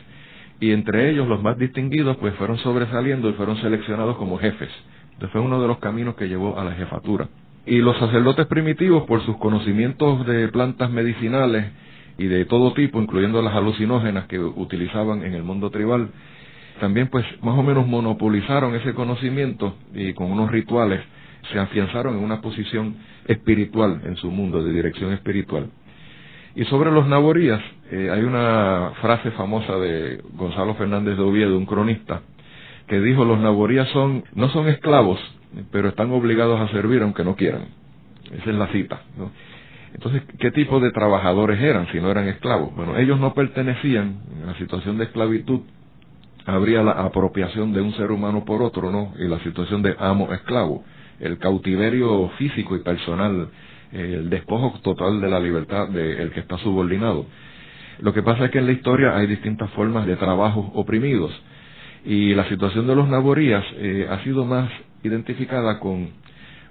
y 0.60 0.72
entre 0.72 1.10
ellos 1.10 1.28
los 1.28 1.42
más 1.42 1.58
distinguidos 1.58 2.18
pues 2.18 2.34
fueron 2.36 2.58
sobresaliendo 2.60 3.30
y 3.30 3.34
fueron 3.34 3.58
seleccionados 3.58 4.18
como 4.18 4.38
jefes. 4.38 4.70
Entonces 5.14 5.32
fue 5.32 5.42
uno 5.42 5.62
de 5.62 5.68
los 5.68 5.80
caminos 5.80 6.16
que 6.16 6.28
llevó 6.28 6.58
a 6.60 6.64
la 6.64 6.72
jefatura. 6.74 7.28
Y 7.66 7.78
los 7.78 7.98
sacerdotes 7.98 8.46
primitivos 8.48 9.04
por 9.04 9.22
sus 9.26 9.38
conocimientos 9.38 10.26
de 10.26 10.48
plantas 10.50 10.92
medicinales 10.92 11.66
y 12.18 12.28
de 12.28 12.46
todo 12.46 12.74
tipo, 12.74 13.02
incluyendo 13.02 13.42
las 13.42 13.56
alucinógenas 13.56 14.26
que 14.28 14.40
utilizaban 14.40 15.24
en 15.24 15.34
el 15.34 15.44
mundo 15.44 15.70
tribal, 15.70 16.10
también 16.80 17.08
pues 17.08 17.26
más 17.42 17.58
o 17.58 17.64
menos 17.64 17.88
monopolizaron 17.88 18.76
ese 18.76 18.94
conocimiento 18.94 19.76
y 19.94 20.14
con 20.14 20.32
unos 20.32 20.52
rituales 20.52 21.02
se 21.52 21.60
afianzaron 21.60 22.18
en 22.18 22.24
una 22.24 22.42
posición 22.42 22.96
espiritual 23.28 24.02
en 24.06 24.16
su 24.18 24.30
mundo, 24.32 24.64
de 24.64 24.74
dirección 24.74 25.14
espiritual. 25.14 25.70
Y 26.56 26.66
sobre 26.66 26.92
los 26.92 27.08
naborías, 27.08 27.62
eh, 27.92 28.10
hay 28.12 28.22
una 28.22 28.92
frase 29.02 29.32
famosa 29.32 29.76
de 29.78 30.22
Gonzalo 30.34 30.76
Fernández 30.76 31.18
de 31.18 31.24
Oviedo, 31.24 31.58
un 31.58 31.66
cronista, 31.66 32.22
que 32.88 33.00
dijo, 33.00 33.26
los 33.26 33.40
naborías 33.40 33.88
son, 33.90 34.24
no 34.36 34.50
son 34.50 34.68
esclavos, 34.68 35.20
pero 35.72 35.90
están 35.90 36.12
obligados 36.12 36.60
a 36.60 36.72
servir 36.72 37.02
aunque 37.02 37.24
no 37.24 37.36
quieran. 37.36 37.66
Esa 38.32 38.50
es 38.50 38.56
la 38.56 38.68
cita. 38.68 39.02
Entonces, 39.94 40.24
¿qué 40.40 40.52
tipo 40.52 40.80
de 40.80 40.92
trabajadores 40.92 41.60
eran 41.60 41.88
si 41.92 42.00
no 42.00 42.10
eran 42.10 42.28
esclavos? 42.28 42.76
Bueno, 42.76 42.98
ellos 42.98 43.20
no 43.20 43.34
pertenecían, 43.34 44.22
en 44.42 44.48
la 44.48 44.58
situación 44.58 44.98
de 44.98 45.06
esclavitud, 45.06 45.62
habría 46.46 46.84
la 46.84 46.92
apropiación 46.92 47.74
de 47.74 47.82
un 47.82 47.94
ser 47.94 48.12
humano 48.12 48.44
por 48.44 48.62
otro, 48.62 48.92
¿no? 48.92 49.14
Y 49.18 49.28
la 49.28 49.40
situación 49.40 49.82
de 49.82 49.96
amo-esclavo, 49.98 50.84
el 51.24 51.38
cautiverio 51.38 52.30
físico 52.38 52.76
y 52.76 52.84
personal, 52.84 53.50
el 53.92 54.30
despojo 54.30 54.80
total 54.82 55.22
de 55.22 55.30
la 55.30 55.40
libertad 55.40 55.88
del 55.88 56.32
que 56.32 56.42
está 56.42 56.58
subordinado. 56.58 57.26
Lo 58.00 58.14
que 58.14 58.24
pasa 58.24 58.46
es 58.46 58.52
que 58.52 58.60
en 58.60 58.66
la 58.66 58.74
historia 58.74 59.16
hay 59.16 59.28
distintas 59.28 59.70
formas 59.72 60.06
de 60.06 60.16
trabajo 60.18 60.72
oprimidos 60.76 61.32
y 62.06 62.34
la 62.34 62.48
situación 62.50 62.88
de 62.88 62.96
los 62.96 63.08
naborías 63.08 63.64
eh, 63.78 64.08
ha 64.10 64.22
sido 64.24 64.46
más 64.46 64.70
identificada 65.04 65.80
con 65.80 66.10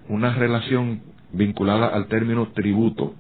una 0.08 0.34
relación 0.34 1.00
vinculada 1.32 1.86
al 1.86 2.06
término 2.06 2.48
tributo, 2.48 3.14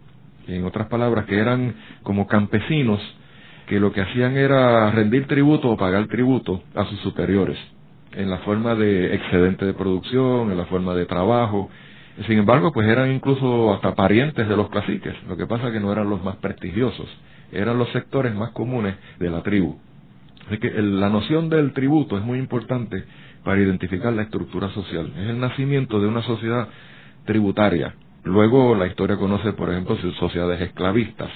en 0.46 0.64
otras 0.64 0.88
palabras, 0.88 1.24
que 1.26 1.38
eran 1.38 1.74
como 2.02 2.26
campesinos 2.26 3.00
que 3.66 3.80
lo 3.80 3.92
que 3.92 4.02
hacían 4.02 4.36
era 4.36 4.90
rendir 4.90 5.26
tributo 5.26 5.70
o 5.70 5.76
pagar 5.76 6.06
tributo 6.08 6.62
a 6.74 6.84
sus 6.84 6.98
superiores, 7.00 7.56
en 8.14 8.30
la 8.30 8.38
forma 8.38 8.74
de 8.74 9.14
excedente 9.14 9.64
de 9.64 9.74
producción, 9.74 10.50
en 10.50 10.58
la 10.58 10.66
forma 10.66 10.94
de 10.94 11.06
trabajo. 11.06 11.70
Sin 12.26 12.38
embargo, 12.38 12.72
pues 12.72 12.86
eran 12.88 13.10
incluso 13.10 13.72
hasta 13.72 13.94
parientes 13.94 14.48
de 14.48 14.56
los 14.56 14.68
caciques, 14.70 15.14
lo 15.28 15.36
que 15.36 15.46
pasa 15.46 15.72
que 15.72 15.80
no 15.80 15.90
eran 15.92 16.10
los 16.10 16.22
más 16.22 16.36
prestigiosos, 16.36 17.08
eran 17.52 17.78
los 17.78 17.88
sectores 17.90 18.34
más 18.34 18.50
comunes 18.50 18.94
de 19.18 19.30
la 19.30 19.42
tribu. 19.42 19.78
Así 20.46 20.58
que 20.58 20.70
la 20.70 21.08
noción 21.08 21.48
del 21.48 21.72
tributo 21.72 22.18
es 22.18 22.24
muy 22.24 22.38
importante 22.38 23.04
para 23.44 23.60
identificar 23.60 24.12
la 24.12 24.22
estructura 24.22 24.68
social. 24.70 25.12
Es 25.16 25.28
el 25.30 25.40
nacimiento 25.40 26.00
de 26.00 26.06
una 26.08 26.22
sociedad 26.22 26.68
tributaria. 27.24 27.94
Luego 28.24 28.74
la 28.74 28.86
historia 28.86 29.16
conoce, 29.16 29.52
por 29.52 29.70
ejemplo, 29.70 29.96
sociedades 30.18 30.60
esclavistas 30.60 31.30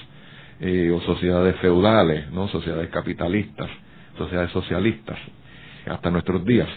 eh, 0.59 0.91
o 0.91 1.01
sociedades 1.01 1.55
feudales, 1.57 2.31
no 2.31 2.47
sociedades 2.47 2.89
capitalistas, 2.89 3.69
sociedades 4.17 4.51
socialistas, 4.51 5.17
hasta 5.89 6.11
nuestros 6.11 6.45
días. 6.45 6.67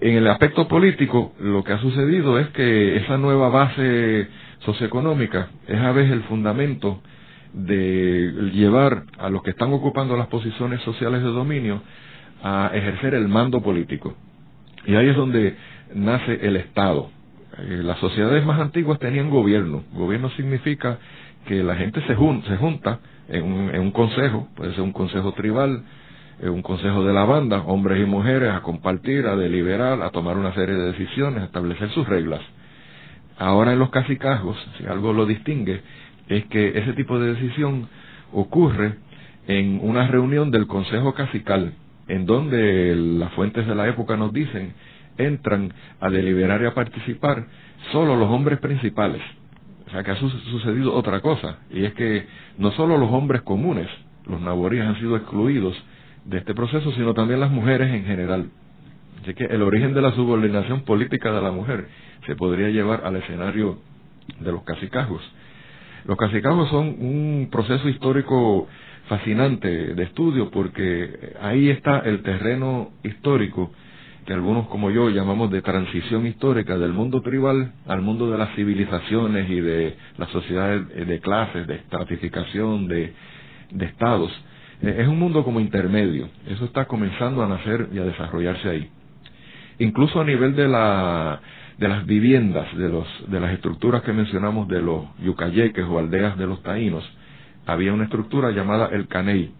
En 0.00 0.16
el 0.16 0.26
aspecto 0.28 0.68
político, 0.68 1.32
lo 1.40 1.64
que 1.64 1.72
ha 1.72 1.78
sucedido 1.78 2.38
es 2.38 2.48
que 2.48 2.96
esa 2.96 3.16
nueva 3.16 3.48
base 3.48 4.28
socioeconómica 4.60 5.48
es 5.66 5.78
a 5.80 5.92
veces 5.92 6.12
el 6.12 6.22
fundamento 6.24 7.00
de 7.54 8.50
llevar 8.52 9.04
a 9.18 9.30
los 9.30 9.42
que 9.42 9.50
están 9.50 9.72
ocupando 9.72 10.16
las 10.16 10.26
posiciones 10.26 10.82
sociales 10.82 11.22
de 11.22 11.28
dominio 11.28 11.80
a 12.42 12.70
ejercer 12.74 13.14
el 13.14 13.28
mando 13.28 13.62
político. 13.62 14.14
Y 14.86 14.94
ahí 14.94 15.08
es 15.08 15.16
donde 15.16 15.56
nace 15.94 16.46
el 16.46 16.56
Estado. 16.56 17.10
Eh, 17.58 17.80
las 17.82 17.98
sociedades 17.98 18.44
más 18.44 18.60
antiguas 18.60 18.98
tenían 18.98 19.30
gobierno. 19.30 19.84
Gobierno 19.94 20.28
significa 20.30 20.98
que 21.46 21.62
la 21.62 21.76
gente 21.76 22.00
se, 22.02 22.08
se 22.08 22.56
junta 22.56 23.00
en 23.28 23.44
un, 23.44 23.74
en 23.74 23.80
un, 23.80 23.90
consejo, 23.92 24.48
puede 24.54 24.72
ser 24.72 24.82
un 24.82 24.92
consejo 24.92 25.32
tribal, 25.32 25.82
un 26.42 26.62
consejo 26.62 27.04
de 27.04 27.12
la 27.14 27.24
banda, 27.24 27.62
hombres 27.62 28.00
y 28.02 28.04
mujeres, 28.04 28.52
a 28.52 28.62
compartir, 28.62 29.26
a 29.26 29.36
deliberar, 29.36 30.02
a 30.02 30.10
tomar 30.10 30.36
una 30.36 30.54
serie 30.54 30.74
de 30.74 30.92
decisiones, 30.92 31.42
a 31.42 31.46
establecer 31.46 31.90
sus 31.90 32.06
reglas. 32.06 32.40
Ahora 33.38 33.72
en 33.72 33.78
los 33.78 33.90
cacicajos, 33.90 34.56
si 34.78 34.86
algo 34.86 35.12
lo 35.12 35.26
distingue, 35.26 35.80
es 36.28 36.44
que 36.46 36.78
ese 36.78 36.92
tipo 36.92 37.18
de 37.18 37.34
decisión 37.34 37.88
ocurre 38.32 38.96
en 39.46 39.80
una 39.82 40.06
reunión 40.08 40.50
del 40.50 40.66
Consejo 40.66 41.14
Cacical, 41.14 41.74
en 42.08 42.26
donde 42.26 42.94
las 42.94 43.32
fuentes 43.32 43.66
de 43.66 43.74
la 43.74 43.88
época 43.88 44.16
nos 44.16 44.32
dicen 44.32 44.74
entran 45.18 45.72
a 46.00 46.10
deliberar 46.10 46.60
y 46.62 46.66
a 46.66 46.74
participar 46.74 47.46
solo 47.92 48.16
los 48.16 48.28
hombres 48.28 48.58
principales. 48.58 49.22
O 49.86 49.90
sea 49.90 50.02
que 50.02 50.10
ha 50.10 50.16
sucedido 50.16 50.94
otra 50.94 51.20
cosa, 51.20 51.60
y 51.70 51.84
es 51.84 51.94
que 51.94 52.26
no 52.58 52.72
solo 52.72 52.98
los 52.98 53.10
hombres 53.10 53.42
comunes, 53.42 53.88
los 54.26 54.40
naboríes 54.40 54.84
han 54.84 54.98
sido 54.98 55.16
excluidos 55.16 55.76
de 56.26 56.38
este 56.38 56.54
proceso, 56.54 56.92
sino 56.92 57.14
también 57.14 57.40
las 57.40 57.50
mujeres 57.50 57.92
en 57.92 58.04
general. 58.04 58.50
Así 59.22 59.34
que 59.34 59.44
el 59.44 59.62
origen 59.62 59.94
de 59.94 60.02
la 60.02 60.12
subordinación 60.12 60.82
política 60.82 61.32
de 61.32 61.40
la 61.40 61.52
mujer 61.52 61.88
se 62.26 62.36
podría 62.36 62.68
llevar 62.68 63.02
al 63.04 63.16
escenario 63.16 63.78
de 64.40 64.52
los 64.52 64.62
cacicajos. 64.64 65.22
Los 66.04 66.16
cacicajos 66.16 66.68
son 66.68 66.88
un 67.00 67.48
proceso 67.50 67.88
histórico 67.88 68.68
fascinante 69.08 69.94
de 69.94 70.02
estudio 70.02 70.50
porque 70.50 71.34
ahí 71.40 71.70
está 71.70 72.00
el 72.00 72.22
terreno 72.22 72.90
histórico 73.02 73.72
que 74.24 74.32
algunos 74.32 74.66
como 74.66 74.90
yo 74.90 75.08
llamamos 75.08 75.52
de 75.52 75.62
transición 75.62 76.26
histórica 76.26 76.76
del 76.76 76.92
mundo 76.92 77.22
tribal 77.22 77.72
al 77.86 78.02
mundo 78.02 78.28
de 78.28 78.38
las 78.38 78.54
civilizaciones 78.56 79.48
y 79.48 79.60
de 79.60 79.96
las 80.18 80.28
sociedades 80.30 80.88
de 81.06 81.20
clases, 81.20 81.68
de 81.68 81.76
estratificación, 81.76 82.88
de 82.88 83.14
estados. 83.78 84.32
Eh, 84.82 84.96
es 84.98 85.08
un 85.08 85.18
mundo 85.18 85.44
como 85.44 85.60
intermedio. 85.60 86.28
Eso 86.46 86.64
está 86.64 86.86
comenzando 86.86 87.42
a 87.42 87.48
nacer 87.48 87.88
y 87.92 87.98
a 87.98 88.04
desarrollarse 88.04 88.68
ahí. 88.68 88.90
Incluso 89.78 90.20
a 90.20 90.24
nivel 90.24 90.56
de 90.56 90.68
la 90.68 91.40
de 91.78 91.88
las 91.88 92.06
viviendas, 92.06 92.74
de, 92.76 92.88
los, 92.88 93.06
de 93.28 93.40
las 93.40 93.52
estructuras 93.52 94.02
que 94.02 94.12
mencionamos 94.12 94.66
de 94.68 94.80
los 94.80 95.04
yucayeques 95.18 95.84
o 95.84 95.98
aldeas 95.98 96.38
de 96.38 96.46
los 96.46 96.62
taínos, 96.62 97.04
había 97.66 97.92
una 97.92 98.04
estructura 98.04 98.50
llamada 98.50 98.88
el 98.92 99.08
caney. 99.08 99.52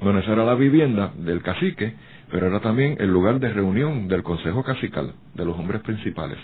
Bueno, 0.00 0.20
esa 0.20 0.32
era 0.32 0.44
la 0.44 0.54
vivienda 0.54 1.12
del 1.16 1.42
cacique, 1.42 1.94
pero 2.30 2.46
era 2.46 2.60
también 2.60 2.96
el 3.00 3.10
lugar 3.10 3.38
de 3.40 3.52
reunión 3.52 4.08
del 4.08 4.22
consejo 4.22 4.62
cacical, 4.62 5.12
de 5.34 5.44
los 5.44 5.58
hombres 5.58 5.82
principales. 5.82 6.38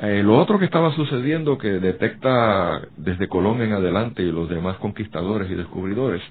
Eh, 0.00 0.22
lo 0.22 0.38
otro 0.38 0.58
que 0.58 0.64
estaba 0.64 0.92
sucediendo 0.94 1.58
que 1.58 1.68
detecta 1.68 2.82
desde 2.96 3.28
Colón 3.28 3.62
en 3.62 3.72
adelante 3.72 4.22
y 4.22 4.30
los 4.30 4.48
demás 4.48 4.76
conquistadores 4.76 5.50
y 5.50 5.54
descubridores, 5.54 6.22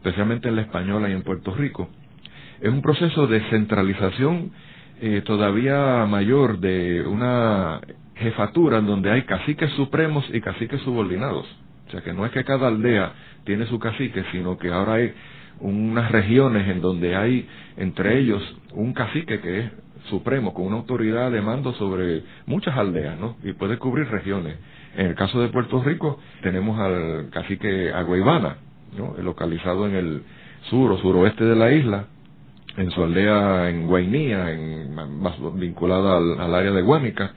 especialmente 0.00 0.48
en 0.48 0.56
la 0.56 0.62
española 0.62 1.10
y 1.10 1.12
en 1.12 1.22
Puerto 1.22 1.54
Rico, 1.54 1.90
es 2.60 2.68
un 2.70 2.80
proceso 2.80 3.26
de 3.26 3.40
centralización 3.50 4.50
eh, 5.00 5.22
todavía 5.24 6.06
mayor 6.06 6.58
de 6.58 7.02
una 7.06 7.80
jefatura 8.16 8.78
en 8.78 8.86
donde 8.86 9.10
hay 9.10 9.22
caciques 9.22 9.70
supremos 9.72 10.24
y 10.32 10.40
caciques 10.40 10.80
subordinados. 10.82 11.46
O 11.88 11.90
sea 11.90 12.02
que 12.02 12.12
no 12.12 12.24
es 12.24 12.32
que 12.32 12.44
cada 12.44 12.68
aldea 12.68 13.12
tiene 13.44 13.66
su 13.66 13.78
cacique, 13.78 14.24
sino 14.32 14.58
que 14.58 14.68
ahora 14.68 14.94
hay 14.94 15.12
unas 15.60 16.10
regiones 16.10 16.68
en 16.68 16.80
donde 16.80 17.16
hay 17.16 17.46
entre 17.76 18.18
ellos 18.18 18.42
un 18.72 18.92
cacique 18.94 19.40
que 19.40 19.60
es 19.60 19.70
supremo, 20.08 20.54
con 20.54 20.66
una 20.66 20.76
autoridad 20.76 21.30
de 21.30 21.42
mando 21.42 21.72
sobre 21.74 22.22
muchas 22.46 22.76
aldeas, 22.76 23.18
¿no? 23.18 23.36
Y 23.42 23.52
puede 23.52 23.78
cubrir 23.78 24.08
regiones. 24.08 24.56
En 24.96 25.06
el 25.06 25.14
caso 25.14 25.40
de 25.40 25.48
Puerto 25.48 25.82
Rico 25.82 26.18
tenemos 26.42 26.78
al 26.78 27.28
cacique 27.30 27.92
Aguaybana, 27.92 28.56
¿no? 28.96 29.14
localizado 29.22 29.86
en 29.86 29.94
el 29.94 30.22
sur 30.68 30.92
o 30.92 30.98
suroeste 30.98 31.44
de 31.44 31.56
la 31.56 31.72
isla, 31.72 32.06
en 32.76 32.90
su 32.90 33.02
aldea 33.02 33.70
en 33.70 33.86
Guainía, 33.86 34.52
en, 34.52 34.94
más 34.94 35.34
vinculada 35.54 36.16
al, 36.16 36.54
área 36.54 36.72
de 36.72 36.82
Guánica, 36.82 37.32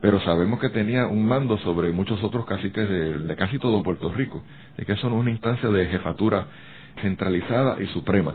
pero 0.00 0.20
sabemos 0.20 0.60
que 0.60 0.68
tenía 0.68 1.06
un 1.06 1.26
mando 1.26 1.58
sobre 1.58 1.90
muchos 1.92 2.22
otros 2.22 2.44
caciques 2.44 2.88
de, 2.88 3.36
casi 3.36 3.58
todo 3.58 3.82
Puerto 3.82 4.12
Rico, 4.12 4.42
de 4.76 4.84
que 4.84 4.92
es 4.92 5.04
una 5.04 5.30
instancia 5.30 5.70
de 5.70 5.86
jefatura 5.86 6.46
centralizada 7.00 7.82
y 7.82 7.86
suprema. 7.88 8.34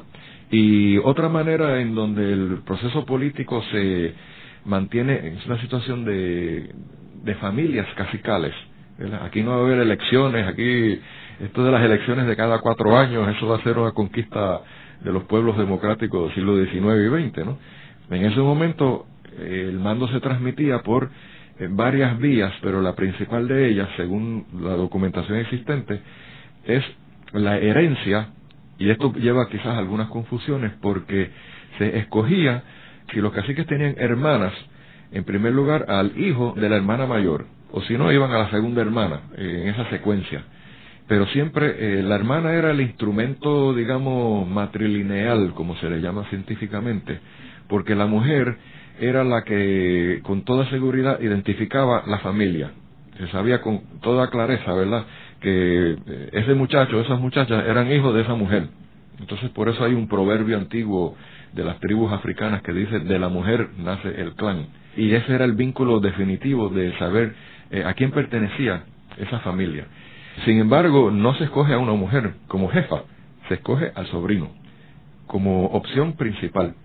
Y 0.49 0.97
otra 0.97 1.29
manera 1.29 1.79
en 1.79 1.95
donde 1.95 2.33
el 2.33 2.61
proceso 2.65 3.05
político 3.05 3.63
se 3.71 4.13
mantiene 4.65 5.27
en 5.27 5.37
una 5.45 5.61
situación 5.61 6.03
de, 6.03 6.71
de 7.23 7.35
familias 7.35 7.87
cacicales. 7.95 8.53
Aquí 9.21 9.41
no 9.41 9.51
va 9.51 9.57
a 9.57 9.59
haber 9.61 9.79
elecciones, 9.79 10.47
aquí 10.47 10.99
esto 11.39 11.63
de 11.63 11.71
las 11.71 11.83
elecciones 11.83 12.27
de 12.27 12.35
cada 12.35 12.59
cuatro 12.59 12.97
años, 12.97 13.27
eso 13.35 13.47
va 13.47 13.57
a 13.57 13.63
ser 13.63 13.77
una 13.77 13.91
conquista 13.91 14.61
de 15.01 15.11
los 15.11 15.23
pueblos 15.23 15.57
democráticos 15.57 16.25
del 16.25 16.35
siglo 16.35 16.55
XIX 16.57 17.23
y 17.25 17.29
XX. 17.29 17.45
¿no? 17.45 17.57
En 18.09 18.25
ese 18.25 18.39
momento 18.39 19.05
eh, 19.37 19.67
el 19.69 19.79
mando 19.79 20.07
se 20.09 20.19
transmitía 20.19 20.79
por 20.79 21.09
eh, 21.59 21.67
varias 21.69 22.19
vías, 22.19 22.53
pero 22.61 22.81
la 22.81 22.95
principal 22.95 23.47
de 23.47 23.69
ellas, 23.69 23.89
según 23.97 24.45
la 24.61 24.75
documentación 24.75 25.39
existente, 25.39 26.01
es 26.65 26.83
la 27.33 27.57
herencia, 27.57 28.29
y 28.77 28.89
esto 28.89 29.13
lleva 29.13 29.47
quizás 29.49 29.77
algunas 29.77 30.09
confusiones 30.09 30.73
porque 30.81 31.31
se 31.77 31.97
escogía 31.97 32.63
si 33.11 33.19
los 33.19 33.33
caciques 33.33 33.65
tenían 33.67 33.95
hermanas, 33.97 34.53
en 35.11 35.23
primer 35.23 35.53
lugar 35.53 35.85
al 35.89 36.17
hijo 36.17 36.53
de 36.55 36.69
la 36.69 36.77
hermana 36.77 37.05
mayor, 37.05 37.45
o 37.71 37.81
si 37.81 37.97
no 37.97 38.11
iban 38.11 38.31
a 38.31 38.39
la 38.39 38.49
segunda 38.49 38.81
hermana, 38.81 39.21
eh, 39.37 39.61
en 39.63 39.69
esa 39.69 39.89
secuencia 39.89 40.43
pero 41.07 41.25
siempre 41.27 41.99
eh, 41.99 42.03
la 42.03 42.15
hermana 42.15 42.53
era 42.53 42.71
el 42.71 42.81
instrumento, 42.81 43.73
digamos, 43.73 44.47
matrilineal, 44.47 45.53
como 45.53 45.75
se 45.77 45.89
le 45.89 46.01
llama 46.01 46.25
científicamente, 46.29 47.19
porque 47.67 47.95
la 47.95 48.05
mujer 48.05 48.57
era 48.99 49.23
la 49.23 49.43
que 49.43 50.19
con 50.23 50.43
toda 50.43 50.69
seguridad 50.69 51.19
identificaba 51.21 52.03
la 52.07 52.19
familia. 52.19 52.71
Se 53.17 53.27
sabía 53.27 53.61
con 53.61 53.81
toda 54.01 54.29
clareza, 54.29 54.73
¿verdad?, 54.73 55.05
que 55.41 55.97
eh, 56.05 56.29
ese 56.33 56.53
muchacho, 56.53 57.01
esas 57.01 57.19
muchachas 57.19 57.65
eran 57.67 57.91
hijos 57.91 58.13
de 58.13 58.21
esa 58.21 58.35
mujer. 58.35 58.67
Entonces 59.19 59.49
por 59.51 59.69
eso 59.69 59.83
hay 59.83 59.93
un 59.93 60.07
proverbio 60.07 60.57
antiguo 60.57 61.15
de 61.53 61.63
las 61.63 61.79
tribus 61.79 62.11
africanas 62.11 62.61
que 62.61 62.71
dice, 62.73 62.99
de 62.99 63.19
la 63.19 63.29
mujer 63.29 63.69
nace 63.77 64.09
el 64.21 64.33
clan. 64.35 64.67
Y 64.95 65.13
ese 65.13 65.33
era 65.33 65.45
el 65.45 65.53
vínculo 65.53 65.99
definitivo 65.99 66.69
de 66.69 66.97
saber 66.97 67.33
eh, 67.71 67.83
a 67.85 67.93
quién 67.93 68.11
pertenecía 68.11 68.83
esa 69.17 69.39
familia. 69.39 69.85
Sin 70.45 70.59
embargo, 70.59 71.11
no 71.11 71.35
se 71.35 71.45
escoge 71.45 71.73
a 71.73 71.77
una 71.77 71.93
mujer 71.93 72.33
como 72.47 72.69
jefa, 72.69 73.03
se 73.47 73.55
escoge 73.55 73.91
al 73.95 74.07
sobrino 74.07 74.49
como 75.27 75.67
opción 75.67 76.13
principal. 76.13 76.75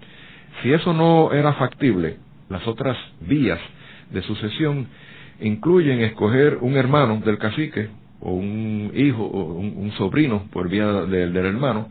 Si 0.62 0.72
eso 0.72 0.92
no 0.92 1.32
era 1.32 1.54
factible, 1.54 2.18
las 2.48 2.66
otras 2.68 2.96
vías 3.20 3.58
de 4.10 4.22
sucesión 4.22 4.86
incluyen 5.40 6.00
escoger 6.00 6.58
un 6.60 6.76
hermano 6.76 7.20
del 7.24 7.38
cacique 7.38 7.88
o 8.20 8.32
un 8.32 8.92
hijo 8.94 9.24
o 9.24 9.54
un, 9.54 9.90
sobrino 9.98 10.44
por 10.52 10.68
vía 10.68 10.86
del 10.86 11.36
hermano. 11.36 11.88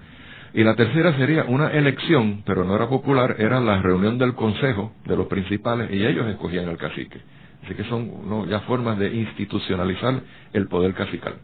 Y 0.54 0.64
la 0.64 0.76
tercera 0.76 1.16
sería 1.18 1.44
una 1.44 1.68
elección, 1.68 2.44
pero 2.46 2.64
no 2.64 2.76
era 2.76 2.88
popular, 2.88 3.36
era 3.40 3.60
la 3.60 3.82
reunión 3.82 4.18
del 4.18 4.34
consejo 4.34 4.94
de 5.06 5.18
los 5.18 5.28
principales 5.28 5.92
y 5.92 6.06
ellos 6.06 6.26
escogían 6.28 6.70
al 6.70 6.78
cacique. 6.78 7.20
Así 7.66 7.74
que 7.74 7.84
son 7.86 8.48
ya 8.48 8.60
formas 8.62 9.00
de 9.00 9.14
institucionalizar 9.14 10.22
el 10.54 10.68
poder 10.68 10.94
cacical. 10.94 11.36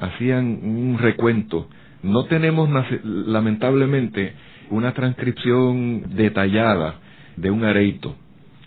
hacían 0.00 0.60
un 0.62 0.98
recuento. 0.98 1.68
No 2.02 2.24
tenemos 2.24 2.68
lamentablemente 3.04 4.34
una 4.70 4.92
transcripción 4.92 6.16
detallada 6.16 6.96
de 7.36 7.50
un 7.50 7.64
areito. 7.64 8.16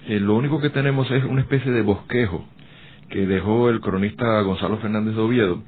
Eh, 0.08 0.20
lo 0.20 0.36
único 0.36 0.62
que 0.62 0.70
tenemos 0.70 1.10
es 1.10 1.24
una 1.24 1.42
especie 1.42 1.72
de 1.72 1.82
bosquejo 1.82 2.46
que 3.10 3.26
dejó 3.26 3.70
el 3.70 3.82
cronista 3.82 4.42
Gonzalo 4.42 4.78
Fernández 4.78 5.16
de 5.16 5.22
Oviedo, 5.22 5.64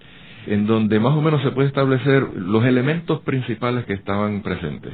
en 0.47 0.67
donde 0.67 0.99
más 0.99 1.13
o 1.13 1.21
menos 1.21 1.41
se 1.41 1.51
puede 1.51 1.67
establecer 1.67 2.23
los 2.35 2.65
elementos 2.65 3.21
principales 3.21 3.85
que 3.85 3.93
estaban 3.93 4.41
presentes. 4.41 4.93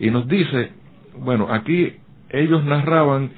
Y 0.00 0.10
nos 0.10 0.26
dice, 0.26 0.70
bueno, 1.18 1.48
aquí 1.50 1.94
ellos 2.30 2.64
narraban 2.64 3.30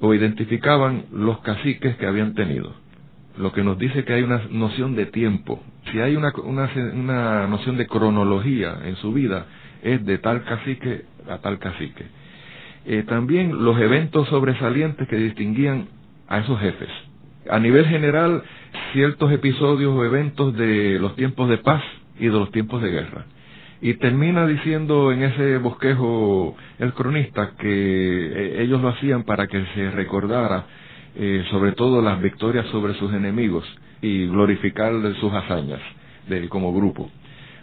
o 0.00 0.14
identificaban 0.14 1.06
los 1.12 1.40
caciques 1.40 1.96
que 1.96 2.06
habían 2.06 2.34
tenido, 2.34 2.74
lo 3.38 3.52
que 3.52 3.62
nos 3.62 3.78
dice 3.78 4.04
que 4.04 4.14
hay 4.14 4.22
una 4.22 4.42
noción 4.50 4.94
de 4.94 5.06
tiempo. 5.06 5.62
Si 5.90 6.00
hay 6.00 6.16
una, 6.16 6.32
una, 6.42 6.70
una 6.94 7.46
noción 7.46 7.76
de 7.76 7.86
cronología 7.86 8.78
en 8.84 8.96
su 8.96 9.12
vida, 9.12 9.46
es 9.82 10.04
de 10.04 10.18
tal 10.18 10.42
cacique 10.44 11.04
a 11.28 11.38
tal 11.38 11.58
cacique. 11.58 12.04
Eh, 12.88 13.02
también 13.02 13.64
los 13.64 13.76
eventos 13.80 14.28
sobresalientes 14.28 15.08
que 15.08 15.16
distinguían 15.16 15.88
a 16.28 16.38
esos 16.38 16.60
jefes. 16.60 16.88
A 17.50 17.58
nivel 17.58 17.84
general, 17.86 18.44
ciertos 18.92 19.32
episodios 19.32 19.92
o 19.92 20.04
eventos 20.04 20.56
de 20.56 21.00
los 21.00 21.16
tiempos 21.16 21.48
de 21.48 21.58
paz 21.58 21.82
y 22.20 22.26
de 22.26 22.32
los 22.32 22.52
tiempos 22.52 22.80
de 22.82 22.90
guerra. 22.90 23.26
Y 23.80 23.94
termina 23.94 24.46
diciendo 24.46 25.10
en 25.10 25.24
ese 25.24 25.58
bosquejo 25.58 26.56
el 26.78 26.92
cronista 26.92 27.54
que 27.58 27.66
eh, 27.68 28.62
ellos 28.62 28.80
lo 28.80 28.88
hacían 28.88 29.24
para 29.24 29.48
que 29.48 29.64
se 29.74 29.90
recordara 29.90 30.66
eh, 31.16 31.44
sobre 31.50 31.72
todo 31.72 32.00
las 32.00 32.22
victorias 32.22 32.66
sobre 32.66 32.94
sus 32.94 33.12
enemigos 33.12 33.64
y 34.00 34.26
glorificar 34.28 34.92
sus 35.20 35.32
hazañas 35.32 35.80
de, 36.28 36.48
como 36.48 36.72
grupo. 36.72 37.10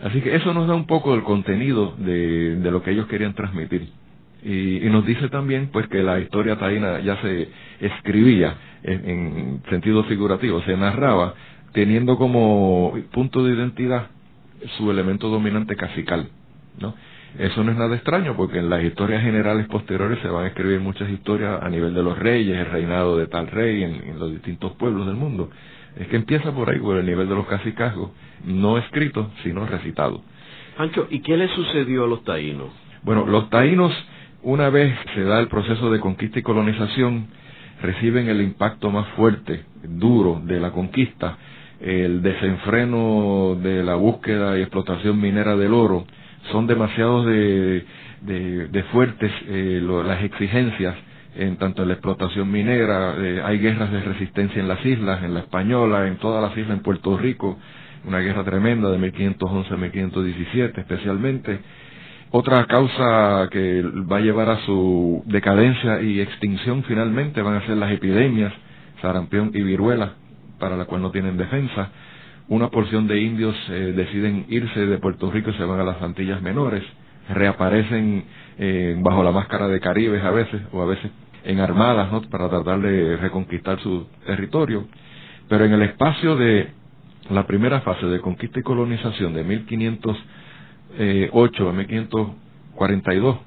Así 0.03 0.19
que 0.19 0.35
eso 0.35 0.53
nos 0.53 0.67
da 0.67 0.75
un 0.75 0.85
poco 0.85 1.15
el 1.15 1.23
contenido 1.23 1.95
de 1.97 2.69
lo 2.69 2.83
que 2.83 2.91
ellos 2.91 3.07
querían 3.07 3.33
transmitir. 3.33 4.02
Y, 4.45 4.81
nos 4.89 5.05
dice 5.05 5.29
también 5.29 5.69
pues 5.71 5.87
que 5.87 6.03
la 6.03 6.19
historia 6.19 6.57
taína 6.57 6.99
ya 6.99 7.21
se 7.21 7.47
escribía 7.79 8.55
en, 8.83 9.61
sentido 9.69 10.03
figurativo, 10.03 10.61
se 10.63 10.75
narraba 10.75 11.33
teniendo 11.71 12.17
como 12.17 12.93
punto 13.11 13.43
de 13.43 13.53
identidad 13.53 14.07
su 14.77 14.91
elemento 14.91 15.29
dominante 15.29 15.75
cacical, 15.75 16.27
¿no? 16.79 16.93
Eso 17.39 17.63
no 17.63 17.71
es 17.71 17.77
nada 17.77 17.95
extraño 17.95 18.35
porque 18.35 18.59
en 18.59 18.69
las 18.69 18.83
historias 18.83 19.23
generales 19.23 19.65
posteriores 19.67 20.19
se 20.19 20.27
van 20.27 20.45
a 20.45 20.47
escribir 20.49 20.79
muchas 20.81 21.09
historias 21.09 21.63
a 21.63 21.69
nivel 21.69 21.93
de 21.95 22.03
los 22.03 22.17
reyes, 22.19 22.55
el 22.57 22.67
reinado 22.67 23.17
de 23.17 23.25
tal 23.25 23.47
rey 23.47 23.83
en, 23.83 24.19
los 24.19 24.31
distintos 24.31 24.73
pueblos 24.73 25.07
del 25.07 25.15
mundo. 25.15 25.49
Es 25.97 26.07
que 26.07 26.15
empieza 26.15 26.51
por 26.51 26.69
ahí, 26.69 26.79
por 26.79 26.97
el 26.97 27.05
nivel 27.05 27.27
de 27.27 27.35
los 27.35 27.47
cacicazgos, 27.47 28.11
no 28.45 28.77
escrito, 28.77 29.31
sino 29.41 29.65
recitado. 29.65 30.21
Ancho, 30.77 31.07
¿y 31.09 31.21
qué 31.21 31.35
le 31.35 31.47
sucedió 31.49 32.03
a 32.03 32.07
los 32.07 32.23
taínos? 32.23 32.69
Bueno, 33.01 33.25
los 33.25 33.49
taínos 33.49 33.91
una 34.43 34.69
vez 34.69 34.93
se 35.15 35.23
da 35.23 35.39
el 35.39 35.47
proceso 35.47 35.89
de 35.91 35.99
conquista 35.99 36.39
y 36.39 36.43
colonización, 36.43 37.27
reciben 37.81 38.27
el 38.29 38.41
impacto 38.41 38.91
más 38.91 39.07
fuerte, 39.09 39.63
duro, 39.83 40.41
de 40.43 40.59
la 40.59 40.71
conquista, 40.71 41.37
el 41.79 42.21
desenfreno 42.21 43.57
de 43.61 43.83
la 43.83 43.95
búsqueda 43.95 44.57
y 44.57 44.61
explotación 44.61 45.19
minera 45.19 45.55
del 45.55 45.73
oro, 45.73 46.05
son 46.51 46.67
demasiados 46.67 47.25
de, 47.25 47.85
de, 48.21 48.83
fuertes 48.91 49.31
eh, 49.47 49.81
las 49.81 50.23
exigencias 50.23 50.95
en 51.35 51.57
tanto 51.57 51.81
en 51.81 51.87
la 51.87 51.95
explotación 51.95 52.51
minera, 52.51 53.15
eh, 53.17 53.41
hay 53.43 53.57
guerras 53.57 53.91
de 53.91 54.01
resistencia 54.01 54.61
en 54.61 54.67
las 54.67 54.85
islas, 54.85 55.23
en 55.23 55.33
la 55.33 55.39
española, 55.41 56.07
en 56.07 56.17
todas 56.17 56.43
las 56.43 56.55
islas, 56.55 56.77
en 56.77 56.83
Puerto 56.83 57.17
Rico, 57.17 57.57
una 58.05 58.19
guerra 58.19 58.43
tremenda 58.43 58.89
de 58.91 58.97
1511 58.97 59.73
a 59.73 59.77
1517 59.77 60.81
especialmente, 60.81 61.59
otra 62.35 62.65
causa 62.65 63.47
que 63.51 63.83
va 64.11 64.17
a 64.17 64.21
llevar 64.21 64.49
a 64.49 64.65
su 64.65 65.21
decadencia 65.27 66.01
y 66.01 66.19
extinción 66.19 66.83
finalmente 66.83 67.43
van 67.43 67.57
a 67.57 67.65
ser 67.67 67.77
las 67.77 67.91
epidemias, 67.91 68.51
sarampión 69.03 69.51
y 69.53 69.61
viruela, 69.61 70.13
para 70.57 70.75
la 70.75 70.85
cual 70.85 71.03
no 71.03 71.11
tienen 71.11 71.37
defensa. 71.37 71.91
Una 72.47 72.69
porción 72.69 73.05
de 73.05 73.21
indios 73.21 73.55
eh, 73.69 73.93
deciden 73.95 74.47
irse 74.49 74.79
de 74.79 74.97
Puerto 74.97 75.29
Rico 75.29 75.51
y 75.51 75.53
se 75.53 75.63
van 75.63 75.79
a 75.79 75.83
las 75.83 76.01
Antillas 76.01 76.41
Menores, 76.41 76.81
reaparecen 77.29 78.25
eh, 78.57 78.95
bajo 78.97 79.23
la 79.23 79.31
máscara 79.31 79.67
de 79.67 79.79
Caribes 79.79 80.23
a 80.23 80.31
veces, 80.31 80.59
o 80.71 80.81
a 80.81 80.87
veces 80.87 81.11
en 81.43 81.59
armadas, 81.59 82.11
¿no? 82.11 82.23
para 82.31 82.49
tratar 82.49 82.81
de 82.81 83.15
reconquistar 83.15 83.79
su 83.79 84.07
territorio. 84.25 84.87
Pero 85.47 85.65
en 85.65 85.73
el 85.73 85.83
espacio 85.83 86.35
de 86.35 86.71
la 87.29 87.45
primera 87.45 87.81
fase 87.81 88.07
de 88.07 88.19
conquista 88.21 88.59
y 88.59 88.63
colonización 88.63 89.35
de 89.35 89.43
1508 90.97 91.69
a 91.69 91.73
1542, 91.73 93.37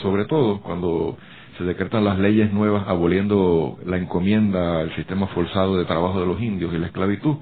sobre 0.00 0.24
todo 0.26 0.60
cuando 0.60 1.16
se 1.58 1.64
decretan 1.64 2.04
las 2.04 2.18
leyes 2.18 2.52
nuevas 2.52 2.86
aboliendo 2.86 3.78
la 3.84 3.98
encomienda, 3.98 4.80
el 4.80 4.94
sistema 4.94 5.26
forzado 5.28 5.76
de 5.76 5.84
trabajo 5.84 6.20
de 6.20 6.26
los 6.26 6.40
indios 6.40 6.72
y 6.72 6.78
la 6.78 6.86
esclavitud. 6.86 7.36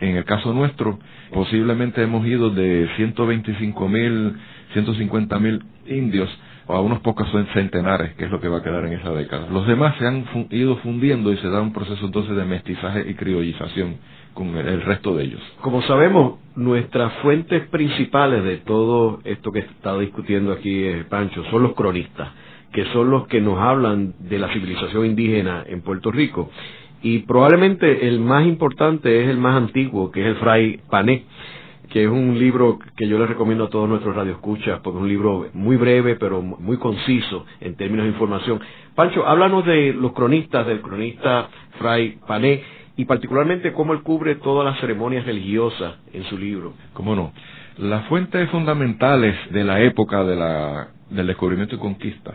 En 0.00 0.16
el 0.16 0.24
caso 0.24 0.52
nuestro, 0.52 0.98
posiblemente 1.32 2.02
hemos 2.02 2.26
ido 2.26 2.50
de 2.50 2.88
125 2.96 3.88
mil, 3.88 4.36
150 4.72 5.38
mil 5.38 5.64
indios 5.86 6.28
a 6.68 6.80
unos 6.80 7.00
pocos 7.00 7.28
centenares, 7.54 8.14
que 8.14 8.24
es 8.26 8.30
lo 8.30 8.40
que 8.40 8.48
va 8.48 8.58
a 8.58 8.62
quedar 8.62 8.84
en 8.86 8.94
esa 8.94 9.10
década. 9.12 9.48
Los 9.50 9.66
demás 9.66 9.96
se 9.98 10.06
han 10.06 10.24
ido 10.50 10.76
fundiendo 10.78 11.32
y 11.32 11.36
se 11.38 11.48
da 11.48 11.60
un 11.60 11.72
proceso 11.72 12.04
entonces 12.06 12.36
de 12.36 12.44
mestizaje 12.44 13.08
y 13.08 13.14
criollización 13.14 13.96
Como 15.60 15.82
sabemos, 15.82 16.38
nuestras 16.54 17.12
fuentes 17.14 17.66
principales 17.68 18.44
de 18.44 18.58
todo 18.58 19.18
esto 19.24 19.50
que 19.50 19.60
está 19.60 19.98
discutiendo 19.98 20.52
aquí 20.52 20.84
eh, 20.84 21.04
Pancho 21.08 21.42
son 21.50 21.64
los 21.64 21.74
cronistas 21.74 22.28
que 22.76 22.84
son 22.92 23.10
los 23.10 23.26
que 23.28 23.40
nos 23.40 23.58
hablan 23.58 24.12
de 24.18 24.38
la 24.38 24.52
civilización 24.52 25.06
indígena 25.06 25.64
en 25.66 25.80
Puerto 25.80 26.12
Rico. 26.12 26.50
Y 27.02 27.20
probablemente 27.20 28.06
el 28.06 28.20
más 28.20 28.46
importante 28.46 29.22
es 29.22 29.30
el 29.30 29.38
más 29.38 29.56
antiguo, 29.56 30.10
que 30.10 30.20
es 30.20 30.26
el 30.26 30.36
Fray 30.36 30.80
Pané, 30.90 31.24
que 31.90 32.04
es 32.04 32.10
un 32.10 32.38
libro 32.38 32.78
que 32.94 33.08
yo 33.08 33.18
le 33.18 33.26
recomiendo 33.26 33.64
a 33.64 33.70
todos 33.70 33.88
nuestros 33.88 34.14
radioescuchas, 34.14 34.80
porque 34.80 34.98
es 34.98 35.02
un 35.02 35.08
libro 35.08 35.46
muy 35.54 35.76
breve, 35.76 36.16
pero 36.16 36.42
muy 36.42 36.76
conciso 36.76 37.46
en 37.62 37.76
términos 37.76 38.04
de 38.04 38.12
información. 38.12 38.60
Pancho, 38.94 39.26
háblanos 39.26 39.64
de 39.64 39.94
los 39.94 40.12
cronistas, 40.12 40.66
del 40.66 40.82
cronista 40.82 41.48
Fray 41.78 42.18
Pané, 42.26 42.62
y 42.96 43.04
particularmente 43.04 43.72
cómo 43.72 43.92
él 43.92 44.02
cubre 44.02 44.36
todas 44.36 44.64
las 44.64 44.80
ceremonias 44.80 45.26
religiosas 45.26 45.96
en 46.12 46.24
su 46.24 46.38
libro. 46.38 46.74
¿Cómo 46.94 47.14
no? 47.14 47.32
Las 47.78 48.06
fuentes 48.06 48.48
fundamentales 48.50 49.36
de 49.50 49.64
la 49.64 49.80
época 49.80 50.24
de 50.24 50.34
la, 50.34 50.88
del 51.10 51.26
descubrimiento 51.26 51.74
y 51.74 51.78
conquista 51.78 52.34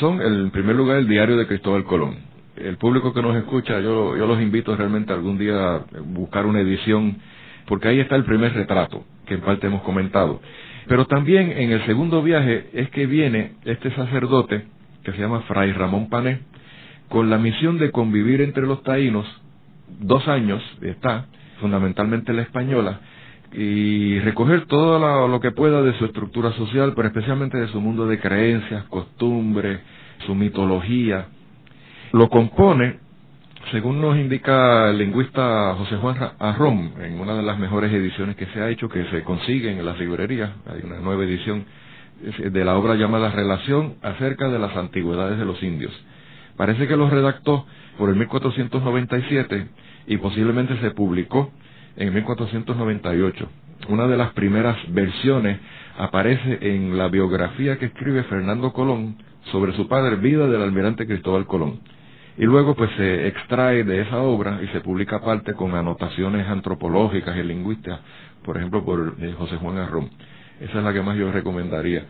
son, 0.00 0.20
en 0.22 0.50
primer 0.50 0.74
lugar, 0.74 0.96
el 0.98 1.06
diario 1.06 1.36
de 1.36 1.46
Cristóbal 1.46 1.84
Colón. 1.84 2.16
El 2.56 2.78
público 2.78 3.12
que 3.12 3.20
nos 3.20 3.36
escucha, 3.36 3.80
yo, 3.80 4.16
yo 4.16 4.26
los 4.26 4.40
invito 4.40 4.74
realmente 4.74 5.12
algún 5.12 5.38
día 5.38 5.76
a 5.76 5.84
buscar 6.04 6.46
una 6.46 6.60
edición, 6.60 7.18
porque 7.66 7.88
ahí 7.88 8.00
está 8.00 8.16
el 8.16 8.24
primer 8.24 8.54
retrato, 8.54 9.04
que 9.26 9.34
en 9.34 9.40
parte 9.40 9.66
hemos 9.66 9.82
comentado. 9.82 10.40
Pero 10.86 11.06
también 11.06 11.52
en 11.52 11.72
el 11.72 11.84
segundo 11.86 12.22
viaje 12.22 12.70
es 12.72 12.90
que 12.90 13.06
viene 13.06 13.52
este 13.64 13.94
sacerdote, 13.94 14.64
que 15.02 15.12
se 15.12 15.18
llama 15.18 15.40
Fray 15.42 15.72
Ramón 15.72 16.08
Pané, 16.08 16.40
con 17.08 17.28
la 17.28 17.38
misión 17.38 17.78
de 17.78 17.90
convivir 17.90 18.40
entre 18.40 18.66
los 18.66 18.82
taínos 18.82 19.26
dos 20.00 20.26
años, 20.28 20.62
está, 20.82 21.26
fundamentalmente 21.60 22.32
la 22.32 22.42
española, 22.42 23.00
y 23.52 24.18
recoger 24.20 24.66
todo 24.66 25.28
lo, 25.28 25.40
que 25.40 25.52
pueda 25.52 25.80
de 25.82 25.96
su 25.98 26.06
estructura 26.06 26.52
social, 26.52 26.92
pero 26.96 27.08
especialmente 27.08 27.56
de 27.56 27.68
su 27.68 27.80
mundo 27.80 28.06
de 28.06 28.18
creencias, 28.18 28.84
costumbres, 28.84 29.80
su 30.26 30.34
mitología. 30.34 31.26
Lo 32.12 32.28
compone, 32.28 32.98
según 33.70 34.00
nos 34.00 34.16
indica 34.16 34.90
el 34.90 34.98
lingüista 34.98 35.74
José 35.78 35.96
Juan 35.96 36.16
Arrón, 36.38 36.94
en 37.00 37.20
una 37.20 37.34
de 37.34 37.42
las 37.42 37.58
mejores 37.58 37.92
ediciones 37.92 38.34
que 38.34 38.46
se 38.46 38.60
ha 38.60 38.70
hecho, 38.70 38.88
que 38.88 39.04
se 39.06 39.22
consigue 39.22 39.70
en 39.70 39.84
las 39.84 39.98
librerías, 39.98 40.50
hay 40.66 40.80
una 40.84 40.98
nueva 40.98 41.24
edición 41.24 41.64
de 42.20 42.64
la 42.64 42.76
obra 42.76 42.94
llamada 42.94 43.30
Relación 43.30 43.94
acerca 44.02 44.48
de 44.48 44.58
las 44.58 44.76
antigüedades 44.76 45.38
de 45.38 45.44
los 45.44 45.62
indios. 45.62 45.92
Parece 46.56 46.86
que 46.86 46.96
lo 46.96 47.10
redactó 47.10 47.66
por 47.98 48.10
el 48.10 48.16
1497 48.16 49.68
y 50.06 50.16
posiblemente 50.18 50.76
se 50.78 50.90
publicó 50.92 51.50
en 51.96 52.14
1498. 52.14 53.48
Una 53.88 54.06
de 54.06 54.16
las 54.16 54.32
primeras 54.32 54.76
versiones 54.92 55.58
aparece 55.98 56.58
en 56.60 56.96
la 56.96 57.08
biografía 57.08 57.78
que 57.78 57.86
escribe 57.86 58.22
Fernando 58.24 58.72
Colón 58.72 59.16
sobre 59.52 59.72
su 59.74 59.88
padre, 59.88 60.16
Vida 60.16 60.46
del 60.46 60.62
almirante 60.62 61.06
Cristóbal 61.06 61.46
Colón. 61.46 61.80
Y 62.36 62.44
luego 62.44 62.74
pues 62.74 62.90
se 62.96 63.28
extrae 63.28 63.84
de 63.84 64.00
esa 64.00 64.18
obra 64.18 64.60
y 64.62 64.66
se 64.68 64.80
publica 64.80 65.16
aparte 65.16 65.54
con 65.54 65.74
anotaciones 65.74 66.48
antropológicas 66.48 67.36
y 67.36 67.42
lingüísticas, 67.44 68.00
por 68.44 68.56
ejemplo 68.56 68.84
por 68.84 69.16
eh, 69.20 69.34
José 69.38 69.56
Juan 69.56 69.78
Arrón. 69.78 70.10
Esa 70.60 70.78
es 70.78 70.84
la 70.84 70.92
que 70.92 71.02
más 71.02 71.16
yo 71.16 71.30
recomendaría. 71.30 72.06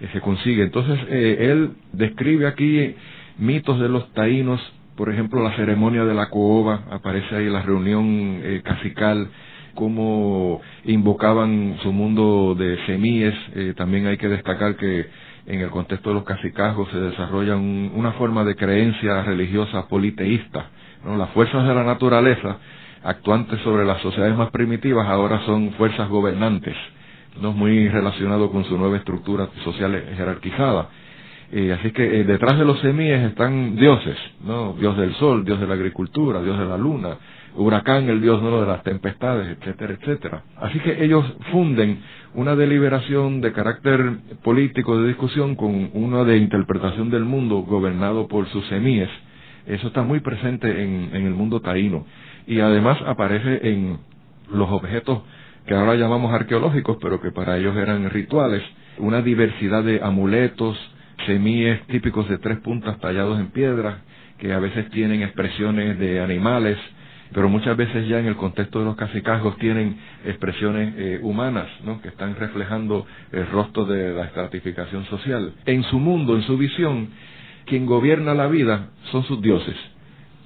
Eh, 0.00 0.08
se 0.12 0.20
consigue. 0.20 0.64
Entonces 0.64 0.98
eh, 1.08 1.50
él 1.50 1.72
describe 1.92 2.46
aquí 2.48 2.96
mitos 3.38 3.80
de 3.80 3.88
los 3.88 4.12
taínos 4.12 4.60
por 4.96 5.10
ejemplo, 5.10 5.42
la 5.42 5.56
ceremonia 5.56 6.04
de 6.04 6.14
la 6.14 6.28
cooba, 6.28 6.82
aparece 6.90 7.34
ahí 7.34 7.48
la 7.48 7.62
reunión 7.62 8.40
eh, 8.42 8.60
cacical, 8.62 9.28
cómo 9.74 10.60
invocaban 10.84 11.78
su 11.82 11.92
mundo 11.92 12.54
de 12.58 12.76
semíes. 12.86 13.34
Eh, 13.54 13.74
también 13.76 14.06
hay 14.06 14.18
que 14.18 14.28
destacar 14.28 14.76
que 14.76 15.06
en 15.46 15.60
el 15.60 15.70
contexto 15.70 16.10
de 16.10 16.16
los 16.16 16.24
cacicazgos 16.24 16.90
se 16.90 16.98
desarrolla 16.98 17.56
una 17.56 18.12
forma 18.12 18.44
de 18.44 18.54
creencia 18.54 19.22
religiosa 19.22 19.88
politeísta. 19.88 20.70
Las 21.04 21.30
fuerzas 21.30 21.66
de 21.66 21.74
la 21.74 21.84
naturaleza, 21.84 22.58
actuantes 23.02 23.60
sobre 23.62 23.84
las 23.84 24.00
sociedades 24.02 24.36
más 24.36 24.50
primitivas, 24.50 25.08
ahora 25.08 25.44
son 25.46 25.72
fuerzas 25.72 26.08
gobernantes, 26.08 26.76
no 27.40 27.52
muy 27.52 27.88
relacionado 27.88 28.52
con 28.52 28.64
su 28.64 28.76
nueva 28.78 28.98
estructura 28.98 29.48
social 29.64 30.00
jerarquizada 30.16 30.90
eh, 31.54 31.70
así 31.70 31.92
que 31.92 32.20
eh, 32.20 32.24
detrás 32.24 32.58
de 32.58 32.64
los 32.64 32.80
semíes 32.80 33.22
están 33.24 33.76
dioses, 33.76 34.16
¿no? 34.42 34.72
Dios 34.72 34.96
del 34.96 35.14
sol, 35.16 35.44
Dios 35.44 35.60
de 35.60 35.66
la 35.66 35.74
agricultura, 35.74 36.42
Dios 36.42 36.58
de 36.58 36.64
la 36.64 36.78
luna, 36.78 37.18
huracán, 37.56 38.08
el 38.08 38.22
Dios 38.22 38.42
¿no? 38.42 38.62
de 38.62 38.66
las 38.66 38.82
tempestades, 38.82 39.58
etcétera, 39.58 39.92
etcétera. 39.92 40.42
Así 40.56 40.78
que 40.78 41.04
ellos 41.04 41.24
funden 41.50 42.00
una 42.34 42.56
deliberación 42.56 43.42
de 43.42 43.52
carácter 43.52 44.16
político 44.42 44.98
de 44.98 45.08
discusión 45.08 45.54
con 45.54 45.90
una 45.92 46.24
de 46.24 46.38
interpretación 46.38 47.10
del 47.10 47.24
mundo 47.26 47.58
gobernado 47.58 48.28
por 48.28 48.48
sus 48.48 48.66
semíes. 48.68 49.10
Eso 49.66 49.88
está 49.88 50.02
muy 50.02 50.20
presente 50.20 50.82
en, 50.82 51.10
en 51.12 51.26
el 51.26 51.34
mundo 51.34 51.60
taíno. 51.60 52.06
Y 52.46 52.60
además 52.60 52.98
aparece 53.06 53.60
en 53.70 53.98
los 54.50 54.70
objetos 54.70 55.20
que 55.66 55.74
ahora 55.74 55.96
llamamos 55.96 56.32
arqueológicos, 56.32 56.96
pero 57.00 57.20
que 57.20 57.30
para 57.30 57.58
ellos 57.58 57.76
eran 57.76 58.08
rituales, 58.08 58.62
una 58.96 59.20
diversidad 59.20 59.84
de 59.84 60.00
amuletos, 60.02 60.78
semíes 61.26 61.80
típicos 61.86 62.28
de 62.28 62.38
tres 62.38 62.58
puntas 62.60 62.98
tallados 63.00 63.38
en 63.38 63.48
piedra, 63.48 64.02
que 64.38 64.52
a 64.52 64.58
veces 64.58 64.90
tienen 64.90 65.22
expresiones 65.22 65.98
de 65.98 66.20
animales, 66.20 66.78
pero 67.32 67.48
muchas 67.48 67.76
veces 67.76 68.08
ya 68.08 68.18
en 68.18 68.26
el 68.26 68.36
contexto 68.36 68.80
de 68.80 68.84
los 68.84 68.96
cacicazgos 68.96 69.56
tienen 69.56 69.96
expresiones 70.24 70.94
eh, 70.96 71.20
humanas, 71.22 71.68
¿no? 71.84 72.00
que 72.02 72.08
están 72.08 72.36
reflejando 72.36 73.06
el 73.30 73.46
rostro 73.46 73.84
de 73.84 74.12
la 74.12 74.24
estratificación 74.24 75.04
social. 75.06 75.54
En 75.64 75.82
su 75.84 75.98
mundo, 75.98 76.36
en 76.36 76.42
su 76.42 76.58
visión, 76.58 77.08
quien 77.66 77.86
gobierna 77.86 78.34
la 78.34 78.48
vida 78.48 78.90
son 79.10 79.24
sus 79.24 79.40
dioses, 79.40 79.76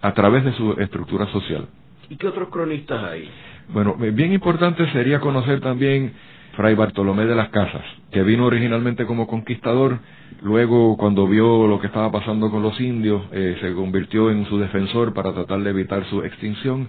a 0.03 0.13
través 0.15 0.45
de 0.45 0.53
su 0.53 0.73
estructura 0.73 1.27
social. 1.33 1.67
¿Y 2.09 2.17
qué 2.17 2.29
otros 2.29 2.49
cronistas 2.51 3.03
hay? 3.03 3.29
Bueno, 3.69 3.97
eh, 4.01 4.11
bien 4.13 4.33
importante 4.33 4.89
sería 4.93 5.19
conocer 5.19 5.61
también 5.61 6.13
Fray 6.55 6.75
Bartolomé 6.75 7.27
de 7.27 7.35
las 7.35 7.49
Casas, 7.49 7.85
que 8.11 8.23
vino 8.23 8.47
originalmente 8.47 9.05
como 9.07 9.27
conquistador, 9.27 9.99
luego 10.43 10.97
cuando 10.97 11.27
vio 11.27 11.67
lo 11.67 11.81
que 11.81 11.89
estaba 11.89 12.11
pasando 12.11 12.51
con 12.51 12.63
los 12.63 12.81
indios, 12.81 13.23
eh, 13.33 13.57
se 13.61 13.73
convirtió 13.75 14.31
en 14.31 14.47
su 14.47 14.59
defensor 14.59 15.13
para 15.13 15.33
tratar 15.33 15.61
de 15.61 15.71
evitar 15.71 16.05
su 16.07 16.23
extinción, 16.23 16.89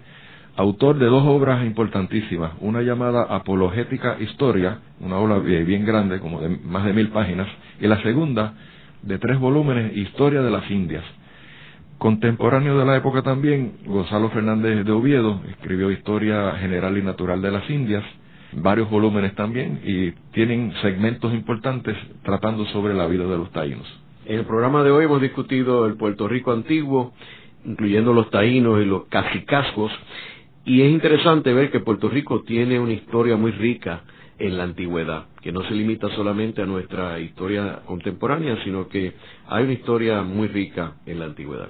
autor 0.56 0.98
de 0.98 1.06
dos 1.06 1.24
obras 1.26 1.66
importantísimas, 1.66 2.52
una 2.62 2.82
llamada 2.82 3.24
Apologética 3.24 4.18
Historia, 4.20 4.80
una 5.00 5.18
obra 5.18 5.40
bien 5.40 5.86
grande, 5.86 6.20
como 6.20 6.42
de 6.42 6.50
más 6.50 6.86
de 6.86 6.94
mil 6.94 7.10
páginas, 7.10 7.48
y 7.80 7.88
la 7.88 8.02
segunda, 8.02 8.54
de 9.04 9.20
tres 9.20 9.40
volúmenes, 9.40 9.96
Historia 9.96 10.42
de 10.42 10.52
las 10.52 10.70
Indias. 10.70 11.04
Contemporáneo 11.98 12.78
de 12.78 12.86
la 12.86 12.96
época 12.96 13.24
también, 13.24 13.78
Gonzalo 13.86 14.30
Fernández 14.30 14.86
de 14.86 14.92
Oviedo 14.92 15.42
escribió 15.50 15.90
Historia 15.92 16.52
General 16.60 16.96
y 16.96 17.02
Natural 17.02 17.42
de 17.42 17.52
las 17.52 17.68
Indias, 17.70 18.04
varios 18.54 18.90
volúmenes 18.90 19.36
también 19.36 19.82
y 19.84 20.12
tienen 20.34 20.74
segmentos 20.82 21.34
importantes 21.34 21.96
tratando 22.24 22.66
sobre 22.68 22.94
la 22.94 23.08
vida 23.08 23.26
de 23.26 23.38
los 23.38 23.52
taínos. 23.52 23.88
En 24.26 24.40
el 24.40 24.46
programa 24.46 24.84
de 24.84 24.92
hoy 24.92 25.06
hemos 25.06 25.22
discutido 25.22 25.86
el 25.86 25.96
Puerto 25.96 26.28
Rico 26.28 26.52
antiguo, 26.52 27.14
incluyendo 27.66 28.14
los 28.14 28.30
taínos 28.30 28.82
y 28.82 28.86
los 28.86 29.06
cacicazgos, 29.06 29.92
y 30.66 30.82
es 30.82 30.92
interesante 30.92 31.54
ver 31.54 31.72
que 31.72 31.80
Puerto 31.80 32.10
Rico 32.10 32.44
tiene 32.44 32.80
una 32.80 32.92
historia 32.92 33.38
muy 33.38 33.52
rica 33.52 34.02
en 34.38 34.58
la 34.58 34.64
antigüedad, 34.64 35.26
que 35.42 35.52
no 35.52 35.64
se 35.64 35.74
limita 35.74 36.10
solamente 36.10 36.62
a 36.62 36.66
nuestra 36.66 37.20
historia 37.20 37.80
contemporánea, 37.86 38.58
sino 38.64 38.88
que 38.88 39.14
hay 39.48 39.64
una 39.64 39.74
historia 39.74 40.22
muy 40.22 40.48
rica 40.48 40.96
en 41.06 41.20
la 41.20 41.26
antigüedad. 41.26 41.70